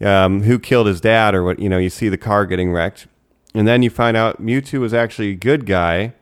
um, 0.00 0.42
who 0.42 0.59
killed 0.59 0.87
his 0.87 1.00
dad 1.00 1.35
or 1.35 1.42
what, 1.44 1.59
you 1.59 1.68
know, 1.68 1.78
you 1.78 1.90
see 1.90 2.09
the 2.09 2.18
car 2.18 2.46
getting 2.46 2.72
wrecked. 2.72 3.06
And 3.54 3.66
then 3.66 3.82
you 3.82 3.90
find 3.90 4.16
out 4.16 4.42
Mewtwo 4.42 4.80
was 4.80 4.92
actually 4.92 5.30
a 5.30 5.35
good 5.35 5.64
guy. 5.66 6.12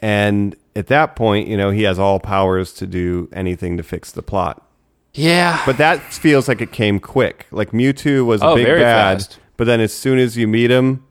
And 0.00 0.56
at 0.76 0.88
that 0.88 1.16
point, 1.16 1.48
you 1.48 1.56
know, 1.56 1.70
he 1.70 1.82
has 1.84 1.98
all 1.98 2.18
powers 2.20 2.72
to 2.74 2.86
do 2.86 3.28
anything 3.32 3.76
to 3.76 3.82
fix 3.82 4.10
the 4.10 4.22
plot. 4.22 4.66
Yeah. 5.14 5.62
But 5.66 5.78
that 5.78 6.00
feels 6.12 6.48
like 6.48 6.60
it 6.60 6.72
came 6.72 6.98
quick. 6.98 7.46
Like 7.50 7.70
Mewtwo 7.70 8.24
was 8.24 8.42
a 8.42 8.46
Oh, 8.46 8.54
big 8.56 8.66
bad, 8.66 9.18
fast. 9.18 9.38
but 9.56 9.64
then 9.64 9.80
as 9.80 9.92
soon 9.92 10.18
as 10.18 10.36
you 10.36 10.48
meet 10.48 10.70
him, 10.70 11.04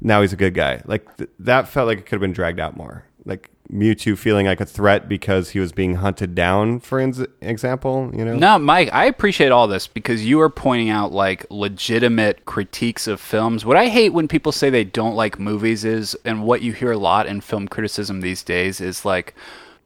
now 0.00 0.20
he's 0.20 0.32
a 0.32 0.36
good 0.36 0.54
guy. 0.54 0.82
Like 0.84 1.16
th- 1.16 1.30
that 1.40 1.68
felt 1.68 1.86
like 1.86 1.98
it 1.98 2.02
could 2.06 2.12
have 2.16 2.20
been 2.20 2.32
dragged 2.32 2.60
out 2.60 2.76
more. 2.76 3.04
Like 3.24 3.50
Mewtwo 3.70 4.18
feeling 4.18 4.46
like 4.46 4.60
a 4.60 4.66
threat 4.66 5.08
because 5.08 5.50
he 5.50 5.58
was 5.60 5.72
being 5.72 5.96
hunted 5.96 6.34
down, 6.34 6.80
for 6.80 6.98
ins- 7.00 7.24
example. 7.40 8.10
You 8.14 8.24
know, 8.24 8.36
No, 8.36 8.58
Mike, 8.58 8.90
I 8.92 9.06
appreciate 9.06 9.50
all 9.52 9.66
this 9.66 9.86
because 9.86 10.24
you 10.26 10.40
are 10.40 10.50
pointing 10.50 10.90
out 10.90 11.12
like 11.12 11.46
legitimate 11.50 12.44
critiques 12.44 13.06
of 13.06 13.20
films. 13.20 13.64
What 13.64 13.76
I 13.76 13.88
hate 13.88 14.10
when 14.10 14.28
people 14.28 14.52
say 14.52 14.68
they 14.68 14.84
don't 14.84 15.14
like 15.14 15.38
movies 15.38 15.84
is, 15.84 16.14
and 16.24 16.44
what 16.44 16.62
you 16.62 16.72
hear 16.72 16.92
a 16.92 16.98
lot 16.98 17.26
in 17.26 17.40
film 17.40 17.66
criticism 17.68 18.20
these 18.20 18.42
days 18.42 18.80
is 18.80 19.04
like, 19.04 19.34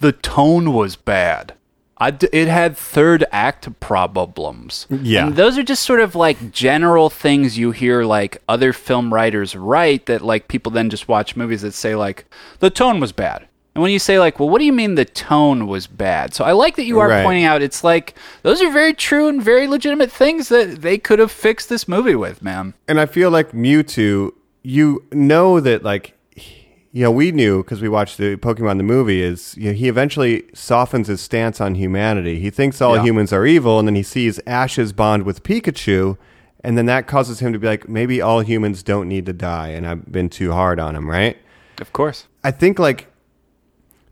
the 0.00 0.12
tone 0.12 0.72
was 0.72 0.96
bad. 0.96 1.54
I 1.98 2.10
d- 2.10 2.28
it 2.32 2.48
had 2.48 2.76
third 2.76 3.24
act 3.32 3.80
problems. 3.80 4.86
Yeah. 4.90 5.28
And 5.28 5.36
those 5.36 5.56
are 5.56 5.62
just 5.62 5.82
sort 5.82 6.00
of 6.00 6.14
like 6.14 6.50
general 6.52 7.08
things 7.08 7.56
you 7.56 7.70
hear 7.70 8.04
like 8.04 8.42
other 8.48 8.72
film 8.74 9.14
writers 9.14 9.56
write 9.56 10.04
that 10.06 10.20
like 10.20 10.48
people 10.48 10.70
then 10.72 10.90
just 10.90 11.08
watch 11.08 11.36
movies 11.36 11.62
that 11.62 11.72
say 11.72 11.94
like, 11.96 12.26
the 12.58 12.68
tone 12.68 13.00
was 13.00 13.12
bad. 13.12 13.48
And 13.76 13.82
when 13.82 13.90
you 13.92 13.98
say 13.98 14.18
like, 14.18 14.40
well, 14.40 14.48
what 14.48 14.58
do 14.58 14.64
you 14.64 14.72
mean 14.72 14.94
the 14.94 15.04
tone 15.04 15.66
was 15.66 15.86
bad? 15.86 16.32
So 16.32 16.46
I 16.46 16.52
like 16.52 16.76
that 16.76 16.84
you 16.86 16.98
are 16.98 17.08
Right. 17.10 17.22
pointing 17.22 17.44
out 17.44 17.60
it's 17.60 17.84
like 17.84 18.14
those 18.42 18.62
are 18.62 18.70
very 18.72 18.94
true 18.94 19.28
and 19.28 19.42
very 19.42 19.66
legitimate 19.68 20.10
things 20.10 20.48
that 20.48 20.80
they 20.80 20.96
could 20.96 21.18
have 21.18 21.30
fixed 21.30 21.68
this 21.68 21.86
movie 21.86 22.14
with, 22.14 22.40
man. 22.42 22.72
and 22.88 22.98
I 22.98 23.04
feel 23.04 23.28
like 23.30 23.52
Mewtwo, 23.52 24.32
you 24.62 25.04
know 25.12 25.60
that 25.60 25.82
like. 25.84 26.14
You 26.92 27.02
know, 27.02 27.10
we 27.10 27.30
knew 27.30 27.62
because 27.62 27.82
we 27.82 27.90
watched 27.90 28.16
the 28.16 28.36
Pokemon 28.36 28.78
the 28.78 28.82
movie. 28.82 29.20
Is 29.22 29.54
you 29.58 29.66
know, 29.66 29.72
he 29.74 29.86
eventually 29.86 30.44
softens 30.54 31.08
his 31.08 31.20
stance 31.20 31.60
on 31.60 31.74
humanity. 31.74 32.40
He 32.40 32.48
thinks 32.48 32.80
all 32.80 32.96
Yeah. 32.96 33.02
humans 33.02 33.34
are 33.34 33.44
evil, 33.44 33.78
and 33.78 33.86
then 33.86 33.94
he 33.96 34.02
sees 34.02 34.40
Ash's 34.46 34.94
bond 34.94 35.24
with 35.24 35.42
Pikachu, 35.42 36.16
and 36.64 36.78
then 36.78 36.86
that 36.86 37.06
causes 37.06 37.40
him 37.40 37.52
to 37.52 37.58
be 37.58 37.66
like, 37.66 37.86
maybe 37.86 38.22
all 38.22 38.40
humans 38.40 38.82
don't 38.82 39.08
need 39.10 39.26
to 39.26 39.34
die, 39.34 39.68
and 39.68 39.86
I've 39.86 40.10
been 40.10 40.30
too 40.30 40.52
hard 40.52 40.80
on 40.80 40.96
him, 40.96 41.10
right? 41.10 41.36
Of 41.82 41.92
course. 41.92 42.28
I 42.42 42.50
think 42.50 42.78
like 42.78 43.08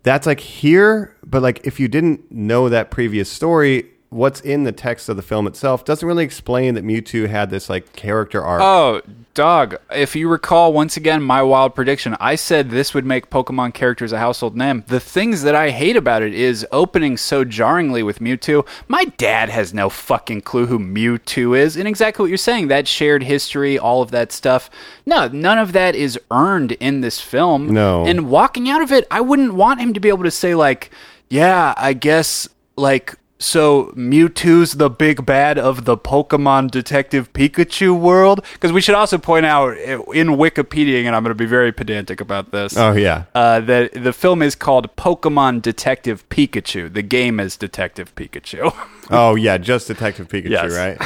that's 0.04 0.26
like 0.26 0.38
here, 0.38 1.16
but 1.26 1.42
like 1.42 1.66
if 1.66 1.80
you 1.80 1.88
didn't 1.88 2.30
know 2.30 2.68
that 2.68 2.90
previous 2.90 3.28
story, 3.28 3.90
what's 4.10 4.40
in 4.42 4.62
the 4.62 4.70
text 4.70 5.08
of 5.08 5.16
the 5.16 5.22
film 5.22 5.46
itself 5.46 5.84
doesn't 5.84 6.06
really 6.06 6.24
explain 6.24 6.74
that 6.74 6.84
Mewtwo 6.84 7.28
had 7.28 7.50
this 7.50 7.68
like 7.68 7.92
character 7.94 8.42
arc. 8.42 8.62
Oh, 8.62 9.02
dog. 9.34 9.76
If 9.90 10.16
you 10.16 10.28
recall, 10.28 10.72
once 10.72 10.96
again, 10.96 11.22
my 11.22 11.42
wild 11.42 11.74
prediction, 11.74 12.16
I 12.20 12.36
said 12.36 12.70
this 12.70 12.94
would 12.94 13.04
make 13.04 13.30
Pokemon 13.30 13.74
characters 13.74 14.12
a 14.12 14.18
household 14.18 14.56
name. 14.56 14.84
The 14.86 15.00
things 15.00 15.42
that 15.42 15.54
I 15.54 15.70
hate 15.70 15.96
about 15.96 16.22
it 16.22 16.32
is 16.32 16.66
opening 16.72 17.16
so 17.16 17.44
jarringly 17.44 18.02
with 18.02 18.20
Mewtwo. 18.20 18.66
My 18.88 19.04
dad 19.04 19.48
has 19.50 19.74
no 19.74 19.90
fucking 19.90 20.42
clue 20.42 20.66
who 20.66 20.78
Mewtwo 20.78 21.58
is. 21.58 21.76
And 21.76 21.88
exactly 21.88 22.22
what 22.22 22.28
you're 22.28 22.38
saying, 22.38 22.68
that 22.68 22.88
shared 22.88 23.24
history, 23.24 23.78
all 23.78 24.00
of 24.00 24.12
that 24.12 24.32
stuff. 24.32 24.70
No, 25.04 25.28
none 25.28 25.58
of 25.58 25.72
that 25.72 25.94
is 25.94 26.18
earned 26.30 26.72
in 26.72 27.00
this 27.00 27.20
film. 27.20 27.74
No. 27.74 28.06
And 28.06 28.30
walking 28.30 28.70
out 28.70 28.82
of 28.82 28.92
it, 28.92 29.06
I 29.10 29.20
wouldn't 29.20 29.54
want 29.54 29.80
him 29.80 29.92
to 29.94 30.00
be 30.00 30.08
able 30.08 30.24
to 30.24 30.30
say, 30.30 30.54
like, 30.54 30.90
yeah, 31.28 31.74
I 31.76 31.92
guess, 31.92 32.48
like, 32.76 33.16
so 33.38 33.92
Mewtwo's 33.96 34.74
the 34.74 34.88
big 34.88 35.26
bad 35.26 35.58
of 35.58 35.84
the 35.84 35.96
Pokemon 35.98 36.70
Detective 36.70 37.32
Pikachu 37.32 37.98
world? 37.98 38.44
Because 38.54 38.72
we 38.72 38.80
should 38.80 38.94
also 38.94 39.18
point 39.18 39.44
out 39.44 39.76
uh, 39.76 40.02
in 40.12 40.28
Wikipedia, 40.28 41.04
and 41.04 41.14
I'm 41.14 41.22
going 41.22 41.30
to 41.30 41.34
be 41.34 41.44
very 41.46 41.72
pedantic 41.72 42.20
about 42.20 42.52
this. 42.52 42.76
Oh 42.76 42.92
yeah. 42.92 43.24
Uh, 43.34 43.60
that 43.60 43.92
the 43.92 44.12
film 44.12 44.40
is 44.40 44.54
called 44.54 44.94
Pokemon 44.96 45.62
Detective 45.62 46.26
Pikachu. 46.28 46.92
The 46.92 47.02
game 47.02 47.40
is 47.40 47.56
Detective 47.56 48.14
Pikachu. 48.14 48.74
Oh 49.10 49.34
yeah, 49.34 49.58
just 49.58 49.86
Detective 49.88 50.28
Pikachu, 50.28 50.48
Yes. 50.48 50.72
right? 50.72 50.98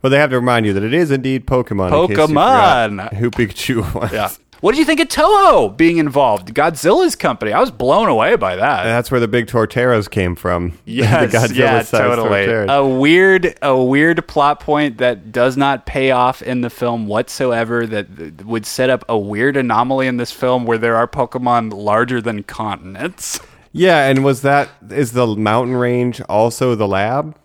Well, 0.00 0.10
they 0.10 0.18
have 0.18 0.30
to 0.30 0.36
remind 0.36 0.64
you 0.66 0.72
that 0.74 0.82
it 0.84 0.94
is 0.94 1.10
indeed 1.10 1.44
Pokemon. 1.46 1.86
in 2.02 2.08
case 2.08 2.18
you 2.28 2.34
Pokemon. 2.34 3.14
who 3.14 3.30
Pikachu 3.32 3.94
was. 4.00 4.12
yeah. 4.12 4.28
What 4.62 4.76
did 4.76 4.78
you 4.78 4.84
think 4.84 5.00
of 5.00 5.08
Toho 5.08 5.76
being 5.76 5.98
involved? 5.98 6.54
Godzilla's 6.54 7.16
company. 7.16 7.52
I 7.52 7.58
was 7.58 7.72
blown 7.72 8.08
away 8.08 8.36
by 8.36 8.54
that. 8.54 8.86
And 8.86 8.90
that's 8.90 9.10
where 9.10 9.18
the 9.18 9.26
big 9.26 9.48
Torteros 9.48 10.08
came 10.08 10.36
from. 10.36 10.78
Yes, 10.84 11.32
the 11.32 11.38
Godzilla 11.38 11.56
yeah, 11.56 11.82
totally. 11.82 12.46
Torteros. 12.46 12.72
A 12.72 12.88
weird, 12.88 13.58
a 13.60 13.82
weird 13.82 14.24
plot 14.28 14.60
point 14.60 14.98
that 14.98 15.32
does 15.32 15.56
not 15.56 15.84
pay 15.84 16.12
off 16.12 16.42
in 16.42 16.60
the 16.60 16.70
film 16.70 17.08
whatsoever. 17.08 17.88
That 17.88 18.14
that 18.16 18.46
would 18.46 18.64
set 18.64 18.88
up 18.88 19.04
a 19.08 19.18
weird 19.18 19.56
anomaly 19.56 20.06
in 20.06 20.16
this 20.18 20.30
film 20.30 20.64
where 20.64 20.78
there 20.78 20.94
are 20.94 21.08
Pokemon 21.08 21.72
larger 21.74 22.20
than 22.20 22.44
continents. 22.44 23.40
yeah, 23.72 24.06
and 24.06 24.24
was 24.24 24.42
that 24.42 24.68
is 24.90 25.10
the 25.10 25.26
mountain 25.26 25.74
range 25.74 26.20
also 26.28 26.76
the 26.76 26.86
lab? 26.86 27.36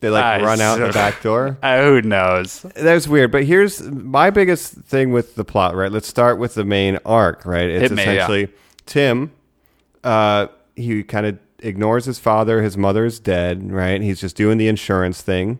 They 0.00 0.10
like 0.10 0.24
I 0.24 0.42
run 0.42 0.60
out 0.60 0.78
the 0.78 0.92
back 0.94 1.22
door. 1.22 1.58
Uh, 1.62 1.82
who 1.82 2.02
knows? 2.02 2.62
That's 2.74 3.08
weird. 3.08 3.32
But 3.32 3.44
here's 3.44 3.80
my 3.82 4.30
biggest 4.30 4.74
thing 4.74 5.10
with 5.12 5.36
the 5.36 5.44
plot, 5.44 5.74
right? 5.74 5.90
Let's 5.90 6.06
start 6.06 6.38
with 6.38 6.54
the 6.54 6.64
main 6.64 6.98
arc, 7.04 7.46
right? 7.46 7.68
It's 7.68 7.92
me, 7.92 8.04
yeah. 8.04 8.12
essentially 8.12 8.48
Tim, 8.84 9.32
uh, 10.04 10.48
he 10.74 11.02
kind 11.02 11.26
of 11.26 11.38
ignores 11.60 12.04
his 12.04 12.18
father. 12.18 12.62
His 12.62 12.76
mother's 12.76 13.18
dead, 13.18 13.72
right? 13.72 14.00
He's 14.00 14.20
just 14.20 14.36
doing 14.36 14.58
the 14.58 14.68
insurance 14.68 15.22
thing. 15.22 15.58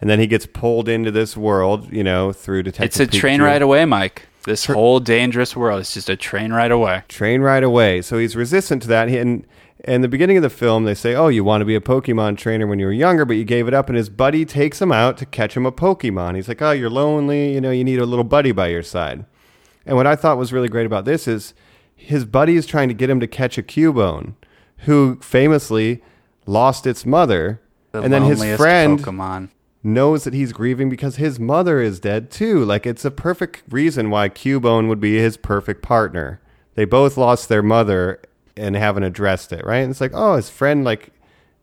And 0.00 0.08
then 0.08 0.20
he 0.20 0.26
gets 0.26 0.46
pulled 0.46 0.88
into 0.88 1.10
this 1.10 1.36
world, 1.36 1.92
you 1.92 2.04
know, 2.04 2.32
through 2.32 2.62
Detective 2.62 3.00
It's 3.08 3.16
a 3.16 3.18
train 3.18 3.42
ride 3.42 3.62
away, 3.62 3.84
Mike. 3.84 4.28
This 4.44 4.64
whole 4.64 5.00
dangerous 5.00 5.56
world 5.56 5.80
It's 5.80 5.92
just 5.92 6.08
a 6.08 6.16
train 6.16 6.52
ride 6.52 6.70
away. 6.70 7.02
train 7.08 7.40
right 7.40 7.62
away. 7.62 8.00
So 8.00 8.16
he's 8.16 8.36
resistant 8.36 8.82
to 8.82 8.88
that. 8.88 9.08
He, 9.08 9.42
and 9.84 9.96
in 9.96 10.00
the 10.00 10.08
beginning 10.08 10.36
of 10.36 10.42
the 10.42 10.50
film, 10.50 10.84
they 10.84 10.94
say, 10.94 11.14
"Oh, 11.14 11.28
you 11.28 11.44
want 11.44 11.60
to 11.60 11.64
be 11.64 11.74
a 11.74 11.80
Pokemon 11.80 12.36
trainer 12.36 12.66
when 12.66 12.78
you 12.78 12.86
were 12.86 12.92
younger, 12.92 13.24
but 13.24 13.36
you 13.36 13.44
gave 13.44 13.68
it 13.68 13.74
up." 13.74 13.88
And 13.88 13.96
his 13.96 14.08
buddy 14.08 14.44
takes 14.44 14.80
him 14.82 14.92
out 14.92 15.16
to 15.18 15.26
catch 15.26 15.56
him 15.56 15.66
a 15.66 15.72
Pokemon. 15.72 16.34
He's 16.36 16.48
like, 16.48 16.60
"Oh, 16.62 16.72
you're 16.72 16.90
lonely. 16.90 17.52
You 17.54 17.60
know, 17.60 17.70
you 17.70 17.84
need 17.84 18.00
a 18.00 18.06
little 18.06 18.24
buddy 18.24 18.52
by 18.52 18.68
your 18.68 18.82
side." 18.82 19.24
And 19.86 19.96
what 19.96 20.06
I 20.06 20.16
thought 20.16 20.36
was 20.38 20.52
really 20.52 20.68
great 20.68 20.86
about 20.86 21.04
this 21.04 21.26
is 21.28 21.54
his 21.94 22.24
buddy 22.24 22.56
is 22.56 22.66
trying 22.66 22.88
to 22.88 22.94
get 22.94 23.08
him 23.10 23.20
to 23.20 23.26
catch 23.26 23.56
a 23.58 23.62
Cubone, 23.62 24.34
who 24.78 25.18
famously 25.20 26.02
lost 26.46 26.86
its 26.86 27.04
mother, 27.06 27.60
The 27.92 28.02
and 28.02 28.12
then 28.12 28.22
his 28.24 28.42
friend 28.56 28.98
Pokemon. 28.98 29.48
knows 29.82 30.24
that 30.24 30.34
he's 30.34 30.52
grieving 30.52 30.88
because 30.90 31.16
his 31.16 31.40
mother 31.40 31.80
is 31.80 32.00
dead 32.00 32.30
too. 32.30 32.64
Like 32.64 32.86
it's 32.86 33.04
a 33.04 33.10
perfect 33.10 33.62
reason 33.70 34.10
why 34.10 34.28
Cubone 34.28 34.88
would 34.88 35.00
be 35.00 35.18
his 35.18 35.36
perfect 35.36 35.82
partner. 35.82 36.40
They 36.74 36.84
both 36.84 37.16
lost 37.16 37.48
their 37.48 37.62
mother 37.62 38.20
and 38.58 38.76
haven't 38.76 39.04
addressed 39.04 39.52
it, 39.52 39.64
right? 39.64 39.78
And 39.78 39.90
it's 39.90 40.00
like, 40.00 40.12
oh, 40.14 40.36
his 40.36 40.50
friend 40.50 40.84
like 40.84 41.10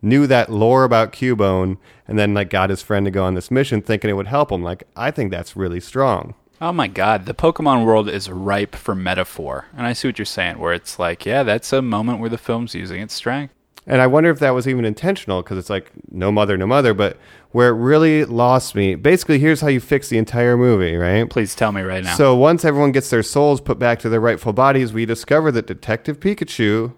knew 0.02 0.28
that 0.28 0.52
lore 0.52 0.84
about 0.84 1.12
Cubone 1.12 1.78
and 2.08 2.20
then 2.20 2.34
like 2.34 2.50
got 2.50 2.70
his 2.70 2.82
friend 2.82 3.06
to 3.06 3.12
go 3.12 3.24
on 3.24 3.34
this 3.34 3.50
mission 3.50 3.82
thinking 3.82 4.10
it 4.10 4.14
would 4.14 4.28
help 4.28 4.52
him. 4.52 4.64
Like 4.64 4.84
I 4.96 5.12
think 5.12 5.32
that's 5.32 5.56
really 5.56 5.80
strong. 5.80 6.36
Oh 6.62 6.72
my 6.72 6.88
god, 6.88 7.26
the 7.26 7.34
Pokemon 7.34 7.86
world 7.86 8.08
is 8.08 8.30
ripe 8.30 8.76
for 8.76 8.96
metaphor. 8.96 9.66
And 9.76 9.86
I 9.86 9.94
see 9.94 10.08
what 10.08 10.18
you're 10.18 10.26
saying, 10.26 10.58
where 10.58 10.74
it's 10.74 10.98
like, 10.98 11.26
yeah, 11.26 11.44
that's 11.44 11.74
a 11.74 11.82
moment 11.82 12.20
where 12.20 12.30
the 12.30 12.38
film's 12.38 12.74
using 12.74 13.02
its 13.02 13.14
strength. 13.14 13.54
And 13.88 14.02
I 14.02 14.08
wonder 14.08 14.32
if 14.32 14.40
that 14.40 14.52
was 14.52 14.68
even 14.68 14.84
intentional 14.84 15.44
because 15.44 15.58
it's 15.58 15.70
like 15.70 15.92
no 16.10 16.32
mother, 16.32 16.58
no 16.58 16.66
mother. 16.66 16.94
But 16.94 17.18
where 17.52 17.70
it 17.70 17.74
really 17.74 18.26
lost 18.26 18.74
me, 18.74 18.96
basically, 18.96 19.38
here's 19.38 19.62
how 19.62 19.68
you 19.68 19.80
fix 19.80 20.10
the 20.10 20.18
entire 20.18 20.58
movie, 20.58 20.96
right? 20.96 21.30
Please 21.30 21.54
tell 21.54 21.72
me 21.72 21.82
right 21.82 22.04
now. 22.04 22.16
So 22.16 22.36
once 22.36 22.66
everyone 22.66 22.92
gets 22.92 23.10
their 23.10 23.24
souls 23.24 23.62
put 23.62 23.78
back 23.78 24.00
to 24.00 24.10
their 24.10 24.20
rightful 24.20 24.54
bodies, 24.54 24.92
we 24.92 25.06
discover 25.06 25.52
that 25.52 25.68
Detective 25.68 26.20
Pikachu 26.20 26.94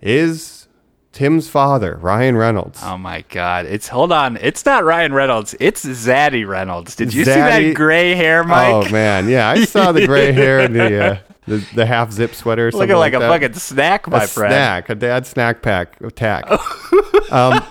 is 0.00 0.66
Tim's 1.12 1.48
father, 1.48 1.96
Ryan 1.96 2.36
Reynolds. 2.36 2.80
Oh 2.84 2.96
my 2.98 3.24
god. 3.28 3.66
It's 3.66 3.88
hold 3.88 4.12
on. 4.12 4.36
It's 4.36 4.64
not 4.64 4.84
Ryan 4.84 5.12
Reynolds. 5.12 5.54
It's 5.60 5.84
Zaddy 5.84 6.46
Reynolds. 6.46 6.94
Did 6.94 7.12
you 7.12 7.24
see 7.24 7.32
that 7.32 7.74
gray 7.74 8.14
hair, 8.14 8.44
Mike? 8.44 8.88
Oh 8.88 8.90
man, 8.90 9.28
yeah, 9.28 9.48
I 9.48 9.64
saw 9.64 9.92
the 9.92 10.06
gray 10.06 10.32
hair 10.32 10.60
and 10.60 10.74
the 10.74 11.04
uh, 11.04 11.18
the, 11.46 11.66
the 11.74 11.86
half 11.86 12.12
zip 12.12 12.34
sweater. 12.34 12.70
Looking 12.70 12.96
like, 12.96 13.14
a 13.14 13.18
that. 13.18 13.28
fucking 13.28 13.54
snack, 13.54 14.08
my 14.08 14.24
a 14.24 14.26
friend. 14.26 14.52
snack, 14.52 14.88
a 14.90 14.94
dad 14.94 15.26
snack 15.26 15.62
pack 15.62 16.00
attack. 16.00 16.44
um, 17.32 17.62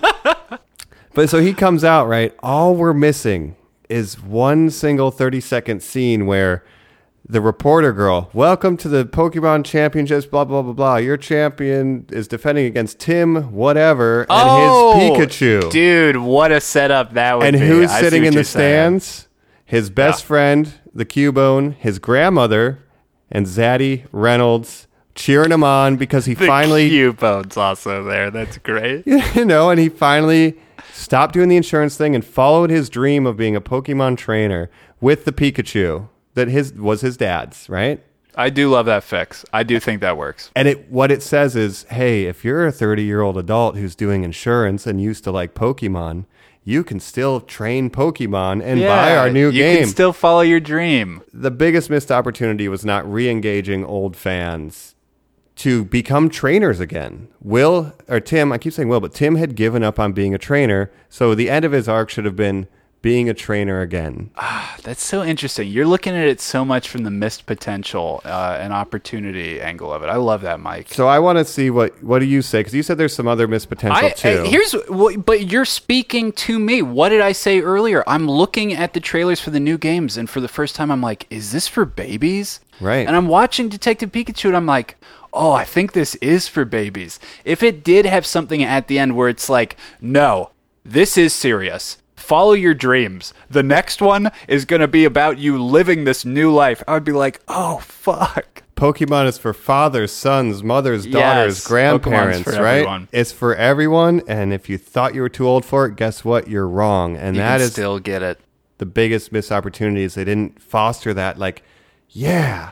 but 1.13 1.29
so 1.29 1.39
he 1.39 1.53
comes 1.53 1.83
out 1.83 2.07
right. 2.07 2.33
All 2.39 2.75
we're 2.75 2.93
missing 2.93 3.55
is 3.89 4.19
one 4.21 4.69
single 4.69 5.11
thirty 5.11 5.41
second 5.41 5.81
scene 5.81 6.25
where 6.25 6.63
the 7.31 7.41
reporter 7.41 7.93
girl, 7.93 8.29
welcome 8.33 8.75
to 8.77 8.89
the 8.89 9.05
Pokemon 9.05 9.63
Championships, 9.65 10.25
blah 10.25 10.45
blah 10.45 10.61
blah 10.63 10.73
blah. 10.73 10.95
Your 10.97 11.17
champion 11.17 12.05
is 12.09 12.27
defending 12.27 12.65
against 12.65 12.99
Tim, 12.99 13.51
whatever, 13.51 14.21
and 14.21 14.27
Oh, 14.31 14.99
his 14.99 15.27
Pikachu. 15.27 15.71
Dude, 15.71 16.17
what 16.17 16.51
a 16.51 16.59
setup 16.59 17.13
that 17.13 17.37
would 17.37 17.45
and 17.47 17.59
be. 17.59 17.67
who's 17.67 17.91
I 17.91 18.01
sitting 18.01 18.25
in 18.25 18.33
the 18.33 18.43
saying. 18.43 18.99
stands? 18.99 19.27
His 19.65 19.91
best 19.91 20.23
Yeah. 20.23 20.27
friend, 20.27 20.73
the 20.95 21.05
Cubone, 21.05 21.75
his 21.75 21.99
grandmother, 21.99 22.79
and 23.31 23.45
Zaddy 23.45 24.05
Reynolds 24.11 24.87
cheering 25.15 25.51
him 25.51 25.63
on 25.63 25.97
because 25.97 26.25
he 26.25 26.33
The 26.33 26.47
finally 26.47 26.89
Cubone's 26.89 27.57
also 27.57 28.03
there. 28.03 28.31
That's 28.31 28.57
great. 28.57 29.05
you 29.35 29.45
know, 29.45 29.69
and 29.69 29.79
he 29.79 29.89
finally 29.89 30.57
stopped 30.93 31.33
doing 31.33 31.49
the 31.49 31.57
insurance 31.57 31.97
thing 31.97 32.15
and 32.15 32.23
followed 32.25 32.69
his 32.69 32.89
dream 32.89 33.25
of 33.25 33.37
being 33.37 33.55
a 33.55 33.61
Pokemon 33.61 34.17
trainer 34.17 34.69
with 35.01 35.25
the 35.25 35.31
Pikachu 35.31 36.07
that 36.35 36.47
his 36.47 36.73
was 36.73 37.01
his 37.01 37.17
dad's, 37.17 37.69
right? 37.69 38.03
I 38.35 38.49
do 38.49 38.69
love 38.69 38.85
that 38.85 39.03
fix. 39.03 39.43
I 39.51 39.63
do 39.63 39.79
think 39.79 39.99
that 40.01 40.15
works. 40.15 40.51
And 40.55 40.67
it 40.67 40.89
what 40.89 41.11
it 41.11 41.21
says 41.21 41.55
is, 41.55 41.83
hey, 41.89 42.25
if 42.25 42.45
you're 42.45 42.65
a 42.65 42.71
30-year-old 42.71 43.37
adult 43.37 43.75
who's 43.75 43.95
doing 43.95 44.23
insurance 44.23 44.87
and 44.87 45.01
used 45.01 45.25
to 45.25 45.31
like 45.31 45.53
Pokemon, 45.53 46.25
you 46.63 46.83
can 46.83 46.99
still 46.99 47.41
train 47.41 47.89
Pokemon 47.89 48.61
and 48.63 48.79
buy 48.81 49.15
our 49.15 49.29
new 49.29 49.47
you 49.47 49.61
game. 49.63 49.73
You 49.73 49.79
can 49.81 49.89
still 49.89 50.13
follow 50.13 50.41
your 50.41 50.59
dream. 50.59 51.21
the 51.33 51.51
biggest 51.51 51.89
missed 51.89 52.11
opportunity 52.11 52.67
was 52.67 52.85
not 52.85 53.11
re-engaging 53.11 53.85
old 53.85 54.15
fans 54.15 54.95
to 55.55 55.83
become 55.85 56.29
trainers 56.29 56.79
again. 56.79 57.27
Will 57.41 57.93
or 58.07 58.19
Tim, 58.19 58.51
I 58.51 58.57
keep 58.57 58.73
saying 58.73 58.87
Will, 58.87 59.01
but 59.01 59.13
Tim 59.13 59.35
had 59.35 59.55
given 59.55 59.83
up 59.83 59.99
on 59.99 60.13
being 60.13 60.33
a 60.33 60.37
trainer, 60.37 60.89
so 61.09 61.35
the 61.35 61.49
end 61.49 61.65
of 61.65 61.71
his 61.73 61.89
arc 61.89 62.09
should 62.09 62.25
have 62.25 62.35
been 62.35 62.67
being 63.01 63.29
a 63.29 63.33
trainer 63.33 63.81
again. 63.81 64.29
That's 64.83 65.03
so 65.03 65.23
interesting. 65.23 65.69
You're 65.69 65.85
looking 65.85 66.15
at 66.15 66.27
it 66.27 66.41
so 66.41 66.65
much 66.65 66.89
from 66.89 67.03
the 67.03 67.11
missed 67.11 67.45
potential 67.45 68.21
uh, 68.25 68.57
and 68.59 68.73
opportunity 68.73 69.61
angle 69.61 69.93
of 69.93 70.03
it. 70.03 70.07
I 70.07 70.15
love 70.15 70.41
that, 70.41 70.59
Mike. 70.59 70.93
So 70.93 71.07
I 71.07 71.19
want 71.19 71.37
to 71.37 71.45
see 71.45 71.69
what 71.69 72.01
what 72.03 72.19
do 72.19 72.25
you 72.25 72.41
say? 72.41 72.59
Because 72.59 72.73
you 72.73 72.83
said 72.83 72.97
there's 72.97 73.15
some 73.15 73.27
other 73.27 73.47
missed 73.47 73.69
potential 73.69 74.07
I, 74.07 74.09
too. 74.09 74.43
I- 74.45 74.47
here's 74.47 74.75
but 75.17 75.51
you're 75.51 75.65
speaking 75.65 76.31
to 76.33 76.59
me. 76.59 76.81
What 76.81 77.09
did 77.09 77.21
I 77.21 77.31
say 77.31 77.61
earlier? 77.61 78.03
I'm 78.07 78.29
looking 78.29 78.73
at 78.73 78.93
the 78.93 78.99
trailers 78.99 79.39
for 79.39 79.51
the 79.51 79.59
new 79.59 79.77
games, 79.77 80.17
and 80.17 80.29
for 80.29 80.41
the 80.41 80.47
first 80.47 80.75
time, 80.75 80.91
I'm 80.91 81.01
like, 81.01 81.25
is 81.29 81.51
this 81.51 81.67
for 81.67 81.85
babies? 81.85 82.59
Right. 82.81 83.05
And 83.07 83.15
I'm 83.15 83.27
watching 83.27 83.69
Detective 83.69 84.11
Pikachu, 84.11 84.45
and 84.45 84.57
I'm 84.57 84.65
like, 84.65 84.95
oh, 85.33 85.51
I 85.51 85.63
think 85.63 85.93
this 85.93 86.15
is 86.15 86.47
for 86.47 86.65
babies. 86.65 87.19
If 87.45 87.61
it 87.63 87.83
did 87.83 88.05
have 88.05 88.25
something 88.25 88.63
at 88.63 88.87
the 88.87 88.99
end 88.99 89.15
where 89.15 89.29
it's 89.29 89.49
like, 89.49 89.77
no, 90.01 90.51
this 90.83 91.17
is 91.17 91.33
serious. 91.33 91.97
Follow 92.29 92.53
your 92.53 92.75
dreams. 92.75 93.33
The 93.49 93.63
next 93.63 94.03
one 94.03 94.29
is 94.47 94.65
going 94.65 94.81
to 94.81 94.87
be 94.87 95.03
about 95.03 95.39
you 95.39 95.57
living 95.59 96.03
this 96.03 96.23
new 96.25 96.53
life. 96.53 96.83
I 96.87 96.93
would 96.93 97.03
be 97.03 97.11
like, 97.11 97.41
oh, 97.47 97.79
fuck. 97.79 98.61
Pokemon 98.75 99.25
is 99.25 99.39
for 99.39 99.51
fathers, 99.51 100.11
sons, 100.11 100.61
mothers, 100.61 101.07
daughters, 101.07 101.55
Yes, 101.57 101.67
grandparents, 101.67 102.43
for 102.43 102.51
right? 102.61 102.75
everyone. 102.81 103.07
It's 103.11 103.31
for 103.31 103.55
everyone, 103.55 104.21
and 104.27 104.53
if 104.53 104.69
you 104.69 104.77
thought 104.77 105.15
you 105.15 105.21
were 105.21 105.27
too 105.29 105.47
old 105.47 105.65
for 105.65 105.87
it, 105.87 105.95
guess 105.95 106.23
what? 106.23 106.47
You're 106.47 106.67
wrong. 106.67 107.17
And 107.17 107.35
You 107.35 107.41
that 107.41 107.57
can 107.57 107.61
is 107.65 107.71
still 107.71 107.97
get 107.97 108.21
it. 108.21 108.39
the 108.77 108.85
biggest 108.85 109.31
missed 109.31 109.51
opportunity 109.51 110.03
is 110.03 110.13
they 110.13 110.23
didn't 110.23 110.61
foster 110.61 111.15
that 111.15 111.39
like 111.39 111.63
yeah 112.09 112.71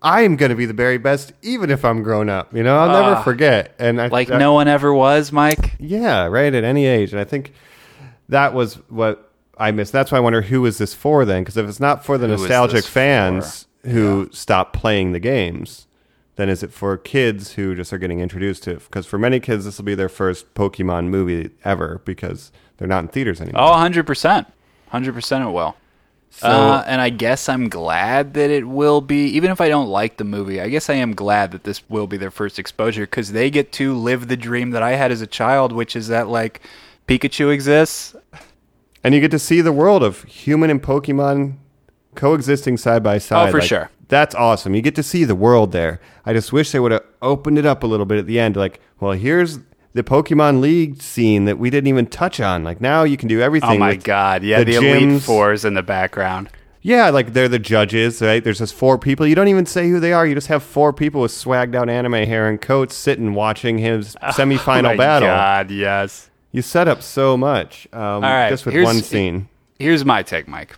i 0.00 0.22
am 0.22 0.36
going 0.36 0.48
to 0.50 0.56
be 0.56 0.64
the 0.66 0.72
very 0.72 0.96
best 0.98 1.32
even 1.42 1.70
if 1.70 1.84
i'm 1.84 2.02
grown 2.02 2.28
up 2.28 2.54
you 2.56 2.62
know 2.62 2.78
i'll 2.78 2.88
never 2.88 3.16
Ah. 3.16 3.22
forget 3.22 3.74
and 3.78 4.00
I, 4.00 4.06
Like 4.06 4.30
I- 4.30 4.38
no 4.38 4.52
one 4.54 4.66
ever 4.68 4.92
was, 4.94 5.30
Mike. 5.30 5.72
yeah 5.78 6.24
right 6.26 6.54
at 6.54 6.64
any 6.64 6.86
age 6.86 7.12
and 7.12 7.20
i 7.20 7.24
think 7.24 7.52
that 8.32 8.52
was 8.54 8.74
what 8.90 9.30
i 9.58 9.70
missed 9.70 9.92
that's 9.92 10.10
why 10.12 10.18
i 10.18 10.20
wonder 10.20 10.42
who 10.42 10.64
is 10.66 10.78
this 10.78 10.92
for 10.94 11.24
then? 11.24 11.42
Because 11.42 11.56
if 11.56 11.68
it's 11.68 11.80
not 11.80 12.04
for 12.04 12.18
the 12.18 12.26
Who 12.26 12.32
nostalgic 12.36 12.84
fans 12.84 13.66
who 13.84 14.28
stop 14.32 14.72
playing 14.72 15.12
the 15.12 15.20
games 15.20 15.86
then 16.36 16.48
is 16.48 16.62
it 16.62 16.72
for 16.72 16.96
kids 16.96 17.52
who 17.52 17.74
just 17.74 17.92
are 17.92 17.98
getting 17.98 18.20
introduced 18.20 18.62
to 18.64 18.70
it? 18.72 18.78
Because 18.84 19.04
for 19.04 19.18
many 19.18 19.38
kids 19.38 19.66
this 19.66 19.76
will 19.76 19.84
be 19.84 19.94
their 19.94 20.08
first 20.08 20.54
pokemon 20.54 21.08
movie 21.08 21.50
ever 21.62 22.00
because 22.06 22.50
they're 22.78 22.88
not 22.88 23.04
in 23.04 23.08
theaters 23.08 23.38
anymore. 23.40 23.60
Oh, 23.62 23.72
100%. 23.72 24.46
100% 24.92 25.48
it 25.48 25.52
will. 25.52 25.76
So- 26.30 26.48
uh, 26.48 26.84
and 26.86 27.02
I 27.02 27.10
guess 27.10 27.50
I'm 27.50 27.68
glad 27.68 28.32
that 28.32 28.48
it 28.50 28.66
will 28.66 29.02
be, 29.02 29.26
even 29.26 29.50
if 29.50 29.60
I 29.60 29.68
don't 29.68 29.88
like 29.88 30.16
the 30.16 30.24
movie, 30.24 30.58
I 30.58 30.70
guess 30.70 30.88
I 30.88 30.94
am 30.94 31.14
glad 31.14 31.50
that 31.52 31.64
this 31.64 31.82
will 31.90 32.06
be 32.06 32.16
their 32.16 32.30
first 32.30 32.58
exposure 32.58 33.02
because 33.02 33.32
they 33.32 33.50
get 33.50 33.70
to 33.72 33.94
live 33.94 34.28
the 34.28 34.36
dream 34.38 34.70
that 34.70 34.82
I 34.82 34.92
had 34.92 35.12
as 35.12 35.20
a 35.20 35.26
child, 35.26 35.72
which 35.72 35.94
is 35.94 36.08
that, 36.08 36.28
like, 36.28 36.62
Pikachu 37.18 37.52
exists. 37.52 38.14
And 39.04 39.14
you 39.14 39.20
get 39.20 39.30
to 39.32 39.38
see 39.38 39.60
the 39.60 39.72
world 39.72 40.02
of 40.02 40.22
human 40.24 40.70
and 40.70 40.82
Pokemon 40.82 41.56
coexisting 42.14 42.76
side 42.76 43.02
by 43.02 43.16
oh, 43.16 43.18
side. 43.18 43.48
Oh, 43.48 43.52
for 43.52 43.60
sure. 43.60 43.90
That's 44.08 44.34
awesome. 44.34 44.74
You 44.74 44.82
get 44.82 44.94
to 44.96 45.02
see 45.02 45.24
the 45.24 45.34
world 45.34 45.72
there. 45.72 46.00
I 46.24 46.32
just 46.32 46.52
wish 46.52 46.70
they 46.70 46.80
would 46.80 46.92
have 46.92 47.04
opened 47.20 47.58
it 47.58 47.66
up 47.66 47.82
a 47.82 47.86
little 47.86 48.06
bit 48.06 48.18
at 48.18 48.26
the 48.26 48.38
end. 48.38 48.56
Like, 48.56 48.80
well, 49.00 49.12
here's 49.12 49.58
the 49.94 50.02
Pokemon 50.02 50.60
League 50.60 51.02
scene 51.02 51.44
that 51.46 51.58
we 51.58 51.70
didn't 51.70 51.88
even 51.88 52.06
touch 52.06 52.40
on. 52.40 52.64
Like 52.64 52.80
now 52.80 53.02
you 53.02 53.16
can 53.16 53.28
do 53.28 53.40
everything. 53.40 53.70
Oh 53.70 53.78
my 53.78 53.96
god, 53.96 54.42
yeah, 54.42 54.64
the, 54.64 54.72
gyms. 54.72 55.02
Elite 55.02 55.22
Fours 55.22 55.64
in 55.64 55.74
the 55.74 55.82
background. 55.82 56.50
Yeah, 56.82 57.10
like 57.10 57.32
they're 57.32 57.48
the 57.48 57.58
judges, 57.58 58.20
right? 58.20 58.42
There's 58.42 58.58
just 58.58 58.74
four 58.74 58.98
people. 58.98 59.26
You 59.26 59.34
don't 59.34 59.48
even 59.48 59.66
say 59.66 59.88
who 59.88 60.00
they 60.00 60.12
are. 60.12 60.26
You 60.26 60.34
just 60.34 60.48
have 60.48 60.62
four 60.62 60.92
people 60.92 61.20
with 61.20 61.30
swagged 61.30 61.74
out 61.74 61.88
anime 61.88 62.14
hair 62.14 62.48
and 62.48 62.60
coats 62.60 62.94
sitting 62.94 63.34
watching 63.34 63.78
his 63.78 64.16
oh 64.22 64.28
semifinal 64.28 64.78
oh 64.78 64.82
my 64.82 64.96
battle. 64.96 65.28
God, 65.28 65.70
yes. 65.70 66.30
You 66.52 66.62
set 66.62 66.86
up 66.86 67.02
so 67.02 67.36
much 67.36 67.88
um, 67.92 68.00
All 68.00 68.20
right, 68.20 68.50
just 68.50 68.64
with 68.66 68.74
here's- 68.74 68.86
one 68.86 69.02
scene. 69.02 69.48
Here's 69.78 70.04
my 70.04 70.22
take, 70.22 70.46
Mike. 70.46 70.76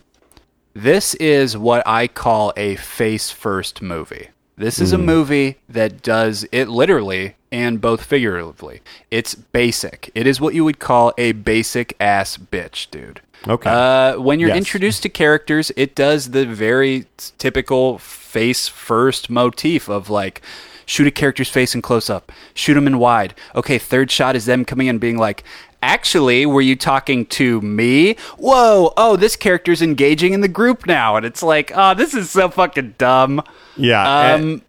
This 0.72 1.14
is 1.16 1.56
what 1.56 1.82
I 1.86 2.06
call 2.08 2.52
a 2.56 2.76
face 2.76 3.30
first 3.30 3.82
movie. 3.82 4.28
This 4.56 4.78
is 4.80 4.92
a 4.92 4.96
Mm. 4.96 5.04
movie 5.04 5.56
that 5.68 6.02
does 6.02 6.46
it 6.52 6.68
literally 6.68 7.34
and 7.52 7.80
both 7.80 8.04
figuratively. 8.04 8.80
It's 9.10 9.34
basic. 9.34 10.10
It 10.14 10.26
is 10.26 10.40
what 10.40 10.54
you 10.54 10.64
would 10.64 10.78
call 10.78 11.12
a 11.18 11.32
basic 11.32 11.94
ass 12.00 12.36
bitch, 12.36 12.88
dude. 12.90 13.20
Okay. 13.46 13.68
Uh, 13.68 14.18
when 14.20 14.38
you're 14.40 14.48
Yes. 14.50 14.58
introduced 14.58 15.02
to 15.02 15.08
characters, 15.08 15.70
it 15.76 15.94
does 15.94 16.30
the 16.30 16.46
very 16.46 17.06
typical 17.38 17.98
face 17.98 18.68
first 18.68 19.28
motif 19.28 19.88
of 19.88 20.08
like, 20.08 20.40
shoot 20.86 21.06
a 21.06 21.10
character's 21.10 21.48
face 21.48 21.74
in 21.74 21.82
close 21.82 22.08
up, 22.10 22.32
shoot 22.54 22.74
them 22.74 22.86
in 22.86 22.98
wide. 22.98 23.34
Okay, 23.54 23.78
third 23.78 24.10
shot 24.10 24.36
is 24.36 24.46
them 24.46 24.64
coming 24.64 24.86
in 24.86 24.98
being 24.98 25.16
like, 25.18 25.44
actually, 25.82 26.46
were 26.46 26.60
you 26.60 26.76
talking 26.76 27.26
to 27.26 27.60
me? 27.60 28.14
Whoa, 28.38 28.92
oh, 28.96 29.16
this 29.16 29.36
character's 29.36 29.82
engaging 29.82 30.32
in 30.32 30.40
the 30.40 30.48
group 30.48 30.86
now. 30.86 31.16
And 31.16 31.26
it's 31.26 31.42
like, 31.42 31.72
oh, 31.74 31.94
this 31.94 32.14
is 32.14 32.30
so 32.30 32.48
fucking 32.48 32.94
dumb. 32.98 33.42
Yeah, 33.76 34.34
Um, 34.34 34.62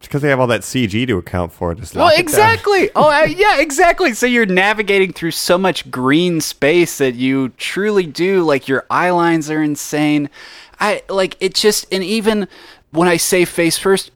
because 0.00 0.22
they 0.22 0.30
have 0.30 0.40
all 0.40 0.46
that 0.46 0.62
CG 0.62 1.06
to 1.06 1.18
account 1.18 1.52
for. 1.52 1.74
Just 1.74 1.94
well, 1.94 2.10
exactly. 2.16 2.90
oh, 2.96 3.10
uh, 3.10 3.24
yeah, 3.24 3.60
exactly. 3.60 4.14
So 4.14 4.26
you're 4.26 4.46
navigating 4.46 5.12
through 5.12 5.32
so 5.32 5.58
much 5.58 5.90
green 5.90 6.40
space 6.40 6.98
that 6.98 7.14
you 7.14 7.50
truly 7.50 8.06
do 8.06 8.42
like 8.42 8.66
your 8.66 8.86
eye 8.90 9.10
lines 9.10 9.50
are 9.50 9.62
insane. 9.62 10.30
I 10.78 11.02
like 11.10 11.36
it 11.40 11.54
just 11.54 11.86
and 11.92 12.02
even 12.02 12.48
when 12.92 13.08
I 13.08 13.18
say 13.18 13.44
face 13.44 13.76
first, 13.76 14.10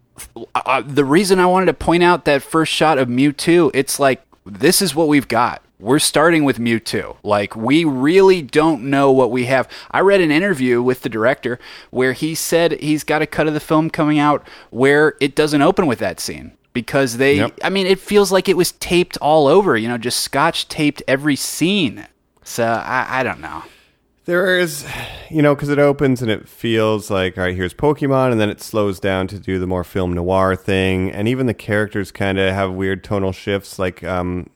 uh, 0.55 0.83
the 0.87 1.05
reason 1.05 1.39
I 1.39 1.47
wanted 1.47 1.67
to 1.67 1.75
point 1.75 2.03
out 2.03 2.25
that 2.25 2.43
first 2.43 2.73
shot 2.73 2.99
of 2.99 3.09
Mewtwo, 3.09 3.71
it's 3.75 3.99
like 3.99 4.23
this 4.47 4.81
is 4.83 4.95
what 4.95 5.09
we've 5.09 5.29
got. 5.29 5.63
We're 5.81 5.99
starting 5.99 6.45
with 6.45 6.59
Mewtwo. 6.59 7.17
Like, 7.23 7.57
we 7.57 7.85
really 7.85 8.41
don't 8.41 8.85
know 8.85 9.11
what 9.11 9.31
we 9.31 9.47
have. 9.47 9.69
I 9.91 10.01
read 10.01 10.21
an 10.21 10.31
interview 10.31 10.81
with 10.81 11.03
the 11.03 11.09
director 11.09 11.59
where 11.91 12.13
he 12.13 12.35
said 12.35 12.73
he's 12.81 13.05
got 13.05 13.23
a 13.23 13.27
cut 13.27 13.49
of 13.49 13.55
the 13.55 13.61
film 13.61 13.91
coming 13.91 14.19
out 14.19 14.47
where 14.71 15.17
it 15.21 15.35
doesn't 15.35 15.61
open 15.63 15.87
with 15.87 15.99
that 15.99 16.21
scene 16.21 16.53
because 16.73 17.17
they, 17.17 17.37
Yep. 17.37 17.59
I 17.63 17.71
mean, 17.71 17.87
it 17.87 17.99
feels 17.99 18.31
like 18.33 18.49
it 18.49 18.57
was 18.57 18.73
taped 18.73 19.19
all 19.19 19.47
over, 19.47 19.77
you 19.77 19.89
know, 19.89 19.99
just 19.99 20.21
scotch 20.21 20.69
taped 20.69 21.03
every 21.09 21.37
scene. 21.37 22.07
So, 22.45 22.65
I, 22.65 23.21
I 23.21 23.23
don't 23.23 23.41
know. 23.41 23.65
There 24.27 24.59
is, 24.59 24.87
you 25.29 25.43
know, 25.43 25.55
because 25.55 25.69
it 25.69 25.79
opens 25.79 26.23
and 26.23 26.31
it 26.31 26.49
feels 26.49 27.11
like, 27.11 27.37
all 27.37 27.45
right, 27.45 27.55
here's 27.55 27.75
Pokemon, 27.75 28.33
and 28.33 28.41
then 28.41 28.49
it 28.49 28.63
slows 28.63 28.99
down 28.99 29.27
to 29.27 29.39
do 29.39 29.59
the 29.59 29.67
more 29.67 29.85
film 29.85 30.15
noir 30.15 30.57
thing, 30.57 31.11
and 31.11 31.29
even 31.29 31.45
the 31.45 31.53
characters 31.53 32.11
kind 32.11 32.39
of 32.39 32.55
have 32.55 32.73
weird 32.73 33.05
tonal 33.05 33.33
shifts. 33.33 33.79
Like, 33.79 34.03
um, 34.03 34.49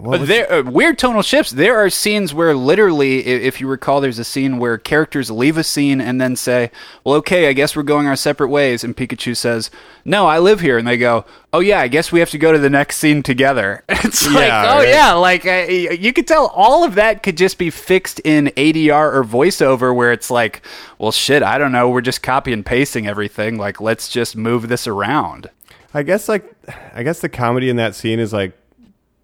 there 0.00 0.52
uh, 0.52 0.62
weird 0.62 0.98
tonal 0.98 1.22
shifts. 1.22 1.52
There 1.52 1.76
are 1.78 1.88
scenes 1.88 2.34
where 2.34 2.54
literally, 2.54 3.24
if 3.24 3.60
you 3.60 3.68
recall, 3.68 4.00
there's 4.00 4.18
a 4.18 4.24
scene 4.24 4.58
where 4.58 4.76
characters 4.76 5.30
leave 5.30 5.56
a 5.56 5.62
scene 5.64 6.00
and 6.00 6.20
then 6.20 6.34
say, 6.36 6.70
"Well, 7.04 7.14
okay, 7.16 7.48
I 7.48 7.52
guess 7.52 7.76
we're 7.76 7.84
going 7.84 8.06
our 8.08 8.16
separate 8.16 8.48
ways." 8.48 8.82
And 8.82 8.96
Pikachu 8.96 9.36
says, 9.36 9.70
"No, 10.04 10.26
I 10.26 10.40
live 10.40 10.60
here." 10.60 10.78
And 10.78 10.86
they 10.86 10.96
go, 10.96 11.24
"Oh 11.52 11.60
yeah, 11.60 11.78
I 11.80 11.88
guess 11.88 12.10
we 12.10 12.18
have 12.20 12.30
to 12.30 12.38
go 12.38 12.52
to 12.52 12.58
the 12.58 12.68
next 12.68 12.96
scene 12.96 13.22
together." 13.22 13.84
It's 14.04 14.26
like, 14.26 14.48
Yeah, 14.48 14.74
oh 14.74 14.78
right. 14.78 14.88
yeah, 14.88 15.12
like 15.12 15.46
uh, 15.46 15.66
you 15.70 16.12
could 16.12 16.26
tell 16.26 16.48
all 16.48 16.84
of 16.84 16.96
that 16.96 17.22
could 17.22 17.36
just 17.36 17.56
be 17.56 17.70
fixed 17.70 18.20
in 18.24 18.46
ADR 18.56 19.14
or 19.14 19.24
voiceover, 19.24 19.94
where 19.94 20.12
it's 20.12 20.30
like, 20.30 20.62
"Well, 20.98 21.12
shit, 21.12 21.42
I 21.42 21.56
don't 21.56 21.72
know. 21.72 21.88
We're 21.88 22.00
just 22.00 22.22
copy 22.22 22.52
and 22.52 22.66
pasting 22.66 23.06
everything. 23.06 23.58
Like, 23.58 23.80
let's 23.80 24.08
just 24.08 24.36
move 24.36 24.68
this 24.68 24.86
around." 24.88 25.50
I 25.96 26.02
guess 26.02 26.28
like, 26.28 26.52
I 26.92 27.04
guess 27.04 27.20
the 27.20 27.28
comedy 27.28 27.70
in 27.70 27.76
that 27.76 27.94
scene 27.94 28.18
is 28.18 28.32
like. 28.32 28.58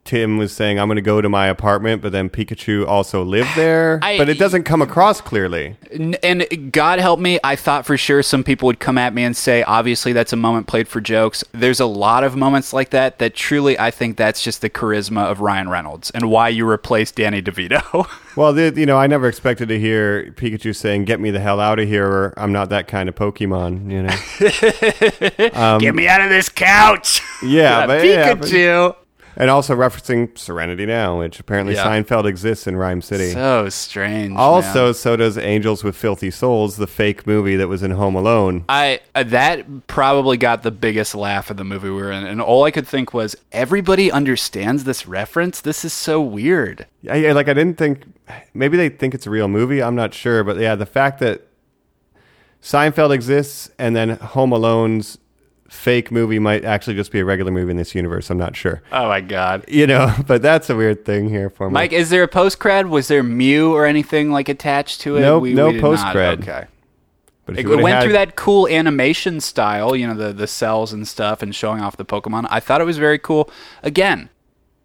Tim 0.04 0.38
was 0.38 0.52
saying, 0.52 0.78
"I'm 0.80 0.88
going 0.88 0.96
to 0.96 1.02
go 1.02 1.20
to 1.20 1.28
my 1.28 1.46
apartment," 1.46 2.02
but 2.02 2.10
then 2.12 2.30
Pikachu 2.30 2.86
also 2.86 3.22
lived 3.22 3.50
there. 3.54 3.98
I- 4.02 4.18
but 4.18 4.28
it 4.28 4.38
doesn't 4.38 4.64
come 4.64 4.82
across 4.82 5.20
clearly. 5.20 5.76
And 6.22 6.72
God 6.72 6.98
help 6.98 7.20
me, 7.20 7.38
I 7.44 7.54
thought 7.56 7.86
for 7.86 7.96
sure 7.96 8.22
some 8.22 8.42
people 8.44 8.66
would 8.66 8.80
come 8.80 8.96
at 8.98 9.12
me 9.14 9.22
and 9.24 9.36
say, 9.36 9.62
obviously 9.64 10.12
that's 10.12 10.32
a 10.32 10.36
moment 10.36 10.66
played 10.66 10.88
for 10.88 11.00
jokes. 11.00 11.44
There's 11.52 11.80
a 11.80 11.86
lot 11.86 12.24
of 12.24 12.36
moments 12.36 12.72
like 12.72 12.90
that 12.90 13.18
that 13.18 13.34
truly 13.34 13.78
I 13.78 13.90
think 13.90 14.16
that's 14.16 14.42
just 14.42 14.60
the 14.62 14.70
charisma 14.70 15.30
of 15.30 15.40
Ryan 15.40 15.68
Reynolds 15.68 16.10
and 16.10 16.30
why 16.30 16.48
you 16.48 16.64
replaced 16.66 17.16
Danny 17.16 17.42
DeVito. 17.42 18.08
Well, 18.36 18.52
the, 18.52 18.72
you 18.76 18.86
know, 18.86 18.96
I 18.96 19.08
never 19.08 19.26
expected 19.28 19.68
to 19.70 19.78
hear 19.78 20.30
Pikachu 20.36 20.74
saying, 20.74 21.04
"Get 21.04 21.18
me 21.18 21.32
the 21.32 21.40
hell 21.40 21.58
out 21.58 21.80
of 21.80 21.88
here," 21.88 22.06
or 22.06 22.32
"I'm 22.36 22.52
not 22.52 22.68
that 22.70 22.86
kind 22.86 23.08
of 23.08 23.16
Pokemon." 23.16 23.90
You 23.90 24.04
know. 24.04 25.50
Um, 25.60 25.80
Get 25.80 25.96
me 25.96 26.06
out 26.06 26.20
of 26.20 26.30
this 26.30 26.48
couch. 26.48 27.20
Yeah, 27.42 27.86
but 27.88 28.04
yeah, 28.04 28.34
but- 28.34 28.46
Pikachu. 28.48 28.94
And 29.36 29.48
also 29.48 29.74
referencing 29.76 30.36
Serenity 30.36 30.86
Now, 30.86 31.20
which 31.20 31.38
apparently 31.38 31.74
Yeah. 31.74 31.86
Seinfeld 31.86 32.26
exists 32.26 32.66
in 32.66 32.76
Ryme 32.76 33.00
City. 33.00 33.30
So 33.30 33.68
strange. 33.68 34.36
also, 34.36 34.86
man. 34.86 34.94
so 34.94 35.16
does 35.16 35.38
Angels 35.38 35.84
with 35.84 35.96
Filthy 35.96 36.30
Souls, 36.30 36.76
the 36.76 36.86
fake 36.88 37.26
movie 37.26 37.54
that 37.56 37.68
was 37.68 37.82
in 37.82 37.92
Home 37.92 38.16
Alone. 38.16 38.64
I 38.68 39.00
uh, 39.14 39.22
that 39.22 39.86
probably 39.86 40.36
got 40.36 40.62
the 40.64 40.70
biggest 40.72 41.14
laugh 41.14 41.48
of 41.48 41.56
the 41.56 41.64
movie 41.64 41.88
we 41.90 41.94
were 41.96 42.10
in, 42.12 42.26
and 42.26 42.40
all 42.42 42.64
I 42.64 42.70
could 42.72 42.88
think 42.88 43.14
was, 43.14 43.36
everybody 43.52 44.10
understands 44.10 44.84
this 44.84 45.06
reference. 45.06 45.60
This 45.60 45.84
is 45.84 45.92
so 45.92 46.20
weird. 46.20 46.86
I, 47.08 47.28
I- 47.28 47.32
like 47.32 47.48
I 47.48 47.54
didn't 47.54 47.78
think 47.78 48.02
maybe 48.52 48.76
they 48.76 48.88
think 48.88 49.14
it's 49.14 49.26
a 49.26 49.30
real 49.30 49.48
movie. 49.48 49.80
I'm 49.82 49.94
not 49.94 50.12
sure, 50.12 50.42
but 50.42 50.58
yeah, 50.58 50.74
the 50.74 50.86
fact 50.86 51.20
that 51.20 51.46
Seinfeld 52.62 53.12
exists 53.14 53.70
and 53.78 53.94
then 53.96 54.10
Home 54.10 54.52
Alone's 54.52 55.18
fake 55.70 56.10
movie 56.10 56.40
might 56.40 56.64
actually 56.64 56.96
just 56.96 57.12
be 57.12 57.20
a 57.20 57.24
regular 57.24 57.52
movie 57.52 57.70
in 57.70 57.76
this 57.76 57.94
universe. 57.94 58.28
I'm 58.28 58.36
not 58.36 58.56
sure. 58.56 58.82
Oh 58.92 59.08
my 59.08 59.20
god. 59.20 59.64
You 59.68 59.86
know, 59.86 60.12
but 60.26 60.42
that's 60.42 60.68
a 60.68 60.74
weird 60.76 61.04
thing 61.04 61.28
here 61.28 61.48
for 61.48 61.70
me. 61.70 61.74
Mike, 61.74 61.92
is 61.92 62.10
there 62.10 62.24
a 62.24 62.28
post 62.28 62.58
cred? 62.58 62.88
Was 62.88 63.08
there 63.08 63.22
Mew 63.22 63.72
or 63.72 63.86
anything 63.86 64.30
like 64.32 64.48
attached 64.48 65.00
to 65.02 65.16
it? 65.16 65.20
Nope, 65.20 65.44
no 65.44 65.70
did 65.72 65.80
post 65.80 66.04
cred. 66.06 66.42
Okay. 66.42 66.64
but 67.46 67.56
if 67.58 67.64
It 67.64 67.68
went 67.76 67.94
had- 67.94 68.02
through 68.02 68.12
that 68.14 68.34
cool 68.36 68.66
animation 68.68 69.40
style, 69.40 69.94
you 69.94 70.06
know, 70.08 70.14
the 70.14 70.32
the 70.32 70.46
cells 70.48 70.92
and 70.92 71.06
stuff, 71.06 71.40
and 71.40 71.54
showing 71.54 71.80
off 71.80 71.96
the 71.96 72.04
Pokemon. 72.04 72.46
I 72.50 72.58
thought 72.60 72.80
it 72.80 72.84
was 72.84 72.98
very 72.98 73.18
cool. 73.18 73.48
Again, 73.84 74.28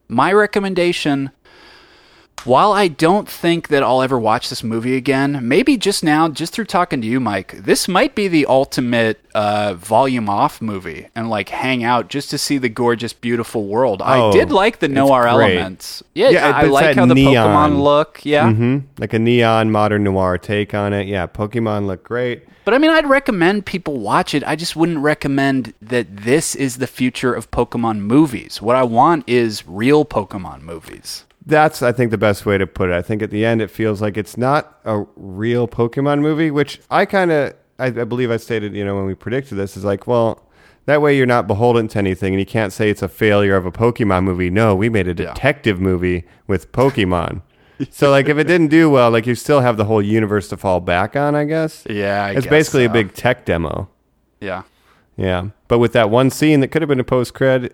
my 0.07 0.31
recommendation. 0.31 1.31
While 2.43 2.73
I 2.73 2.89
don't 2.89 3.27
think 3.27 3.69
that 3.69 3.81
I'll 3.81 4.03
ever 4.03 4.19
watch 4.19 4.49
this 4.49 4.63
movie 4.63 4.95
again, 4.95 5.39
maybe 5.41 5.77
just 5.77 6.03
now, 6.03 6.29
just 6.29 6.53
through 6.53 6.65
talking 6.65 7.01
to 7.01 7.07
you, 7.07 7.19
Mike, 7.19 7.53
this 7.63 7.87
might 7.87 8.13
be 8.13 8.27
the 8.27 8.45
ultimate 8.45 9.19
uh, 9.33 9.73
volume 9.73 10.29
off 10.29 10.61
movie 10.61 11.07
and 11.15 11.27
like 11.27 11.49
hang 11.49 11.83
out 11.83 12.07
just 12.07 12.29
to 12.29 12.37
see 12.37 12.59
the 12.59 12.69
gorgeous, 12.69 13.13
beautiful 13.13 13.65
world. 13.65 13.99
I 14.03 14.19
Oh, 14.19 14.31
did 14.31 14.51
like 14.51 14.77
the 14.77 14.87
noir 14.87 15.25
elements. 15.27 16.03
Yeah, 16.13 16.29
Yeah, 16.29 16.51
I 16.55 16.61
it's 16.65 16.69
like 16.71 16.95
how 16.95 17.07
the 17.07 17.15
neon. 17.15 17.47
Pokemon 17.47 17.81
look. 17.81 18.23
Yeah. 18.23 18.51
Mhm, 18.51 18.83
like 18.99 19.13
a 19.13 19.19
neon 19.19 19.71
modern 19.71 20.03
noir 20.03 20.37
take 20.37 20.75
on 20.75 20.93
it. 20.93 21.07
Yeah, 21.07 21.25
Pokemon 21.25 21.87
look 21.87 22.03
great. 22.03 22.43
But 22.63 22.75
I 22.75 22.77
mean, 22.77 22.91
I'd 22.91 23.07
recommend 23.09 23.65
people 23.65 23.97
watch 23.99 24.35
it. 24.35 24.43
I 24.45 24.55
just 24.55 24.75
wouldn't 24.75 24.99
recommend 24.99 25.73
that 25.81 26.15
this 26.15 26.53
is 26.53 26.77
the 26.77 26.87
future 26.87 27.33
of 27.33 27.49
Pokemon 27.49 27.99
movies. 28.01 28.61
What 28.61 28.75
I 28.75 28.83
want 28.83 29.23
is 29.27 29.63
real 29.67 30.05
Pokemon 30.05 30.61
movies. 30.61 31.25
That's, 31.45 31.81
I 31.83 31.91
think, 31.91 32.11
the 32.11 32.17
best 32.17 32.45
way 32.45 32.57
to 32.57 32.65
put 32.65 32.89
it. 32.89 32.93
I 32.95 33.01
think 33.01 33.21
at 33.21 33.29
the 33.29 33.45
end, 33.45 33.61
it 33.61 33.69
feels 33.69 34.01
like 34.01 34.17
it's 34.17 34.35
not 34.37 34.79
a 34.83 35.05
real 35.15 35.67
Pokemon 35.67 36.21
movie, 36.21 36.49
which 36.49 36.81
I 36.89 37.05
kind 37.05 37.31
of, 37.31 37.53
I, 37.77 37.87
I 37.87 37.89
believe 37.91 38.31
I 38.31 38.37
stated, 38.37 38.73
you 38.75 38.83
know, 38.83 38.95
when 38.95 39.05
we 39.05 39.13
predicted 39.13 39.57
this, 39.57 39.77
is 39.77 39.83
like, 39.85 40.07
well, 40.07 40.41
that 40.85 41.01
way 41.01 41.15
you're 41.15 41.25
not 41.27 41.45
beholden 41.47 41.87
to 41.89 41.99
anything, 41.99 42.33
and 42.33 42.39
you 42.39 42.45
can't 42.45 42.73
say 42.73 42.89
it's 42.89 43.01
a 43.03 43.07
failure 43.07 43.55
of 43.55 43.65
a 43.65 43.71
Pokemon 43.71 44.23
movie. 44.23 44.49
No, 44.49 44.75
we 44.75 44.89
made 44.89 45.07
a 45.07 45.13
detective 45.13 45.79
movie 45.79 46.25
with 46.47 46.71
Pokemon. 46.73 47.41
so, 47.91 48.09
like, 48.09 48.27
if 48.27 48.37
it 48.37 48.45
didn't 48.45 48.69
do 48.69 48.89
well, 48.89 49.11
like, 49.11 49.27
you 49.27 49.35
still 49.35 49.61
have 49.61 49.77
the 49.77 49.85
whole 49.85 50.01
universe 50.01 50.47
to 50.49 50.57
fall 50.57 50.79
back 50.79 51.15
on, 51.15 51.35
I 51.35 51.43
guess. 51.43 51.85
Yeah, 51.89 52.25
I 52.25 52.31
it's 52.31 52.45
guess 52.45 52.49
basically 52.49 52.85
a 52.85 52.89
big 52.89 53.13
tech 53.13 53.45
demo. 53.45 53.87
Yeah. 54.41 54.63
Yeah, 55.17 55.49
but 55.67 55.79
with 55.79 55.93
that 55.93 56.09
one 56.09 56.29
scene 56.29 56.59
that 56.59 56.69
could 56.69 56.81
have 56.81 56.89
been 56.89 56.99
a 56.99 57.03
post 57.05 57.33
cred, 57.33 57.71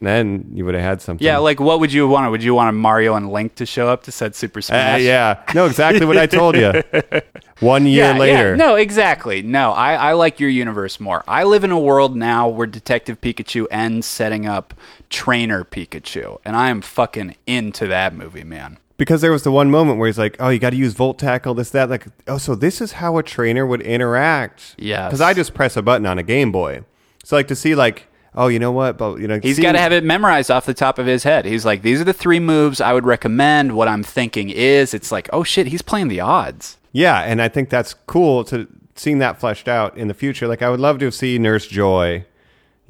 then 0.00 0.50
you 0.54 0.64
would 0.64 0.74
have 0.74 0.82
had 0.84 1.02
something. 1.02 1.24
Yeah, 1.24 1.38
like 1.38 1.58
what 1.60 1.80
would 1.80 1.92
you 1.92 2.06
want? 2.08 2.30
Would 2.30 2.42
you 2.42 2.54
want 2.54 2.68
a 2.68 2.72
Mario 2.72 3.14
and 3.14 3.30
Link 3.32 3.56
to 3.56 3.66
show 3.66 3.88
up 3.88 4.04
to 4.04 4.12
set 4.12 4.36
Super 4.36 4.58
Uh, 4.60 4.62
Smash? 4.62 5.02
yeah, 5.02 5.42
no, 5.54 5.66
exactly 5.66 6.06
what 6.06 6.16
I 6.16 6.26
told 6.26 6.56
you. 6.56 6.72
One 7.60 7.86
year 7.86 8.04
Yeah, 8.04 8.12
yeah. 8.12 8.18
later, 8.18 8.56
No, 8.56 8.76
exactly. 8.76 9.42
No, 9.42 9.72
I, 9.72 9.94
I 9.94 10.12
like 10.12 10.38
your 10.38 10.50
universe 10.50 11.00
more. 11.00 11.24
I 11.26 11.42
live 11.42 11.64
in 11.64 11.72
a 11.72 11.78
world 11.80 12.16
now 12.16 12.48
where 12.48 12.66
Detective 12.68 13.20
Pikachu 13.20 13.66
ends 13.70 14.06
setting 14.06 14.46
up 14.46 14.74
Trainer 15.10 15.64
Pikachu, 15.64 16.38
and 16.44 16.54
I 16.54 16.70
am 16.70 16.80
fucking 16.80 17.34
into 17.46 17.86
that 17.88 18.14
movie, 18.14 18.44
man. 18.44 18.78
because 18.98 19.20
there 19.20 19.32
was 19.32 19.42
the 19.42 19.50
one 19.52 19.70
moment 19.70 19.98
where 19.98 20.06
he's 20.06 20.18
like, 20.18 20.36
"Oh, 20.38 20.48
you 20.50 20.58
got 20.60 20.70
to 20.70 20.76
use 20.76 20.92
Volt 20.94 21.18
Tackle, 21.18 21.54
this, 21.54 21.70
that." 21.70 21.88
Like, 21.90 22.06
oh, 22.28 22.38
so 22.38 22.54
this 22.54 22.80
is 22.80 22.92
how 22.92 23.16
a 23.18 23.22
trainer 23.22 23.66
would 23.66 23.80
interact. 23.80 24.74
Yeah. 24.78 25.06
because 25.08 25.20
I 25.20 25.34
just 25.34 25.54
press 25.54 25.76
a 25.76 25.82
button 25.82 26.06
on 26.06 26.18
a 26.18 26.22
Game 26.22 26.52
Boy. 26.52 26.82
So 27.24 27.36
like 27.36 27.48
to 27.48 27.56
see 27.56 27.74
like, 27.74 28.06
oh, 28.34 28.48
you 28.48 28.58
know 28.58 28.72
what? 28.72 28.98
But 28.98 29.18
you 29.18 29.28
know, 29.28 29.40
he's 29.42 29.58
got 29.58 29.72
to 29.72 29.78
have 29.78 29.92
it 29.92 30.04
memorized 30.04 30.50
off 30.50 30.66
the 30.66 30.74
top 30.74 30.98
of 30.98 31.06
his 31.06 31.24
head. 31.24 31.44
He's 31.44 31.64
like, 31.64 31.82
these 31.82 32.00
are 32.00 32.04
the 32.04 32.12
three 32.12 32.40
moves 32.40 32.80
I 32.80 32.92
would 32.92 33.04
recommend. 33.06 33.76
What 33.76 33.88
I'm 33.88 34.02
thinking 34.02 34.50
is, 34.50 34.94
it's 34.94 35.12
like, 35.12 35.28
oh 35.32 35.44
shit, 35.44 35.68
he's 35.68 35.82
playing 35.82 36.08
the 36.08 36.20
odds. 36.20 36.78
Yeah, 36.92 37.20
and 37.20 37.40
I 37.42 37.48
think 37.48 37.70
that's 37.70 37.94
cool 38.06 38.44
to 38.44 38.66
seeing 38.94 39.18
that 39.18 39.38
fleshed 39.38 39.68
out 39.68 39.96
in 39.96 40.08
the 40.08 40.14
future. 40.14 40.48
Like 40.48 40.62
I 40.62 40.70
would 40.70 40.80
love 40.80 40.98
to 41.00 41.10
see 41.12 41.38
Nurse 41.38 41.66
Joy, 41.66 42.24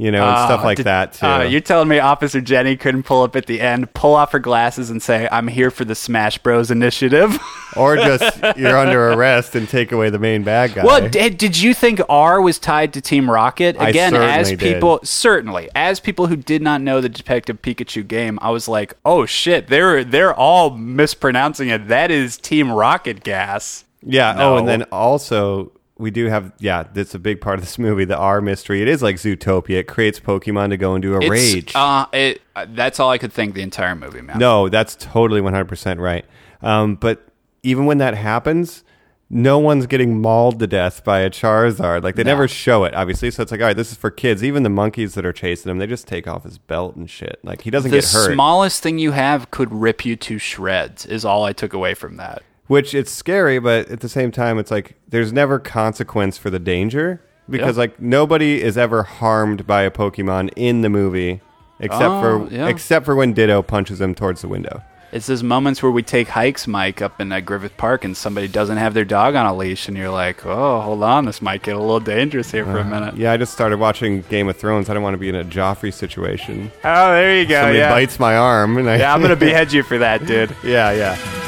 you 0.01 0.13
know, 0.13 0.25
and 0.27 0.39
stuff 0.47 0.61
Oh, 0.63 0.65
like 0.65 0.77
did- 0.77 0.87
that 0.87 1.13
too. 1.15 1.27
uh, 1.27 1.43
you're 1.43 1.61
telling 1.61 1.89
me 1.89 1.99
Officer 1.99 2.41
Jenny 2.41 2.77
couldn't 2.77 3.03
pull 3.03 3.23
up 3.25 3.35
at 3.35 3.47
the 3.47 3.61
end, 3.61 3.93
pull 3.95 4.15
off 4.15 4.31
her 4.33 4.39
glasses, 4.39 4.91
and 4.91 5.03
say, 5.03 5.29
"I'm 5.31 5.49
here 5.49 5.71
for 5.73 5.85
the 5.85 5.95
Smash 5.97 6.39
Bros. 6.39 6.71
initiative." 6.71 7.37
or 7.77 7.97
just 7.97 8.41
you're 8.57 8.79
under 8.79 9.13
arrest 9.13 9.55
and 9.57 9.69
take 9.69 9.91
away 9.93 10.09
the 10.09 10.19
main 10.19 10.43
bad 10.45 10.73
guy. 10.75 10.85
Well, 10.85 11.09
did, 11.09 11.37
did 11.37 11.61
you 11.61 11.75
think 11.75 12.01
R 12.09 12.41
was 12.41 12.59
tied 12.59 12.93
to 12.95 13.01
Team 13.01 13.29
Rocket? 13.31 13.77
Again, 13.79 14.15
as 14.15 14.47
certainly 14.49 14.57
did. 14.57 14.75
people 14.75 15.01
certainly 15.03 15.69
as 15.75 16.01
people 16.01 16.29
who 16.29 16.37
did 16.37 16.63
not 16.63 16.81
know 16.81 17.01
the 17.01 17.09
Detective 17.09 17.61
Pikachu 17.61 18.07
game, 18.07 18.39
I 18.41 18.51
was 18.51 18.69
like, 18.69 18.95
"Oh 19.05 19.27
shit, 19.27 19.67
they're 19.67 20.05
they're 20.05 20.33
all 20.35 20.71
mispronouncing 20.71 21.69
it. 21.71 21.89
That 21.89 22.11
is 22.11 22.37
Team 22.39 22.71
Rocket 22.71 23.25
gas." 23.25 23.85
yeah. 24.03 24.33
No. 24.33 24.55
Oh, 24.55 24.59
and 24.59 24.69
then 24.69 24.85
also 24.85 25.73
we 25.99 26.11
do 26.11 26.27
have 26.27 26.53
yeah. 26.59 26.85
That's 26.93 27.15
a 27.15 27.19
big 27.19 27.41
part 27.41 27.59
of 27.59 27.65
this 27.65 27.79
movie. 27.79 28.05
The 28.05 28.17
R 28.17 28.41
mystery. 28.41 28.81
It 28.83 28.89
is 28.89 29.03
like 29.03 29.17
Zootopia. 29.17 29.79
It 29.81 29.89
creates 29.89 30.21
Pokemon 30.21 30.71
to 30.71 30.77
go 30.77 30.95
into 30.95 31.15
a 31.17 31.21
It's, 31.21 31.29
rage. 31.31 31.73
Uh, 31.75 32.07
it, 32.13 32.41
uh, 32.57 32.67
that's 32.71 33.01
all 33.01 33.11
I 33.11 33.19
could 33.19 33.33
think 33.33 33.55
the 33.55 33.63
entire 33.63 33.95
movie, 33.95 34.23
man. 34.23 34.39
No, 34.39 34.69
that's 34.69 34.97
totally 34.97 35.41
100% 35.41 35.99
right. 36.01 36.25
Um, 36.63 36.95
but 36.97 37.27
even 37.63 37.87
when 37.87 37.99
that 37.99 38.15
happens, 38.15 38.85
no 39.31 39.59
one's 39.59 39.87
getting 39.87 40.21
mauled 40.23 40.59
to 40.59 40.67
death 40.67 41.05
by 41.05 41.21
a 41.21 41.29
Charizard. 41.29 42.03
Like, 42.03 42.15
they 42.15 42.23
No. 42.25 42.31
never 42.31 42.49
show 42.49 42.85
it, 42.85 42.95
obviously. 42.95 43.31
So 43.31 43.43
it's 43.43 43.53
like, 43.53 43.61
all 43.61 43.67
right, 43.67 43.77
this 43.77 43.93
is 43.93 43.99
for 43.99 44.11
kids. 44.11 44.43
Even 44.43 44.63
the 44.63 44.71
monkeys 44.71 45.15
that 45.15 45.27
are 45.27 45.33
chasing 45.35 45.71
him, 45.71 45.79
they 45.79 45.87
just 45.87 46.09
take 46.09 46.27
off 46.27 46.45
his 46.45 46.57
belt 46.57 46.97
and 46.97 47.11
shit. 47.11 47.39
Like, 47.43 47.61
he 47.63 47.71
doesn't 47.71 47.91
the 47.91 47.99
get 47.99 48.05
hurt. 48.09 48.29
The 48.29 48.35
smallest 48.35 48.83
thing 48.83 48.99
you 48.99 49.11
have 49.13 49.51
could 49.51 49.71
rip 49.73 50.07
you 50.07 50.17
to 50.17 50.39
shreds. 50.39 51.05
Is 51.05 51.25
all 51.27 51.45
I 51.45 51.53
took 51.53 51.73
away 51.75 51.93
from 51.95 52.17
that. 52.17 52.43
Which 52.69 52.95
it's 52.95 53.11
scary, 53.11 53.59
but 53.59 53.89
at 53.91 54.01
the 54.01 54.09
same 54.09 54.31
time, 54.31 54.59
it's 54.59 54.71
like 54.71 54.95
there's 55.09 55.33
never 55.33 55.59
consequence 55.59 56.39
for 56.39 56.51
the 56.51 56.59
danger 56.59 57.21
because, 57.51 57.77
Yeah. 57.77 57.81
like, 57.81 58.01
nobody 58.01 58.63
is 58.63 58.77
ever 58.79 59.03
harmed 59.03 59.67
by 59.67 59.83
a 59.83 59.91
Pokemon 59.91 60.51
in 60.55 60.83
the 60.83 60.89
movie. 60.91 61.41
Except 61.81 62.03
Oh, 62.05 62.47
for 62.49 62.55
yeah. 62.55 62.67
except 62.69 63.05
for 63.07 63.15
when 63.15 63.33
Ditto 63.33 63.63
punches 63.63 64.01
him 64.01 64.15
towards 64.15 64.43
the 64.43 64.49
window. 64.49 64.83
It's 65.13 65.27
those 65.29 65.43
moments 65.43 65.83
where 65.83 65.91
we 65.93 66.03
take 66.03 66.29
hikes, 66.29 66.67
Mike, 66.67 67.01
up 67.01 67.19
in 67.21 67.33
uh, 67.33 67.41
Griffith 67.41 67.75
Park, 67.79 68.05
and 68.05 68.15
somebody 68.15 68.47
doesn't 68.49 68.77
have 68.77 68.93
their 68.93 69.07
dog 69.07 69.35
on 69.37 69.47
a 69.47 69.55
leash, 69.57 69.89
and 69.89 69.97
you're 69.97 70.11
like, 70.11 70.45
"Oh, 70.45 70.81
hold 70.81 71.03
on, 71.03 71.25
this 71.25 71.41
might 71.41 71.63
get 71.63 71.77
a 71.77 71.81
little 71.81 72.01
dangerous 72.01 72.51
here 72.51 72.65
for 72.67 72.77
a 72.79 72.85
minute." 72.85 73.17
Yeah, 73.17 73.33
I 73.33 73.39
just 73.39 73.55
started 73.55 73.79
watching 73.79 74.21
Game 74.29 74.49
of 74.51 74.57
Thrones. 74.59 74.91
I 74.91 74.95
don't 74.95 75.03
want 75.03 75.15
to 75.15 75.19
be 75.19 75.31
in 75.31 75.35
a 75.37 75.45
Joffrey 75.45 75.95
situation. 75.95 76.71
Oh, 76.85 77.13
there 77.13 77.41
you 77.41 77.47
go. 77.47 77.55
Somebody 77.55 77.79
yeah, 77.79 77.91
bites 77.91 78.19
my 78.21 78.37
arm, 78.37 78.77
and 78.77 78.91
I 78.91 78.99
yeah, 78.99 79.15
I'm 79.15 79.23
gonna 79.23 79.37
behead 79.47 79.73
you 79.73 79.83
for 79.83 79.97
that, 79.97 80.27
dude. 80.27 80.55
yeah, 80.63 80.91
yeah. 80.93 81.48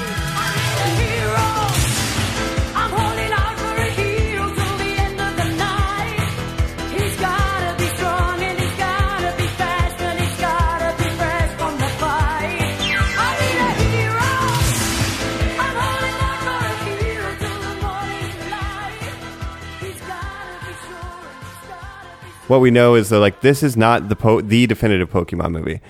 What 22.50 22.60
we 22.60 22.72
know 22.72 22.96
is 22.96 23.10
that 23.10 23.20
like 23.20 23.42
this 23.42 23.62
is 23.62 23.76
not 23.76 24.08
the 24.08 24.16
po- 24.16 24.40
the 24.40 24.66
definitive 24.66 25.08
Pokemon 25.08 25.52
movie, 25.52 25.80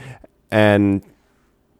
and 0.50 1.02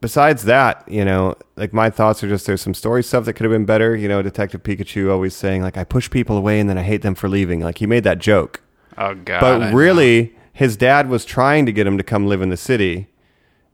besides 0.01 0.45
that, 0.45 0.83
you 0.89 1.05
know, 1.05 1.35
like 1.55 1.71
my 1.71 1.91
thoughts 1.91 2.23
are 2.23 2.27
just 2.27 2.47
there's 2.47 2.61
some 2.61 2.73
story 2.73 3.03
stuff 3.03 3.25
that 3.25 3.33
could 3.33 3.43
have 3.43 3.51
been 3.51 3.65
better. 3.65 3.95
You 3.95 4.07
know, 4.07 4.23
Detective 4.23 4.63
Pikachu 4.63 5.11
always 5.11 5.35
saying 5.35 5.61
like 5.61 5.77
I 5.77 5.83
push 5.83 6.09
people 6.09 6.35
away 6.35 6.59
and 6.59 6.67
then 6.67 6.79
I 6.79 6.81
hate 6.81 7.03
them 7.03 7.13
for 7.13 7.29
leaving. 7.29 7.59
Like 7.59 7.77
he 7.77 7.85
made 7.85 8.03
that 8.05 8.17
joke, 8.17 8.61
Oh 8.97 9.13
God. 9.13 9.39
but 9.39 9.61
I 9.61 9.69
know. 9.69 9.77
really 9.77 10.35
his 10.51 10.75
dad 10.75 11.09
was 11.09 11.25
trying 11.25 11.67
to 11.67 11.71
get 11.71 11.85
him 11.85 11.97
to 11.99 12.03
come 12.03 12.25
live 12.25 12.41
in 12.41 12.49
the 12.49 12.57
city. 12.57 13.07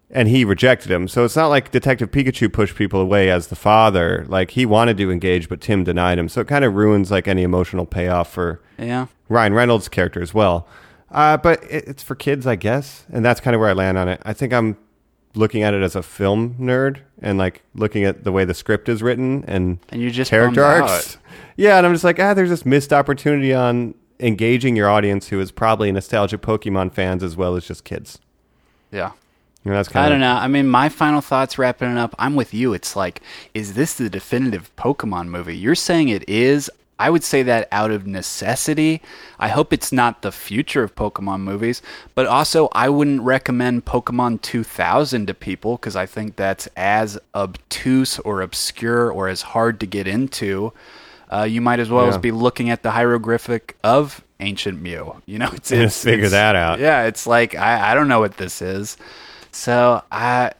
And 0.09 0.27
he 0.29 0.43
rejected 0.45 0.89
him. 0.91 1.07
So 1.09 1.25
it's 1.25 1.35
not 1.35 1.47
like 1.47 1.71
Detective 1.71 2.11
Pikachu 2.11 2.51
pushed 2.51 2.75
people 2.75 3.01
away 3.01 3.29
as 3.29 3.47
the 3.47 3.57
father. 3.57 4.25
Like 4.29 4.51
he 4.51 4.65
wanted 4.65 4.97
to 4.97 5.11
engage, 5.11 5.49
but 5.49 5.59
Tim 5.61 5.83
denied 5.83 6.17
him. 6.17 6.29
So 6.29 6.41
it 6.41 6.47
kind 6.47 6.63
of 6.65 6.75
ruins 6.75 7.11
like 7.11 7.27
any 7.27 7.43
emotional 7.43 7.85
payoff 7.85 8.31
for 8.31 8.61
yeah. 8.77 9.07
Ryan 9.29 9.53
Reynolds' 9.53 9.87
character 9.89 10.21
as 10.21 10.33
well. 10.33 10.67
Uh, 11.11 11.37
but 11.37 11.63
it, 11.63 11.87
it's 11.87 12.03
for 12.03 12.15
kids, 12.15 12.45
I 12.45 12.55
guess, 12.55 13.05
and 13.11 13.23
that's 13.23 13.39
kind 13.39 13.55
of 13.55 13.59
where 13.61 13.69
I 13.69 13.73
land 13.73 13.97
on 13.97 14.07
it. 14.09 14.21
I 14.25 14.33
think 14.33 14.53
I'm 14.53 14.77
looking 15.35 15.61
at 15.63 15.73
it 15.73 15.81
as 15.83 15.95
a 15.95 16.01
film 16.03 16.55
nerd 16.59 16.99
and 17.21 17.37
like 17.37 17.61
looking 17.75 18.03
at 18.03 18.23
the 18.23 18.31
way 18.31 18.43
the 18.43 18.53
script 18.53 18.89
is 18.89 19.03
written 19.03 19.43
and 19.47 19.77
And 19.89 20.01
you 20.01 20.09
just 20.09 20.29
character 20.31 20.63
arcs. 20.63 21.15
out. 21.15 21.17
Yeah, 21.55 21.77
and 21.77 21.85
I'm 21.85 21.93
just 21.93 22.03
like, 22.03 22.19
ah, 22.19 22.33
there's 22.33 22.49
this 22.49 22.65
missed 22.65 22.91
opportunity 22.91 23.53
on 23.53 23.93
engaging 24.19 24.75
your 24.75 24.89
audience 24.89 25.27
who 25.27 25.39
is 25.39 25.51
probably 25.51 25.91
nostalgic 25.91 26.41
Pokemon 26.41 26.91
fans 26.91 27.21
as 27.23 27.37
well 27.37 27.55
as 27.55 27.67
just 27.67 27.83
kids. 27.83 28.19
Yeah. 28.91 29.11
You 29.63 29.71
know, 29.71 29.77
that's 29.77 29.89
kind 29.89 30.05
I 30.05 30.09
don't 30.09 30.21
know. 30.21 30.33
I 30.33 30.47
mean, 30.47 30.67
my 30.67 30.87
final 30.89 31.19
thoughts 31.21 31.57
wrapping 31.57 31.91
it 31.91 31.97
up. 31.97 32.15
I'm 32.17 32.35
with 32.35 32.53
you. 32.53 32.73
It's 32.73 32.95
like, 32.95 33.21
is 33.53 33.73
this 33.73 33.95
the 33.95 34.09
definitive 34.09 34.73
Pokemon 34.75 35.27
movie? 35.27 35.57
You're 35.57 35.75
saying 35.75 36.09
it 36.09 36.27
is. 36.27 36.71
I 36.99 37.09
would 37.09 37.23
say 37.23 37.43
that 37.43 37.67
out 37.71 37.91
of 37.91 38.07
necessity. 38.07 39.01
I 39.39 39.49
hope 39.49 39.71
it's 39.71 39.91
not 39.91 40.21
the 40.23 40.31
future 40.31 40.81
of 40.83 40.95
Pokemon 40.95 41.41
movies, 41.41 41.81
but 42.15 42.25
also 42.25 42.69
I 42.71 42.89
wouldn't 42.89 43.21
recommend 43.21 43.85
Pokemon 43.85 44.41
2000 44.41 45.27
to 45.27 45.33
people 45.33 45.77
because 45.77 45.95
I 45.95 46.05
think 46.07 46.35
that's 46.37 46.67
as 46.75 47.19
obtuse 47.35 48.17
or 48.19 48.41
obscure 48.41 49.11
or 49.11 49.27
as 49.27 49.41
hard 49.43 49.79
to 49.81 49.85
get 49.85 50.07
into. 50.07 50.73
Uh, 51.31 51.43
you 51.43 51.61
might 51.61 51.79
as 51.79 51.89
well 51.89 52.03
Yeah. 52.03 52.09
as 52.09 52.17
be 52.17 52.31
looking 52.31 52.69
at 52.69 52.83
the 52.83 52.91
hieroglyphic 52.91 53.77
of 53.83 54.23
ancient 54.39 54.81
Mew. 54.81 55.21
You 55.27 55.39
know, 55.39 55.49
it's, 55.53 55.71
it's 55.71 56.03
figure 56.03 56.25
it's- 56.25 56.31
that 56.31 56.55
out. 56.55 56.79
Yeah, 56.79 57.03
it's 57.03 57.27
like 57.27 57.53
I, 57.53 57.91
I 57.91 57.93
don't 57.95 58.07
know 58.07 58.19
what 58.21 58.37
this 58.37 58.61
is. 58.61 58.97
So, 59.51 60.01
I 60.11 60.51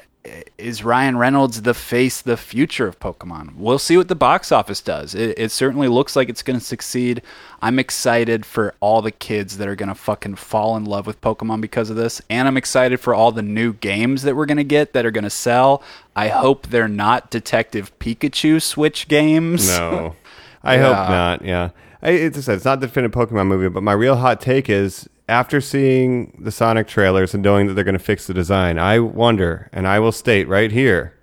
is 0.58 0.84
Ryan 0.84 1.18
Reynolds 1.18 1.62
the 1.62 1.74
face, 1.74 2.22
the 2.22 2.38
future 2.38 2.88
of 2.88 3.00
Pokemon? 3.00 3.56
We'll 3.56 3.80
see 3.80 3.98
what 3.98 4.08
the 4.08 4.16
box 4.16 4.52
office 4.52 4.82
does. 4.82 5.16
It, 5.16 5.38
it 5.38 5.52
certainly 5.52 5.88
looks 5.88 6.16
like 6.16 6.30
it's 6.30 6.44
going 6.44 6.60
to 6.60 6.66
succeed. 6.66 7.22
I'm 7.62 7.80
excited 7.80 8.46
for 8.46 8.74
all 8.80 9.02
the 9.02 9.12
kids 9.12 9.58
that 9.58 9.68
are 9.68 9.76
going 9.76 9.90
to 9.90 9.96
fucking 9.96 10.36
fall 10.36 10.78
in 10.78 10.86
love 10.86 11.08
with 11.08 11.22
Pokemon 11.22 11.62
because 11.62 11.90
of 11.90 11.96
this, 11.96 12.22
and 12.30 12.48
I'm 12.48 12.58
excited 12.58 13.00
for 13.00 13.14
all 13.14 13.32
the 13.32 13.42
new 13.42 13.74
games 13.74 14.24
that 14.24 14.36
we're 14.36 14.46
going 14.46 14.58
to 14.58 14.64
get 14.64 14.94
that 14.94 15.06
are 15.06 15.12
going 15.12 15.24
to 15.24 15.30
sell. 15.30 15.84
I 16.16 16.30
hope 16.30 16.68
they're 16.68 16.88
not 16.88 17.30
Detective 17.30 17.98
Pikachu 18.00 18.62
Switch 18.62 19.08
games. 19.08 19.68
No, 19.68 20.16
I 20.64 20.78
hope 20.78 20.96
not. 20.96 21.44
Yeah, 21.44 21.70
I, 22.02 22.12
it's, 22.12 22.48
it's 22.48 22.66
not 22.66 22.80
the 22.80 22.88
definitive 22.88 23.16
Pokemon 23.16 23.48
movie, 23.48 23.70
but 23.70 23.84
my 23.84 23.94
real 23.94 24.18
hot 24.18 24.42
take 24.42 24.70
is 24.70 25.10
after 25.28 25.60
seeing 25.60 26.38
the 26.40 26.52
Sonic 26.52 26.88
trailers 26.88 27.34
and 27.34 27.44
knowing 27.44 27.68
that 27.68 27.74
they're 27.74 27.84
going 27.84 27.94
to 27.94 28.00
fix 28.00 28.28
the 28.28 28.34
design, 28.34 28.80
I 28.80 29.00
wonder, 29.00 29.70
and 29.74 29.88
I 29.88 30.00
will 30.00 30.12
state 30.12 30.48
right 30.48 30.72
here 30.72 31.18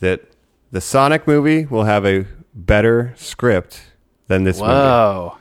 that 0.00 0.22
the 0.70 0.80
Sonic 0.80 1.26
movie 1.26 1.64
will 1.66 1.84
have 1.84 2.04
a 2.04 2.26
better 2.54 3.14
script 3.16 3.82
than 4.26 4.44
this 4.44 4.58
movie. 4.58 4.72
Whoa. 4.72 5.36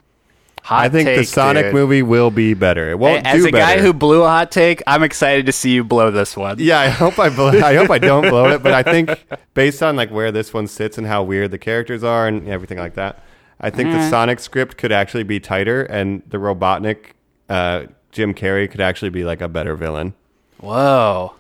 Hot 0.64 0.86
I 0.86 0.90
think 0.90 1.08
the 1.08 1.24
Sonic 1.24 1.66
dude. 1.66 1.74
movie 1.74 2.04
will 2.04 2.30
be 2.30 2.54
better. 2.54 2.92
It 2.92 3.00
won't 3.00 3.26
as 3.26 3.42
do 3.42 3.48
a 3.48 3.52
guy 3.52 3.80
who 3.80 3.94
blew 3.94 4.22
a 4.22 4.28
hot 4.28 4.52
take, 4.52 4.84
I'm 4.86 5.02
excited 5.02 5.48
to 5.48 5.52
see 5.52 5.72
you 5.72 5.84
blow 5.84 6.12
this 6.12 6.38
one. 6.38 6.58
Yeah, 6.60 6.80
I 6.80 6.90
hope 6.90 7.18
I 7.18 7.30
blow, 7.30 7.48
I 7.48 7.74
hope 7.74 7.90
I 7.90 7.98
don't 7.98 8.30
blow 8.30 8.50
it, 8.50 8.62
but 8.62 8.74
I 8.74 8.84
think 8.84 9.10
based 9.56 9.82
on 9.82 9.96
like 9.96 10.12
where 10.12 10.32
this 10.32 10.54
one 10.54 10.68
sits 10.68 11.00
and 11.00 11.08
how 11.08 11.24
weird 11.24 11.50
the 11.50 11.58
characters 11.58 12.04
are 12.04 12.28
and 12.28 12.48
everything 12.48 12.78
like 12.78 12.94
that, 12.94 13.24
I 13.60 13.72
think 13.72 13.90
the 13.90 13.98
mm-hmm. 13.98 14.10
Sonic 14.12 14.40
script 14.40 14.78
could 14.78 14.92
actually 14.92 15.24
be 15.24 15.40
tighter, 15.40 15.84
and 15.84 16.22
the 16.28 16.38
Robotnik 16.38 17.14
uh, 17.52 17.86
Jim 18.12 18.34
Carrey 18.34 18.70
could 18.70 18.82
actually 18.82 19.10
be 19.10 19.24
like 19.24 19.42
a 19.42 19.48
better 19.48 19.76
villain 19.76 20.14
Whoa. 20.60 21.34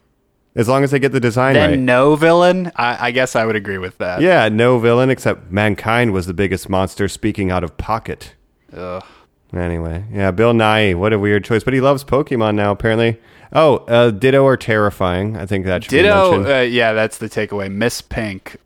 as 0.56 0.68
long 0.68 0.84
as 0.84 0.92
they 0.92 1.00
get 1.00 1.12
the 1.12 1.20
design 1.20 1.54
Then 1.54 1.70
right. 1.72 1.80
no 1.80 2.16
villain? 2.16 2.72
I, 2.76 3.08
I 3.08 3.12
guess 3.12 3.36
I 3.36 3.46
would 3.46 3.56
agree 3.56 3.78
with 3.78 3.98
that. 4.00 4.22
Yeah, 4.22 4.50
no 4.50 4.80
villain 4.80 5.10
except 5.10 5.52
mankind 5.52 6.14
was 6.14 6.26
the 6.26 6.34
biggest 6.34 6.70
monster 6.70 7.08
speaking 7.08 7.52
out 7.52 7.64
of 7.64 7.78
pocket. 7.78 8.36
Ugh. 8.74 9.04
Anyway, 9.54 10.06
yeah, 10.14 10.32
Bill 10.32 10.54
Nighy, 10.54 10.96
what 10.96 11.12
a 11.12 11.20
weird 11.20 11.44
choice, 11.44 11.64
but 11.64 11.74
he 11.74 11.82
loves 11.82 12.04
Pokemon 12.04 12.56
now 12.56 12.72
apparently. 12.72 13.20
Oh, 13.54 13.78
uh, 13.88 14.12
Ditto 14.12 14.44
or 14.44 14.56
terrifying? 14.56 15.36
I 15.36 15.46
think 15.46 15.66
that 15.66 15.84
should 15.84 15.92
be 15.92 15.98
Ditto, 16.04 16.32
mentioned. 16.38 16.54
uh, 16.56 16.60
yeah, 16.62 16.94
that's 16.94 17.18
the 17.18 17.28
takeaway. 17.28 17.70
Miss 17.72 18.02
Pink. 18.02 18.56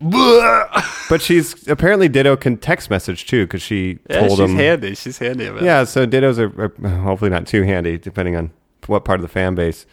But 1.08 1.22
she's 1.22 1.68
apparently 1.68 2.08
Ditto 2.08 2.36
can 2.36 2.56
text 2.56 2.90
message 2.90 3.26
too 3.26 3.46
because 3.46 3.62
she 3.62 3.98
Yeah, 4.10 4.20
told 4.26 4.38
she's 4.38 4.50
him. 4.50 4.56
handy. 4.56 4.94
She's 4.96 5.18
handy 5.18 5.46
about 5.46 5.62
it. 5.62 5.64
Yeah, 5.66 5.84
so 5.84 6.04
Dittos 6.06 6.38
are, 6.38 6.64
are 6.84 6.88
hopefully 7.00 7.30
not 7.30 7.46
too 7.46 7.62
handy 7.62 7.96
depending 7.96 8.34
on 8.36 8.50
what 8.86 9.04
part 9.04 9.18
of 9.20 9.22
the 9.22 9.28
fan 9.28 9.54
base. 9.54 9.86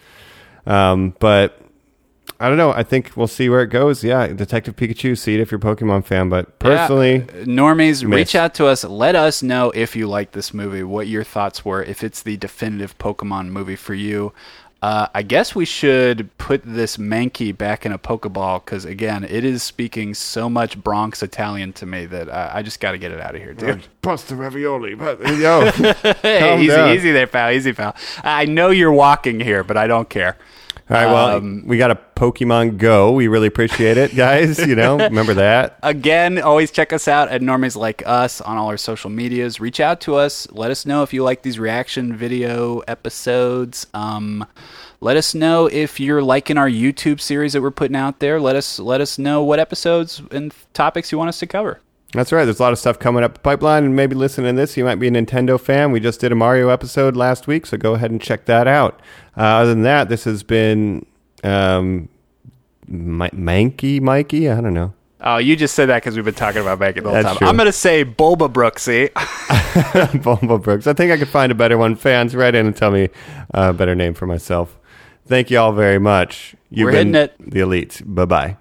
Um, 0.65 1.15
but 1.19 1.59
I 2.39 2.47
don't 2.49 2.57
know. 2.57 2.71
I 2.71 2.81
think 2.83 3.11
we'll 3.15 3.27
see 3.27 3.47
where 3.47 3.61
it 3.61 3.67
goes. 3.67 4.03
Yeah, 4.03 4.25
Detective 4.27 4.75
Pikachu. 4.75 5.15
See 5.17 5.35
it 5.35 5.39
if 5.39 5.51
you're 5.51 5.59
a 5.59 5.63
Pokemon 5.63 6.03
fan. 6.05 6.29
But 6.29 6.57
personally, 6.59 7.17
Yeah. 7.17 7.43
normies, 7.45 8.03
miss. 8.03 8.15
reach 8.15 8.35
out 8.35 8.53
to 8.55 8.65
us. 8.65 8.83
Let 8.83 9.15
us 9.15 9.43
know 9.43 9.71
if 9.75 9.95
you 9.95 10.07
like 10.07 10.31
this 10.31 10.51
movie, 10.53 10.81
what 10.83 11.07
your 11.07 11.23
thoughts 11.23 11.63
were, 11.63 11.83
if 11.83 12.03
it's 12.03 12.23
the 12.23 12.37
definitive 12.37 12.97
Pokemon 12.97 13.49
movie 13.49 13.75
for 13.75 13.93
you. 13.93 14.33
Uh, 14.83 15.07
I 15.15 15.21
guess 15.21 15.55
we 15.55 15.63
should 15.63 16.29
put 16.37 16.61
this 16.65 16.97
Mankey 16.97 17.57
back 17.57 17.85
in 17.85 17.93
a 17.93 17.97
Pokeball 17.97 18.65
because, 18.65 18.83
again, 18.83 19.23
it 19.23 19.45
is 19.45 19.63
speaking 19.63 20.13
so 20.13 20.49
much 20.49 20.77
Bronx 20.77 21.23
Italian 21.23 21.71
to 21.73 21.85
me 21.85 22.05
that 22.07 22.27
uh, 22.27 22.51
I 22.53 22.63
just 22.63 22.81
got 22.81 22.91
to 22.91 22.97
get 22.97 23.13
it 23.13 23.21
out 23.21 23.33
of 23.33 23.39
here, 23.39 23.53
dude. 23.53 23.87
bust 24.01 24.27
the 24.27 24.35
ravioli. 24.35 24.95
But, 24.95 25.21
yo, 25.37 25.71
Hey, 26.21 26.57
easy, 26.59 26.67
down. 26.67 26.93
easy 26.97 27.11
there, 27.13 27.27
pal. 27.27 27.51
Easy, 27.51 27.71
pal. 27.71 27.95
I 28.25 28.43
know 28.43 28.71
you're 28.71 28.91
walking 28.91 29.39
here, 29.39 29.63
but 29.63 29.77
I 29.77 29.87
don't 29.87 30.09
care. 30.09 30.35
All 30.93 31.03
right, 31.03 31.11
well, 31.11 31.37
Um, 31.37 31.63
we 31.65 31.77
got 31.79 31.89
a 31.89 31.97
Pokemon 32.15 32.77
Go. 32.77 33.11
We 33.13 33.27
really 33.27 33.47
appreciate 33.47 33.97
it, 33.97 34.15
guys. 34.15 34.59
You 34.59 34.75
know, 34.75 34.97
remember 34.99 35.33
that. 35.33 35.79
Again, 35.81 36.39
always 36.39 36.69
check 36.69 36.93
us 36.93 37.07
out 37.07 37.29
at 37.29 37.41
Normies 37.41 37.75
Like 37.75 38.03
Us 38.05 38.41
on 38.41 38.57
all 38.57 38.67
our 38.67 38.77
social 38.77 39.09
medias. 39.09 39.59
Reach 39.59 39.79
out 39.79 40.01
to 40.01 40.15
us. 40.15 40.47
Let 40.51 40.69
us 40.69 40.85
know 40.85 41.01
if 41.01 41.11
you 41.11 41.23
like 41.23 41.41
these 41.41 41.57
reaction 41.57 42.15
video 42.15 42.79
episodes. 42.81 43.87
Um, 43.95 44.45
let 45.01 45.17
us 45.17 45.33
know 45.33 45.65
if 45.65 45.99
you're 45.99 46.21
liking 46.21 46.57
our 46.59 46.69
YouTube 46.69 47.19
series 47.19 47.53
that 47.53 47.61
we're 47.63 47.71
putting 47.71 47.97
out 47.97 48.19
there. 48.19 48.39
Let 48.39 48.55
us 48.55 48.77
let 48.79 49.01
us 49.01 49.17
know 49.17 49.43
what 49.43 49.59
episodes 49.59 50.21
and 50.29 50.53
topics 50.73 51.11
you 51.11 51.17
want 51.17 51.29
us 51.29 51.39
to 51.39 51.47
cover. 51.47 51.81
That's 52.13 52.31
right. 52.31 52.45
There's 52.45 52.59
a 52.59 52.63
lot 52.63 52.73
of 52.73 52.79
stuff 52.79 52.99
coming 52.99 53.23
up 53.23 53.33
the 53.33 53.39
pipeline, 53.39 53.83
and 53.83 53.95
maybe 53.95 54.15
listening 54.15 54.55
to 54.55 54.61
this, 54.61 54.77
you 54.77 54.85
might 54.85 54.95
be 54.95 55.07
a 55.07 55.11
Nintendo 55.11 55.59
fan. 55.59 55.91
We 55.91 55.99
just 55.99 56.19
did 56.19 56.31
a 56.31 56.35
Mario 56.35 56.69
episode 56.69 57.15
last 57.15 57.47
week, 57.47 57.65
so 57.65 57.75
go 57.75 57.95
ahead 57.95 58.11
and 58.11 58.21
check 58.21 58.45
that 58.45 58.67
out. 58.67 58.99
Uh, 59.35 59.41
other 59.41 59.69
than 59.71 59.83
that, 59.83 60.09
this 60.09 60.23
has 60.25 60.43
been 60.43 61.05
um, 61.43 62.09
Mankey 62.89 63.99
Mikey. 63.99 64.49
I 64.49 64.61
don't 64.61 64.73
know. 64.73 64.93
Oh, 65.25 65.37
you 65.37 65.55
just 65.55 65.73
said 65.73 65.87
that 65.87 66.03
because 66.03 66.15
we've 66.15 66.25
been 66.25 66.33
talking 66.33 66.61
about 66.61 66.79
making 66.79 67.03
the 67.03 67.09
whole 67.09 67.15
That's 67.15 67.27
time. 67.29 67.37
true. 67.37 67.47
I'm 67.47 67.55
going 67.55 67.67
to 67.67 67.71
say 67.71 68.03
Bulba 68.03 68.49
Brooksy. 68.49 69.09
Bulba 70.23 70.59
Brooks. 70.59 70.85
I 70.85 70.93
think 70.93 71.11
I 71.11 71.17
could 71.17 71.29
find 71.29 71.51
a 71.51 71.55
better 71.55 71.77
one. 71.77 71.95
Fans, 71.95 72.35
write 72.35 72.55
in 72.55 72.65
and 72.65 72.75
tell 72.75 72.91
me 72.91 73.09
a 73.51 73.71
better 73.73 73.95
name 73.95 74.13
for 74.13 74.27
myself. 74.27 74.77
Thank 75.25 75.49
you 75.49 75.57
all 75.59 75.71
very 75.71 75.99
much. 75.99 76.55
You've 76.69 76.87
We're 76.87 76.91
been 76.91 77.13
hitting 77.13 77.35
it. 77.39 77.51
The 77.51 77.61
elite. 77.61 78.01
Bye 78.05 78.25
bye. 78.25 78.57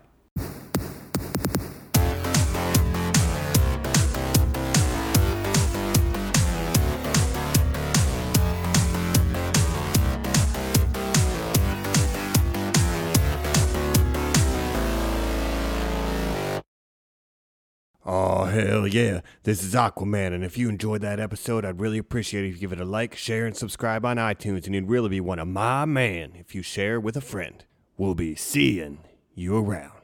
Hell 18.53 18.87
yeah. 18.87 19.23
This 19.45 19.65
is 19.65 19.75
Aquaman, 19.75 20.35
and 20.35 20.45
if 20.45 20.59
you 20.59 20.69
enjoyed 20.69 21.01
that 21.01 21.19
episode, 21.19 21.65
I'd 21.65 21.81
really 21.81 21.99
appreciate 21.99 22.45
it 22.45 22.49
if 22.49 22.55
you 22.55 22.61
give 22.61 22.73
it 22.73 22.81
a 22.81 22.85
like, 22.85 23.17
share, 23.17 23.47
and 23.47 23.57
subscribe 23.57 24.05
on 24.05 24.19
iTunes, 24.19 24.67
and 24.67 24.75
you'd 24.75 24.91
really 24.91 25.09
be 25.09 25.21
one 25.21 25.39
of 25.39 25.49
my 25.49 25.87
man 25.87 26.33
if 26.37 26.55
you 26.55 26.63
share 26.63 27.01
with 27.01 27.17
a 27.17 27.23
friend. 27.23 27.65
We'll 27.97 28.15
be 28.15 28.35
seeing 28.35 28.99
you 29.35 29.57
around. 29.57 30.02